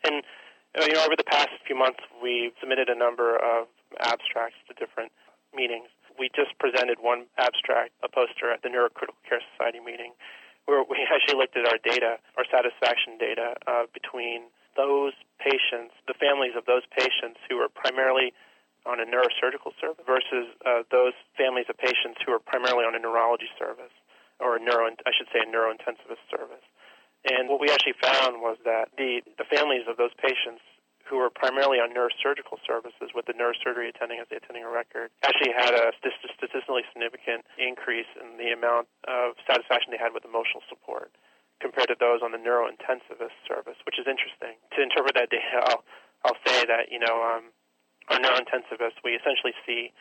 And 0.04 0.20
uh, 0.76 0.84
you 0.84 0.94
know 0.94 1.04
over 1.08 1.16
the 1.16 1.26
past 1.26 1.50
few 1.66 1.74
months 1.74 2.04
we've 2.20 2.52
submitted 2.60 2.92
a 2.92 2.94
number 2.94 3.40
of 3.40 3.66
abstracts 4.04 4.60
to 4.68 4.76
different 4.76 5.10
meetings. 5.56 5.88
We 6.20 6.28
just 6.36 6.52
presented 6.60 7.00
one 7.00 7.24
abstract, 7.40 7.96
a 8.04 8.08
poster 8.08 8.52
at 8.52 8.60
the 8.60 8.68
Neurocritical 8.68 9.16
Care 9.24 9.40
Society 9.56 9.80
meeting, 9.80 10.12
where 10.68 10.84
we 10.84 11.00
actually 11.12 11.40
looked 11.40 11.56
at 11.56 11.64
our 11.64 11.80
data, 11.80 12.20
our 12.36 12.44
satisfaction 12.48 13.16
data 13.16 13.56
uh, 13.66 13.88
between 13.92 14.52
those 14.76 15.12
patients, 15.40 15.92
the 16.08 16.16
families 16.16 16.56
of 16.56 16.64
those 16.64 16.84
patients 16.92 17.40
who 17.48 17.60
are 17.60 17.68
primarily 17.68 18.32
on 18.86 18.98
a 18.98 19.06
neurosurgical 19.06 19.72
service 19.80 20.02
versus 20.06 20.50
uh, 20.66 20.82
those 20.90 21.14
families 21.38 21.66
of 21.70 21.78
patients 21.78 22.18
who 22.26 22.32
are 22.32 22.42
primarily 22.42 22.84
on 22.84 22.94
a 22.94 23.00
neurology 23.02 23.48
service 23.58 23.94
or 24.42 24.58
a 24.58 24.60
neuro, 24.60 24.90
I 24.90 25.12
should 25.14 25.30
say, 25.30 25.40
a 25.42 25.48
neurointensivist 25.48 26.22
service. 26.30 26.66
And 27.22 27.46
what 27.46 27.62
we 27.62 27.70
actually 27.70 27.94
found 28.02 28.42
was 28.42 28.58
that 28.66 28.90
the, 28.98 29.22
the 29.38 29.46
families 29.46 29.86
of 29.86 29.94
those 29.94 30.10
patients 30.18 30.62
who 31.06 31.18
were 31.18 31.30
primarily 31.30 31.78
on 31.78 31.94
neurosurgical 31.94 32.58
services 32.66 33.14
with 33.14 33.26
the 33.26 33.34
neurosurgery 33.34 33.90
attending 33.90 34.18
as 34.18 34.26
the 34.30 34.38
attending 34.38 34.66
a 34.66 34.70
record 34.70 35.10
actually 35.22 35.54
had 35.54 35.74
a 35.74 35.94
statistically 35.98 36.82
significant 36.90 37.46
increase 37.58 38.08
in 38.18 38.38
the 38.38 38.50
amount 38.50 38.90
of 39.06 39.38
satisfaction 39.46 39.94
they 39.94 40.00
had 40.00 40.14
with 40.14 40.24
emotional 40.26 40.62
support 40.66 41.14
compared 41.62 41.86
to 41.86 41.98
those 41.98 42.22
on 42.22 42.34
the 42.34 42.42
neurointensivist 42.42 43.34
service, 43.46 43.78
which 43.86 43.98
is 43.98 44.06
interesting. 44.10 44.58
To 44.74 44.82
interpret 44.82 45.14
that 45.14 45.30
data, 45.30 45.62
I'll, 45.70 45.82
I'll 46.26 46.40
say 46.42 46.66
that, 46.66 46.90
you 46.90 46.98
know, 46.98 47.22
um, 47.22 47.54
on 48.08 48.22
neurointensivists, 48.22 48.98
we 49.04 49.14
essentially 49.14 49.54
see 49.66 49.92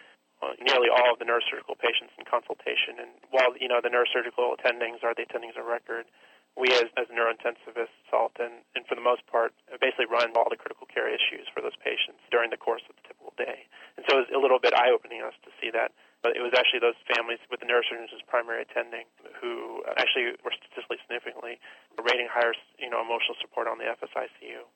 uh, 0.41 0.57
nearly 0.57 0.89
all 0.89 1.13
of 1.13 1.19
the 1.21 1.25
neurosurgical 1.25 1.77
patients 1.77 2.13
in 2.17 2.25
consultation. 2.25 2.97
And 2.97 3.11
while, 3.29 3.53
you 3.59 3.69
know, 3.69 3.81
the 3.81 3.93
neurosurgical 3.93 4.57
attendings 4.57 5.05
are 5.05 5.13
the 5.13 5.25
attendings 5.25 5.53
of 5.53 5.69
record, 5.69 6.09
we 6.57 6.67
as, 6.73 6.89
as 6.99 7.07
neurointensivists 7.07 7.95
consult 8.11 8.35
and, 8.43 8.59
and 8.75 8.83
for 8.83 8.95
the 8.99 9.01
most 9.01 9.23
part 9.31 9.55
basically 9.79 10.03
run 10.03 10.35
all 10.35 10.51
the 10.51 10.59
critical 10.59 10.83
care 10.83 11.07
issues 11.07 11.47
for 11.55 11.63
those 11.63 11.79
patients 11.79 12.19
during 12.27 12.51
the 12.51 12.59
course 12.59 12.83
of 12.91 12.95
the 12.99 13.03
typical 13.07 13.31
day. 13.39 13.63
And 13.95 14.03
so 14.03 14.19
it 14.19 14.27
was 14.27 14.31
a 14.35 14.41
little 14.41 14.59
bit 14.59 14.75
eye-opening 14.75 15.23
us 15.23 15.33
to 15.47 15.51
see 15.63 15.71
that. 15.71 15.95
But 16.19 16.35
it 16.35 16.43
was 16.43 16.51
actually 16.53 16.83
those 16.83 16.99
families 17.07 17.39
with 17.49 17.63
the 17.63 17.67
neurosurgeons 17.71 18.11
as 18.13 18.21
primary 18.27 18.61
attending 18.61 19.07
who 19.39 19.81
actually 19.97 20.37
were 20.43 20.53
statistically 20.53 20.99
significantly 21.01 21.57
rating 21.97 22.27
higher, 22.29 22.53
you 22.77 22.91
know, 22.91 23.01
emotional 23.01 23.39
support 23.39 23.65
on 23.65 23.79
the 23.79 23.87
FSICU. 23.87 24.67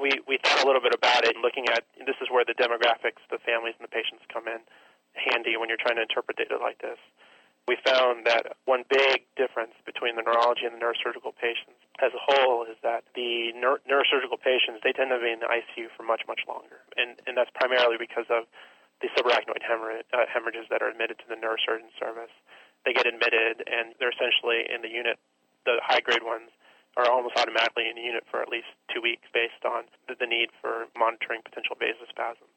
We 0.00 0.10
we 0.26 0.38
thought 0.42 0.64
a 0.64 0.66
little 0.66 0.82
bit 0.82 0.94
about 0.94 1.24
it, 1.24 1.36
looking 1.36 1.68
at 1.68 1.84
this 2.06 2.16
is 2.20 2.28
where 2.30 2.44
the 2.44 2.56
demographics, 2.56 3.20
the 3.30 3.38
families 3.44 3.74
and 3.78 3.84
the 3.84 3.92
patients 3.92 4.24
come 4.32 4.48
in 4.48 4.60
handy 5.12 5.60
when 5.60 5.68
you're 5.68 5.76
trying 5.76 6.00
to 6.00 6.08
interpret 6.08 6.40
data 6.40 6.56
like 6.56 6.80
this 6.80 6.96
we 7.68 7.78
found 7.86 8.26
that 8.26 8.58
one 8.66 8.82
big 8.90 9.22
difference 9.38 9.74
between 9.86 10.18
the 10.18 10.22
neurology 10.22 10.66
and 10.66 10.74
the 10.74 10.82
neurosurgical 10.82 11.30
patients 11.38 11.78
as 12.02 12.10
a 12.10 12.18
whole 12.18 12.66
is 12.66 12.74
that 12.82 13.06
the 13.14 13.54
neur- 13.54 13.78
neurosurgical 13.86 14.40
patients 14.42 14.82
they 14.82 14.90
tend 14.90 15.14
to 15.14 15.20
be 15.22 15.30
in 15.30 15.38
the 15.38 15.46
ICU 15.46 15.86
for 15.94 16.02
much 16.02 16.26
much 16.26 16.42
longer, 16.50 16.82
and 16.98 17.22
and 17.26 17.38
that's 17.38 17.50
primarily 17.54 17.94
because 17.98 18.26
of 18.30 18.50
the 18.98 19.10
subarachnoid 19.14 19.62
hemorrhage, 19.62 20.06
uh, 20.14 20.26
hemorrhages 20.30 20.66
that 20.70 20.82
are 20.82 20.90
admitted 20.90 21.18
to 21.18 21.26
the 21.30 21.38
neurosurgeon 21.38 21.90
service. 21.98 22.30
They 22.86 22.94
get 22.94 23.06
admitted 23.06 23.62
and 23.66 23.94
they're 23.98 24.14
essentially 24.14 24.66
in 24.66 24.82
the 24.82 24.90
unit. 24.90 25.18
The 25.66 25.78
high 25.82 26.02
grade 26.02 26.26
ones 26.26 26.50
are 26.96 27.08
almost 27.08 27.36
automatically 27.36 27.88
in 27.88 27.96
the 27.96 28.04
unit 28.04 28.24
for 28.28 28.42
at 28.42 28.48
least 28.48 28.68
two 28.92 29.00
weeks 29.00 29.24
based 29.32 29.64
on 29.64 29.88
the, 30.08 30.14
the 30.18 30.28
need 30.28 30.52
for 30.60 30.86
monitoring 30.96 31.40
potential 31.40 31.76
vasospasm. 31.76 32.48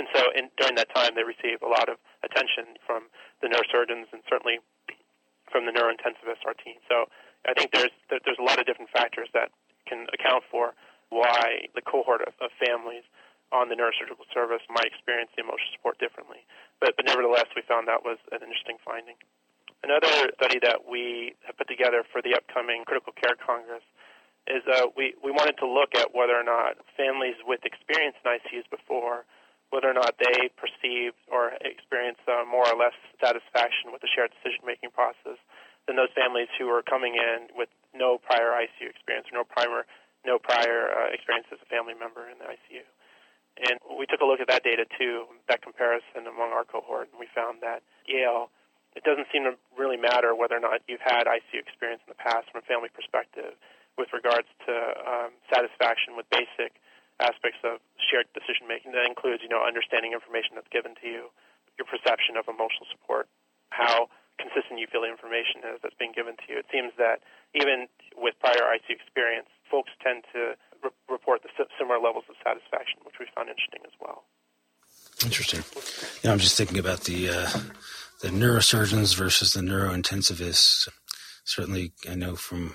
And 0.00 0.08
so 0.16 0.32
in, 0.32 0.48
during 0.56 0.76
that 0.80 0.88
time, 0.96 1.12
they 1.12 1.24
receive 1.24 1.60
a 1.60 1.68
lot 1.68 1.92
of 1.92 2.00
attention 2.24 2.80
from 2.80 3.12
the 3.44 3.52
neurosurgeons 3.52 4.08
and 4.12 4.24
certainly 4.24 4.60
from 5.52 5.68
the 5.68 5.72
neurointensivists, 5.72 6.48
our 6.48 6.56
team. 6.56 6.80
So 6.88 7.12
I 7.44 7.52
think 7.52 7.76
there's 7.76 7.92
there's 8.08 8.40
a 8.40 8.46
lot 8.46 8.56
of 8.56 8.64
different 8.64 8.88
factors 8.88 9.28
that 9.36 9.52
can 9.84 10.08
account 10.16 10.44
for 10.48 10.72
why 11.12 11.68
the 11.76 11.84
cohort 11.84 12.24
of, 12.24 12.32
of 12.40 12.48
families 12.56 13.04
on 13.52 13.68
the 13.68 13.76
neurosurgical 13.76 14.24
service 14.32 14.64
might 14.72 14.88
experience 14.88 15.28
the 15.36 15.44
emotional 15.44 15.68
support 15.76 16.00
differently. 16.00 16.40
But, 16.80 16.96
but 16.96 17.04
nevertheless, 17.04 17.52
we 17.52 17.60
found 17.68 17.84
that 17.86 18.00
was 18.00 18.16
an 18.32 18.40
interesting 18.40 18.80
finding. 18.80 19.20
Another 19.82 20.30
study 20.38 20.58
that 20.62 20.86
we 20.88 21.34
have 21.46 21.58
put 21.58 21.68
together 21.68 22.04
for 22.10 22.22
the 22.22 22.34
upcoming 22.34 22.84
Critical 22.86 23.12
Care 23.12 23.34
Congress 23.34 23.82
is 24.46 24.62
uh, 24.66 24.86
we, 24.96 25.14
we 25.22 25.30
wanted 25.30 25.58
to 25.58 25.66
look 25.66 25.94
at 25.94 26.14
whether 26.14 26.34
or 26.34 26.46
not 26.46 26.78
families 26.96 27.38
with 27.46 27.62
experience 27.66 28.14
in 28.22 28.30
ICUs 28.30 28.66
before 28.70 29.26
whether 29.72 29.88
or 29.88 29.96
not 29.96 30.20
they 30.20 30.52
perceive 30.60 31.16
or 31.32 31.56
experience 31.64 32.20
uh, 32.28 32.44
more 32.44 32.68
or 32.68 32.76
less 32.76 32.92
satisfaction 33.16 33.88
with 33.88 34.04
the 34.04 34.10
shared 34.12 34.28
decision 34.36 34.60
making 34.68 34.92
process 34.92 35.40
than 35.88 35.96
those 35.96 36.12
families 36.12 36.52
who 36.60 36.68
are 36.68 36.84
coming 36.84 37.16
in 37.16 37.48
with 37.56 37.72
no 37.96 38.20
prior 38.20 38.52
ICU 38.52 38.84
experience 38.92 39.26
or 39.32 39.40
no 39.40 39.44
prior 39.48 39.88
no 40.28 40.38
prior 40.38 40.92
uh, 40.92 41.10
experience 41.10 41.48
as 41.50 41.58
a 41.58 41.68
family 41.72 41.96
member 41.98 42.28
in 42.30 42.38
the 42.38 42.46
ICU. 42.46 42.86
And 43.58 43.80
we 43.98 44.06
took 44.06 44.20
a 44.22 44.28
look 44.28 44.38
at 44.38 44.46
that 44.46 44.62
data 44.62 44.86
too, 44.94 45.26
that 45.48 45.64
comparison 45.64 46.30
among 46.30 46.54
our 46.54 46.62
cohort, 46.62 47.10
and 47.10 47.18
we 47.18 47.26
found 47.34 47.58
that 47.64 47.82
Yale, 48.06 48.52
it 48.94 49.04
doesn't 49.04 49.28
seem 49.32 49.44
to 49.48 49.56
really 49.76 49.96
matter 49.96 50.36
whether 50.36 50.56
or 50.56 50.60
not 50.60 50.84
you've 50.88 51.04
had 51.04 51.24
ICU 51.24 51.60
experience 51.60 52.04
in 52.04 52.12
the 52.12 52.20
past 52.20 52.52
from 52.52 52.60
a 52.60 52.66
family 52.68 52.92
perspective 52.92 53.56
with 53.96 54.12
regards 54.12 54.48
to 54.68 54.72
um, 55.04 55.30
satisfaction 55.52 56.16
with 56.16 56.28
basic 56.32 56.76
aspects 57.20 57.60
of 57.64 57.80
shared 58.00 58.28
decision 58.32 58.68
making. 58.68 58.92
That 58.92 59.08
includes, 59.08 59.44
you 59.44 59.48
know, 59.48 59.60
understanding 59.64 60.12
information 60.12 60.56
that's 60.56 60.70
given 60.72 60.96
to 61.00 61.06
you, 61.08 61.22
your 61.76 61.88
perception 61.88 62.36
of 62.36 62.48
emotional 62.48 62.88
support, 62.88 63.28
how 63.72 64.08
consistent 64.40 64.80
you 64.80 64.88
feel 64.88 65.04
the 65.04 65.12
information 65.12 65.64
is 65.72 65.80
that's 65.80 65.96
being 65.96 66.12
given 66.12 66.36
to 66.40 66.46
you. 66.48 66.56
It 66.60 66.68
seems 66.72 66.92
that 66.96 67.20
even 67.52 67.88
with 68.16 68.36
prior 68.40 68.64
ICU 68.64 68.96
experience, 68.96 69.48
folks 69.68 69.92
tend 70.00 70.24
to 70.32 70.56
re- 70.80 70.96
report 71.08 71.44
the 71.44 71.52
similar 71.76 72.00
levels 72.00 72.24
of 72.28 72.36
satisfaction, 72.40 73.00
which 73.04 73.20
we 73.20 73.28
found 73.36 73.48
interesting 73.48 73.84
as 73.84 73.96
well. 74.00 74.24
Interesting. 75.24 75.62
I'm 76.24 76.38
just 76.40 76.56
thinking 76.56 76.78
about 76.78 77.04
the 77.04 77.28
uh, 77.28 77.48
the 78.22 78.28
neurosurgeons 78.28 79.16
versus 79.16 79.52
the 79.52 79.60
neurointensivists. 79.60 80.88
Certainly, 81.44 81.92
I 82.08 82.14
know 82.14 82.36
from 82.36 82.74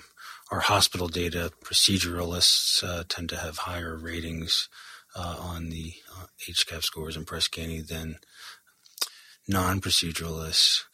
our 0.50 0.60
hospital 0.60 1.08
data, 1.08 1.50
proceduralists 1.64 2.84
uh, 2.84 3.04
tend 3.08 3.30
to 3.30 3.36
have 3.36 3.58
higher 3.58 3.96
ratings 3.96 4.68
uh, 5.16 5.36
on 5.40 5.70
the 5.70 5.94
uh, 6.14 6.26
HCAHPS 6.46 6.84
scores 6.84 7.16
Press 7.16 7.48
Ganey 7.48 7.86
than 7.86 8.18
non-proceduralists. 9.48 10.84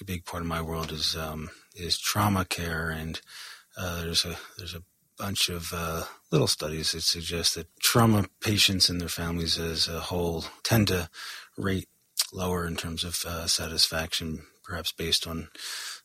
A 0.00 0.04
big 0.04 0.24
part 0.24 0.42
of 0.42 0.48
my 0.48 0.62
world 0.62 0.92
is 0.92 1.14
um, 1.14 1.50
is 1.76 1.98
trauma 1.98 2.46
care, 2.46 2.88
and 2.88 3.20
uh, 3.76 4.00
there's 4.00 4.24
a 4.24 4.36
there's 4.56 4.74
a 4.74 4.82
bunch 5.18 5.50
of 5.50 5.74
uh, 5.74 6.04
little 6.32 6.46
studies 6.46 6.92
that 6.92 7.02
suggest 7.02 7.54
that 7.54 7.68
trauma 7.80 8.24
patients 8.40 8.88
and 8.88 8.98
their 8.98 9.10
families 9.10 9.58
as 9.58 9.88
a 9.88 10.00
whole 10.00 10.46
tend 10.62 10.88
to 10.88 11.10
rate 11.58 11.86
lower 12.32 12.66
in 12.66 12.76
terms 12.76 13.04
of 13.04 13.24
uh, 13.26 13.46
satisfaction, 13.46 14.42
perhaps 14.64 14.92
based 14.92 15.26
on 15.26 15.48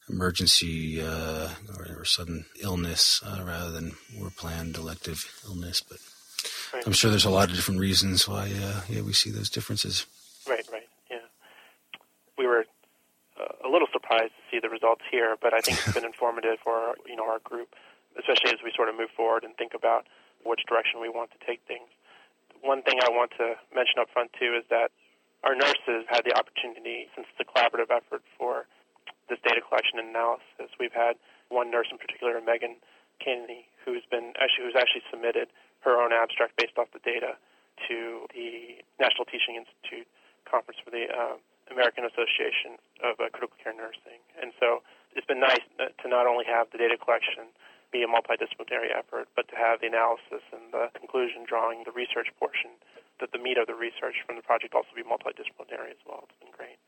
emergency 0.09 1.01
uh, 1.01 1.49
or, 1.77 1.99
or, 1.99 2.05
sudden 2.05 2.45
illness 2.61 3.23
uh, 3.25 3.43
rather 3.43 3.71
than 3.71 3.95
more 4.15 4.29
planned 4.29 4.77
elective 4.77 5.25
illness. 5.45 5.81
But 5.81 5.97
right. 6.73 6.83
I'm 6.85 6.93
sure 6.93 7.09
there's 7.09 7.25
a 7.25 7.29
lot 7.29 7.49
of 7.49 7.55
different 7.55 7.79
reasons 7.79 8.27
why 8.27 8.51
uh, 8.55 8.81
yeah 8.87 9.01
we 9.01 9.13
see 9.13 9.31
those 9.31 9.49
differences. 9.49 10.05
Right, 10.47 10.65
right, 10.71 10.87
yeah. 11.09 11.25
We 12.37 12.45
were 12.45 12.65
uh, 13.39 13.67
a 13.67 13.69
little 13.69 13.87
surprised 13.91 14.33
to 14.37 14.43
see 14.51 14.59
the 14.61 14.69
results 14.69 15.01
here, 15.09 15.35
but 15.41 15.53
I 15.53 15.59
think 15.59 15.79
it's 15.79 15.93
been 15.93 16.05
informative 16.13 16.57
for 16.63 16.95
you 17.07 17.15
know 17.15 17.25
our 17.25 17.39
group, 17.39 17.73
especially 18.19 18.51
as 18.51 18.59
we 18.63 18.71
sort 18.75 18.89
of 18.89 18.95
move 18.95 19.09
forward 19.15 19.43
and 19.43 19.55
think 19.57 19.73
about 19.73 20.05
which 20.43 20.61
direction 20.69 21.01
we 21.01 21.09
want 21.09 21.31
to 21.31 21.37
take 21.45 21.61
things. 21.67 21.89
One 22.61 22.83
thing 22.83 22.99
I 23.03 23.09
want 23.09 23.31
to 23.37 23.55
mention 23.73 23.97
up 23.99 24.09
front 24.13 24.31
too 24.39 24.53
is 24.57 24.63
that 24.69 24.91
our 25.45 25.53
nurses 25.53 26.09
had 26.09 26.25
the 26.25 26.33
opportunity, 26.33 27.07
since 27.13 27.29
it's 27.29 27.39
a 27.39 27.45
collaborative 27.45 27.93
effort 27.93 28.25
for 28.37 28.65
this 29.29 29.37
data 29.45 29.61
collection 29.61 30.01
and 30.01 30.09
analysis. 30.09 30.73
We've 30.81 30.93
had 30.93 31.17
one 31.49 31.69
nurse 31.69 31.87
in 31.93 31.97
particular, 31.97 32.33
Megan 32.41 32.81
Kennedy, 33.21 33.69
who's 33.85 34.03
been 34.09 34.33
actually 34.41 34.65
who's 34.65 34.77
actually 34.77 35.05
submitted 35.09 35.47
her 35.85 36.01
own 36.01 36.11
abstract 36.11 36.57
based 36.57 36.77
off 36.81 36.89
the 36.91 37.01
data 37.05 37.37
to 37.87 38.25
the 38.33 38.81
National 38.97 39.25
Teaching 39.29 39.55
Institute 39.55 40.09
conference 40.49 40.81
for 40.81 40.89
the 40.89 41.05
uh, 41.09 41.37
American 41.69 42.05
Association 42.05 42.81
of 43.05 43.17
uh, 43.21 43.29
Critical 43.29 43.57
Care 43.61 43.73
Nursing. 43.73 44.21
And 44.41 44.53
so 44.57 44.81
it's 45.13 45.25
been 45.25 45.41
nice 45.41 45.61
to 45.77 46.05
not 46.09 46.25
only 46.25 46.45
have 46.45 46.69
the 46.73 46.77
data 46.77 46.97
collection 46.97 47.49
be 47.93 48.01
a 48.01 48.09
multidisciplinary 48.09 48.93
effort, 48.93 49.29
but 49.37 49.47
to 49.49 49.55
have 49.55 49.81
the 49.81 49.87
analysis 49.87 50.41
and 50.53 50.73
the 50.73 50.89
conclusion 50.97 51.45
drawing, 51.45 51.85
the 51.85 51.93
research 51.93 52.29
portion, 52.41 52.73
that 53.19 53.31
the 53.31 53.39
meat 53.39 53.57
of 53.57 53.67
the 53.67 53.75
research 53.75 54.19
from 54.25 54.35
the 54.35 54.43
project 54.43 54.75
also 54.75 54.91
be 54.95 55.03
multidisciplinary 55.03 55.91
as 55.91 56.01
well. 56.03 56.27
It's 56.27 56.39
been 56.39 56.51
great. 56.51 56.79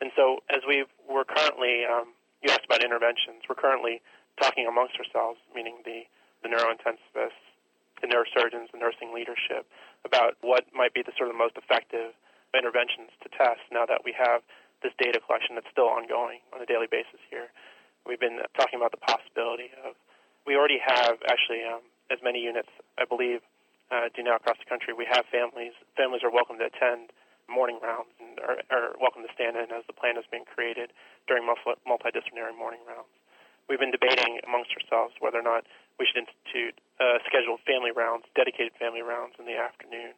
And 0.00 0.12
so, 0.16 0.44
as 0.52 0.60
we 0.68 0.84
we're 1.08 1.24
currently, 1.24 1.84
um, 1.88 2.12
you 2.42 2.52
asked 2.52 2.68
about 2.68 2.84
interventions. 2.84 3.44
We're 3.48 3.60
currently 3.60 4.00
talking 4.40 4.66
amongst 4.68 4.96
ourselves, 5.00 5.40
meaning 5.54 5.80
the 5.84 6.04
the 6.44 6.52
neurointensivists, 6.52 7.40
the 8.00 8.08
neurosurgeons, 8.08 8.70
the 8.72 8.78
nursing 8.78 9.12
leadership, 9.14 9.64
about 10.04 10.36
what 10.42 10.68
might 10.76 10.92
be 10.92 11.02
the 11.02 11.12
sort 11.16 11.30
of 11.30 11.36
most 11.36 11.56
effective 11.56 12.12
interventions 12.52 13.10
to 13.24 13.28
test. 13.32 13.64
Now 13.72 13.84
that 13.86 14.04
we 14.04 14.12
have 14.16 14.44
this 14.84 14.92
data 15.00 15.20
collection 15.20 15.56
that's 15.56 15.68
still 15.72 15.88
ongoing 15.88 16.44
on 16.52 16.60
a 16.60 16.68
daily 16.68 16.86
basis 16.88 17.20
here, 17.32 17.48
we've 18.04 18.20
been 18.20 18.40
talking 18.56 18.78
about 18.78 18.92
the 18.92 19.00
possibility 19.00 19.72
of. 19.84 19.96
We 20.46 20.54
already 20.54 20.78
have 20.78 21.18
actually 21.26 21.66
um, 21.66 21.82
as 22.06 22.22
many 22.22 22.38
units, 22.38 22.70
I 22.98 23.04
believe, 23.04 23.40
uh, 23.90 24.10
do 24.14 24.22
now 24.22 24.36
across 24.36 24.58
the 24.58 24.68
country. 24.68 24.94
We 24.94 25.06
have 25.10 25.26
families. 25.30 25.72
Families 25.96 26.22
are 26.26 26.30
welcome 26.30 26.58
to 26.58 26.66
attend 26.66 27.14
morning 27.46 27.78
rounds 27.78 28.10
and 28.18 28.38
are, 28.42 28.58
are 28.74 28.98
welcome 28.98 29.22
to 29.22 29.30
stand 29.30 29.54
in 29.54 29.70
as 29.70 29.86
the 29.86 29.94
plan 29.94 30.18
is 30.18 30.26
being 30.30 30.46
created 30.46 30.90
during 31.30 31.46
multidisciplinary 31.46 32.54
morning 32.58 32.82
rounds. 32.86 33.10
We've 33.70 33.82
been 33.82 33.94
debating 33.94 34.38
amongst 34.46 34.74
ourselves 34.78 35.14
whether 35.18 35.38
or 35.38 35.46
not 35.46 35.66
we 35.98 36.06
should 36.06 36.22
institute 36.22 36.78
uh, 37.02 37.18
scheduled 37.26 37.62
family 37.66 37.90
rounds, 37.90 38.26
dedicated 38.34 38.74
family 38.78 39.02
rounds 39.02 39.34
in 39.38 39.46
the 39.46 39.58
afternoon, 39.58 40.14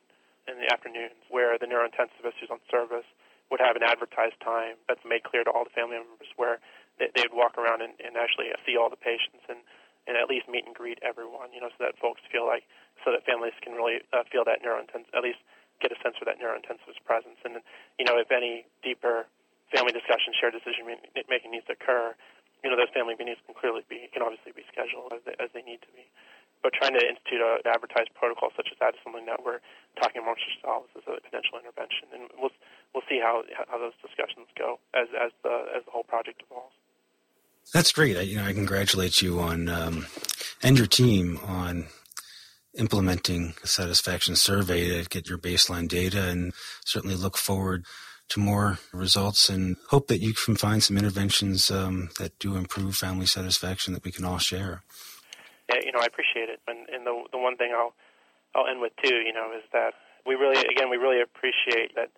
in 0.48 0.60
the 0.60 0.68
afternoons, 0.72 1.16
where 1.32 1.56
the 1.56 1.68
neurointensivist 1.68 2.40
who's 2.40 2.52
on 2.52 2.60
service 2.68 3.08
would 3.48 3.60
have 3.60 3.76
an 3.76 3.84
advertised 3.84 4.36
time 4.44 4.76
that's 4.88 5.04
made 5.08 5.24
clear 5.24 5.44
to 5.44 5.52
all 5.52 5.64
the 5.64 5.72
family 5.72 5.96
members, 5.96 6.28
where 6.36 6.60
they, 7.00 7.08
they 7.16 7.24
would 7.24 7.36
walk 7.36 7.56
around 7.56 7.80
and, 7.80 7.96
and 8.04 8.20
actually 8.20 8.52
see 8.68 8.76
all 8.76 8.92
the 8.92 9.00
patients 9.00 9.40
and 9.48 9.64
and 10.08 10.16
at 10.16 10.26
least 10.26 10.48
meet 10.48 10.64
and 10.64 10.72
greet 10.72 10.96
everyone, 11.04 11.52
you 11.52 11.60
know, 11.60 11.68
so 11.76 11.84
that 11.84 12.00
folks 12.00 12.24
feel 12.32 12.48
like, 12.48 12.64
so 13.04 13.12
that 13.12 13.28
families 13.28 13.52
can 13.60 13.76
really 13.76 14.00
uh, 14.16 14.24
feel 14.32 14.42
that 14.48 14.64
neurointensive, 14.64 15.12
at 15.12 15.20
least 15.20 15.38
get 15.84 15.92
a 15.92 15.98
sense 16.00 16.16
for 16.16 16.24
that 16.24 16.40
neurointensive's 16.40 16.98
presence. 17.04 17.36
And, 17.44 17.60
you 18.00 18.08
know, 18.08 18.16
if 18.16 18.32
any 18.32 18.64
deeper 18.82 19.28
family 19.70 19.92
discussion, 19.92 20.32
shared 20.32 20.56
decision 20.56 20.88
making 21.28 21.52
needs 21.52 21.68
to 21.68 21.76
occur, 21.76 22.16
you 22.64 22.72
know, 22.72 22.74
those 22.74 22.90
family 22.90 23.14
meetings 23.14 23.38
can 23.46 23.54
clearly 23.54 23.84
be, 23.86 24.08
can 24.10 24.24
obviously 24.24 24.50
be 24.50 24.64
scheduled 24.66 25.12
as 25.12 25.22
they, 25.22 25.36
as 25.38 25.52
they 25.54 25.62
need 25.62 25.84
to 25.84 25.92
be. 25.94 26.08
But 26.58 26.74
trying 26.74 26.98
to 26.98 27.04
institute 27.04 27.38
an 27.38 27.62
advertised 27.70 28.10
protocol 28.18 28.50
such 28.58 28.66
as 28.74 28.78
that 28.82 28.98
is 28.98 29.00
something 29.06 29.30
that 29.30 29.46
we're 29.46 29.62
talking 29.94 30.18
amongst 30.18 30.42
ourselves 30.58 30.90
as 30.98 31.06
a 31.06 31.22
potential 31.22 31.54
intervention, 31.54 32.10
and 32.10 32.26
we'll 32.34 32.50
we'll 32.90 33.06
see 33.06 33.22
how 33.22 33.46
how 33.70 33.78
those 33.78 33.94
discussions 34.02 34.50
go 34.58 34.82
as 34.90 35.06
as 35.14 35.30
the 35.46 35.70
as 35.70 35.86
the 35.86 35.94
whole 35.94 36.02
project 36.02 36.42
evolves. 36.42 36.74
That's 37.74 37.92
great. 37.92 38.16
I, 38.16 38.22
you 38.22 38.36
know, 38.36 38.44
I 38.44 38.52
congratulate 38.52 39.20
you 39.20 39.40
on 39.40 39.68
um, 39.68 40.06
and 40.62 40.78
your 40.78 40.86
team 40.86 41.38
on 41.44 41.86
implementing 42.76 43.54
a 43.62 43.66
satisfaction 43.66 44.36
survey 44.36 45.02
to 45.02 45.08
get 45.08 45.28
your 45.28 45.38
baseline 45.38 45.88
data 45.88 46.28
and 46.28 46.52
certainly 46.84 47.16
look 47.16 47.36
forward 47.36 47.84
to 48.28 48.40
more 48.40 48.78
results 48.92 49.48
and 49.48 49.76
hope 49.88 50.08
that 50.08 50.20
you 50.20 50.34
can 50.34 50.54
find 50.54 50.82
some 50.82 50.96
interventions 50.96 51.70
um, 51.70 52.10
that 52.18 52.38
do 52.38 52.56
improve 52.56 52.94
family 52.94 53.26
satisfaction 53.26 53.94
that 53.94 54.04
we 54.04 54.12
can 54.12 54.24
all 54.24 54.38
share. 54.38 54.82
Yeah, 55.68 55.80
you 55.84 55.92
know, 55.92 56.00
I 56.00 56.06
appreciate 56.06 56.48
it. 56.48 56.60
And, 56.68 56.88
and 56.88 57.06
the, 57.06 57.24
the 57.32 57.38
one 57.38 57.56
thing 57.56 57.72
I'll, 57.74 57.94
I'll 58.54 58.68
end 58.68 58.80
with 58.80 58.92
too, 59.02 59.16
you 59.16 59.32
know, 59.32 59.50
is 59.56 59.64
that 59.72 59.94
we 60.26 60.34
really, 60.34 60.60
again, 60.60 60.90
we 60.90 60.96
really 60.96 61.20
appreciate 61.20 61.94
that 61.96 62.10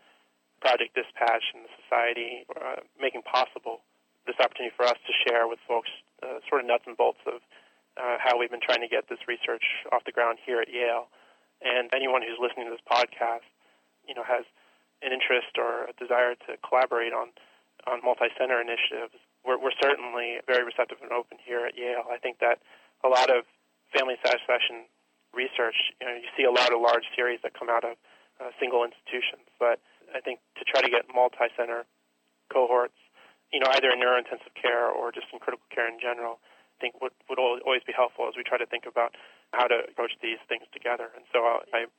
Project 0.60 0.94
Dispatch 0.94 1.42
and 1.54 1.64
the 1.64 1.72
society 1.82 2.44
uh, 2.54 2.82
making 3.00 3.22
possible 3.22 3.80
this 4.26 4.36
opportunity 4.38 4.74
for 4.76 4.84
us 4.84 4.98
to 5.06 5.12
share 5.24 5.48
with 5.48 5.58
folks 5.66 5.88
uh, 6.22 6.40
sort 6.48 6.60
of 6.60 6.66
nuts 6.66 6.84
and 6.86 6.96
bolts 6.96 7.20
of 7.26 7.40
uh, 7.96 8.16
how 8.20 8.38
we've 8.38 8.50
been 8.50 8.62
trying 8.62 8.80
to 8.80 8.88
get 8.88 9.08
this 9.08 9.20
research 9.26 9.64
off 9.92 10.04
the 10.04 10.12
ground 10.12 10.38
here 10.44 10.60
at 10.60 10.68
Yale. 10.68 11.08
And 11.60 11.90
anyone 11.92 12.22
who's 12.22 12.40
listening 12.40 12.66
to 12.68 12.72
this 12.72 12.84
podcast, 12.84 13.48
you 14.08 14.14
know, 14.14 14.24
has 14.24 14.44
an 15.02 15.12
interest 15.12 15.56
or 15.56 15.88
a 15.88 15.94
desire 15.96 16.34
to 16.48 16.56
collaborate 16.66 17.12
on 17.12 17.32
on 17.88 18.04
multi-center 18.04 18.60
initiatives, 18.60 19.16
we're, 19.40 19.56
we're 19.56 19.76
certainly 19.80 20.36
very 20.44 20.64
receptive 20.64 20.98
and 21.00 21.12
open 21.12 21.38
here 21.40 21.64
at 21.64 21.76
Yale. 21.80 22.04
I 22.12 22.18
think 22.20 22.38
that 22.44 22.60
a 23.04 23.08
lot 23.08 23.32
of 23.32 23.48
family 23.96 24.20
satisfaction 24.20 24.84
research, 25.32 25.96
you 26.00 26.06
know, 26.06 26.12
you 26.12 26.28
see 26.36 26.44
a 26.44 26.52
lot 26.52 26.72
of 26.72 26.80
large 26.80 27.08
series 27.16 27.40
that 27.42 27.56
come 27.56 27.70
out 27.70 27.84
of 27.84 27.96
uh, 28.36 28.52
single 28.60 28.84
institutions, 28.84 29.48
but 29.58 29.80
I 30.14 30.20
think 30.20 30.40
to 30.58 30.64
try 30.64 30.82
to 30.82 30.90
get 30.90 31.08
multi-center 31.08 31.88
cohorts, 32.52 33.00
you 33.52 33.58
know, 33.58 33.66
either 33.74 33.90
in 33.90 33.98
neurointensive 33.98 34.54
care 34.54 34.88
or 34.88 35.10
just 35.12 35.26
in 35.32 35.38
critical 35.38 35.66
care 35.74 35.88
in 35.88 35.98
general, 35.98 36.38
I 36.42 36.76
think 36.80 37.00
would, 37.02 37.12
would 37.28 37.38
always 37.38 37.82
be 37.84 37.92
helpful 37.92 38.26
as 38.28 38.34
we 38.36 38.42
try 38.42 38.58
to 38.58 38.66
think 38.66 38.86
about 38.86 39.14
how 39.52 39.66
to 39.66 39.84
approach 39.90 40.12
these 40.22 40.38
things 40.48 40.64
together. 40.72 41.10
And 41.14 41.24
so 41.34 41.44
uh, 41.44 41.60
I 41.74 41.90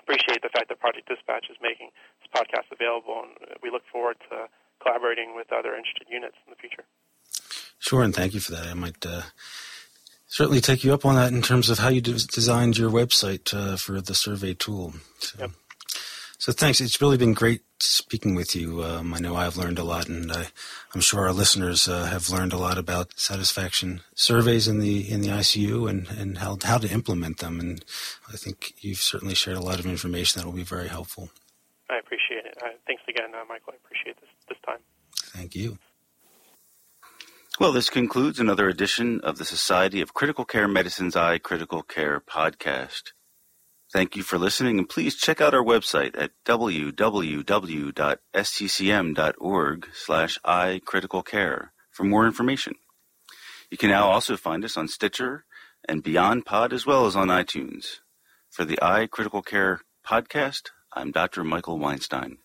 appreciate 0.00 0.42
the 0.42 0.48
fact 0.48 0.68
that 0.68 0.80
Project 0.80 1.08
Dispatch 1.08 1.46
is 1.50 1.56
making 1.62 1.90
this 2.18 2.30
podcast 2.32 2.72
available, 2.72 3.22
and 3.22 3.36
we 3.62 3.70
look 3.70 3.84
forward 3.92 4.16
to 4.30 4.48
collaborating 4.82 5.36
with 5.36 5.52
other 5.52 5.76
interested 5.76 6.08
units 6.08 6.36
in 6.46 6.50
the 6.50 6.56
future. 6.56 6.84
Sure, 7.78 8.02
and 8.02 8.14
thank 8.14 8.34
you 8.34 8.40
for 8.40 8.52
that. 8.52 8.66
I 8.66 8.74
might 8.74 9.04
uh, 9.04 9.22
certainly 10.26 10.60
take 10.60 10.84
you 10.84 10.92
up 10.92 11.04
on 11.04 11.14
that 11.14 11.32
in 11.32 11.42
terms 11.42 11.70
of 11.70 11.78
how 11.78 11.88
you 11.88 12.00
designed 12.00 12.78
your 12.78 12.90
website 12.90 13.54
uh, 13.54 13.76
for 13.76 14.00
the 14.00 14.14
survey 14.14 14.54
tool. 14.54 14.94
So. 15.18 15.38
Yep. 15.40 15.50
So 16.40 16.52
thanks. 16.52 16.80
It's 16.80 17.02
really 17.02 17.18
been 17.18 17.34
great 17.34 17.60
speaking 17.80 18.34
with 18.34 18.56
you. 18.56 18.82
Um, 18.82 19.12
I 19.12 19.18
know 19.18 19.36
I've 19.36 19.58
learned 19.58 19.78
a 19.78 19.84
lot, 19.84 20.08
and 20.08 20.32
I, 20.32 20.46
am 20.94 21.02
sure 21.02 21.20
our 21.20 21.34
listeners 21.34 21.86
uh, 21.86 22.06
have 22.06 22.30
learned 22.30 22.54
a 22.54 22.56
lot 22.56 22.78
about 22.78 23.20
satisfaction 23.20 24.00
surveys 24.14 24.66
in 24.66 24.78
the 24.78 25.06
in 25.12 25.20
the 25.20 25.28
ICU 25.28 25.88
and, 25.90 26.08
and 26.08 26.38
how 26.38 26.56
how 26.64 26.78
to 26.78 26.90
implement 26.90 27.40
them. 27.40 27.60
And 27.60 27.84
I 28.32 28.38
think 28.38 28.72
you've 28.80 29.02
certainly 29.02 29.34
shared 29.34 29.58
a 29.58 29.62
lot 29.62 29.80
of 29.80 29.84
information 29.84 30.40
that 30.40 30.46
will 30.46 30.56
be 30.56 30.62
very 30.62 30.88
helpful. 30.88 31.28
I 31.90 31.98
appreciate 31.98 32.46
it. 32.46 32.56
Uh, 32.62 32.68
thanks 32.86 33.02
again, 33.06 33.34
uh, 33.34 33.44
Michael. 33.46 33.74
I 33.74 33.76
appreciate 33.84 34.18
this 34.18 34.30
this 34.48 34.58
time. 34.64 34.78
Thank 35.36 35.54
you. 35.54 35.76
Well, 37.60 37.72
this 37.72 37.90
concludes 37.90 38.40
another 38.40 38.66
edition 38.70 39.20
of 39.20 39.36
the 39.36 39.44
Society 39.44 40.00
of 40.00 40.14
Critical 40.14 40.46
Care 40.46 40.68
Medicine's 40.68 41.16
iCritical 41.16 41.86
Care 41.86 42.18
podcast. 42.18 43.12
Thank 43.92 44.14
you 44.14 44.22
for 44.22 44.38
listening, 44.38 44.78
and 44.78 44.88
please 44.88 45.16
check 45.16 45.40
out 45.40 45.52
our 45.52 45.64
website 45.64 46.16
at 46.16 46.30
www.sccm.org 46.46 46.98
slash 49.92 50.38
iCriticalCare 50.46 51.68
for 51.90 52.04
more 52.04 52.24
information. 52.24 52.74
You 53.68 53.76
can 53.76 53.90
now 53.90 54.08
also 54.08 54.36
find 54.36 54.64
us 54.64 54.76
on 54.76 54.86
Stitcher 54.86 55.44
and 55.88 56.04
Beyond 56.04 56.46
Pod 56.46 56.72
as 56.72 56.86
well 56.86 57.06
as 57.06 57.16
on 57.16 57.28
iTunes. 57.28 57.98
For 58.48 58.64
the 58.64 58.76
iCritical 58.76 59.44
Care 59.44 59.80
podcast, 60.06 60.70
I'm 60.92 61.10
Dr. 61.10 61.42
Michael 61.42 61.78
Weinstein. 61.78 62.38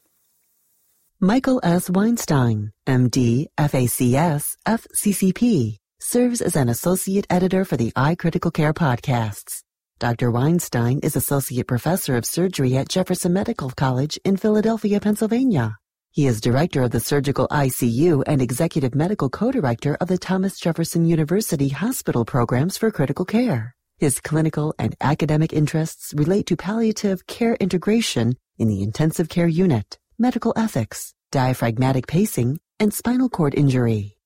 Michael 1.20 1.60
S. 1.64 1.90
Weinstein, 1.90 2.74
MD, 2.88 3.48
FACS, 3.58 4.58
FCCP. 4.68 5.78
serves 6.00 6.42
as 6.42 6.56
an 6.56 6.70
associate 6.70 7.26
editor 7.30 7.66
for 7.66 7.78
the 7.78 7.92
iCritical 7.92 8.52
Care 8.54 8.74
podcasts. 8.74 9.62
Dr. 9.98 10.30
Weinstein 10.30 11.00
is 11.04 11.16
associate 11.16 11.68
professor 11.68 12.18
of 12.18 12.26
surgery 12.26 12.76
at 12.76 12.90
Jefferson 12.90 13.32
Medical 13.32 13.70
College 13.70 14.20
in 14.26 14.36
Philadelphia, 14.36 15.00
Pennsylvania. 15.00 15.78
He 16.12 16.28
is 16.28 16.42
director 16.42 16.84
of 16.84 16.92
the 16.92 17.00
surgical 17.00 17.48
ICU 17.48 18.22
and 18.28 18.42
executive 18.42 18.94
medical 18.94 19.30
co-director 19.30 19.96
of 20.02 20.10
the 20.10 20.18
Thomas 20.18 20.60
Jefferson 20.60 21.06
University 21.06 21.70
Hospital 21.70 22.26
Programs 22.26 22.78
for 22.78 22.92
Critical 22.92 23.24
Care. 23.24 23.74
His 23.98 24.20
clinical 24.20 24.76
and 24.78 24.96
academic 25.00 25.54
interests 25.54 26.14
relate 26.14 26.48
to 26.48 26.58
palliative 26.58 27.26
care 27.26 27.56
integration 27.56 28.36
in 28.58 28.68
the 28.68 28.84
intensive 28.84 29.30
care 29.30 29.48
unit, 29.48 29.98
medical 30.20 30.52
ethics, 30.58 31.14
diaphragmatic 31.32 32.06
pacing, 32.06 32.60
and 32.82 32.94
spinal 32.94 33.30
cord 33.30 33.56
injury. 33.56 34.18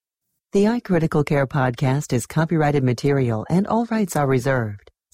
The 0.52 0.64
iCritical 0.64 1.28
Care 1.28 1.46
podcast 1.46 2.12
is 2.12 2.26
copyrighted 2.26 2.84
material 2.84 3.46
and 3.52 3.68
all 3.68 3.86
rights 3.86 4.16
are 4.16 4.26
reserved. 4.26 4.89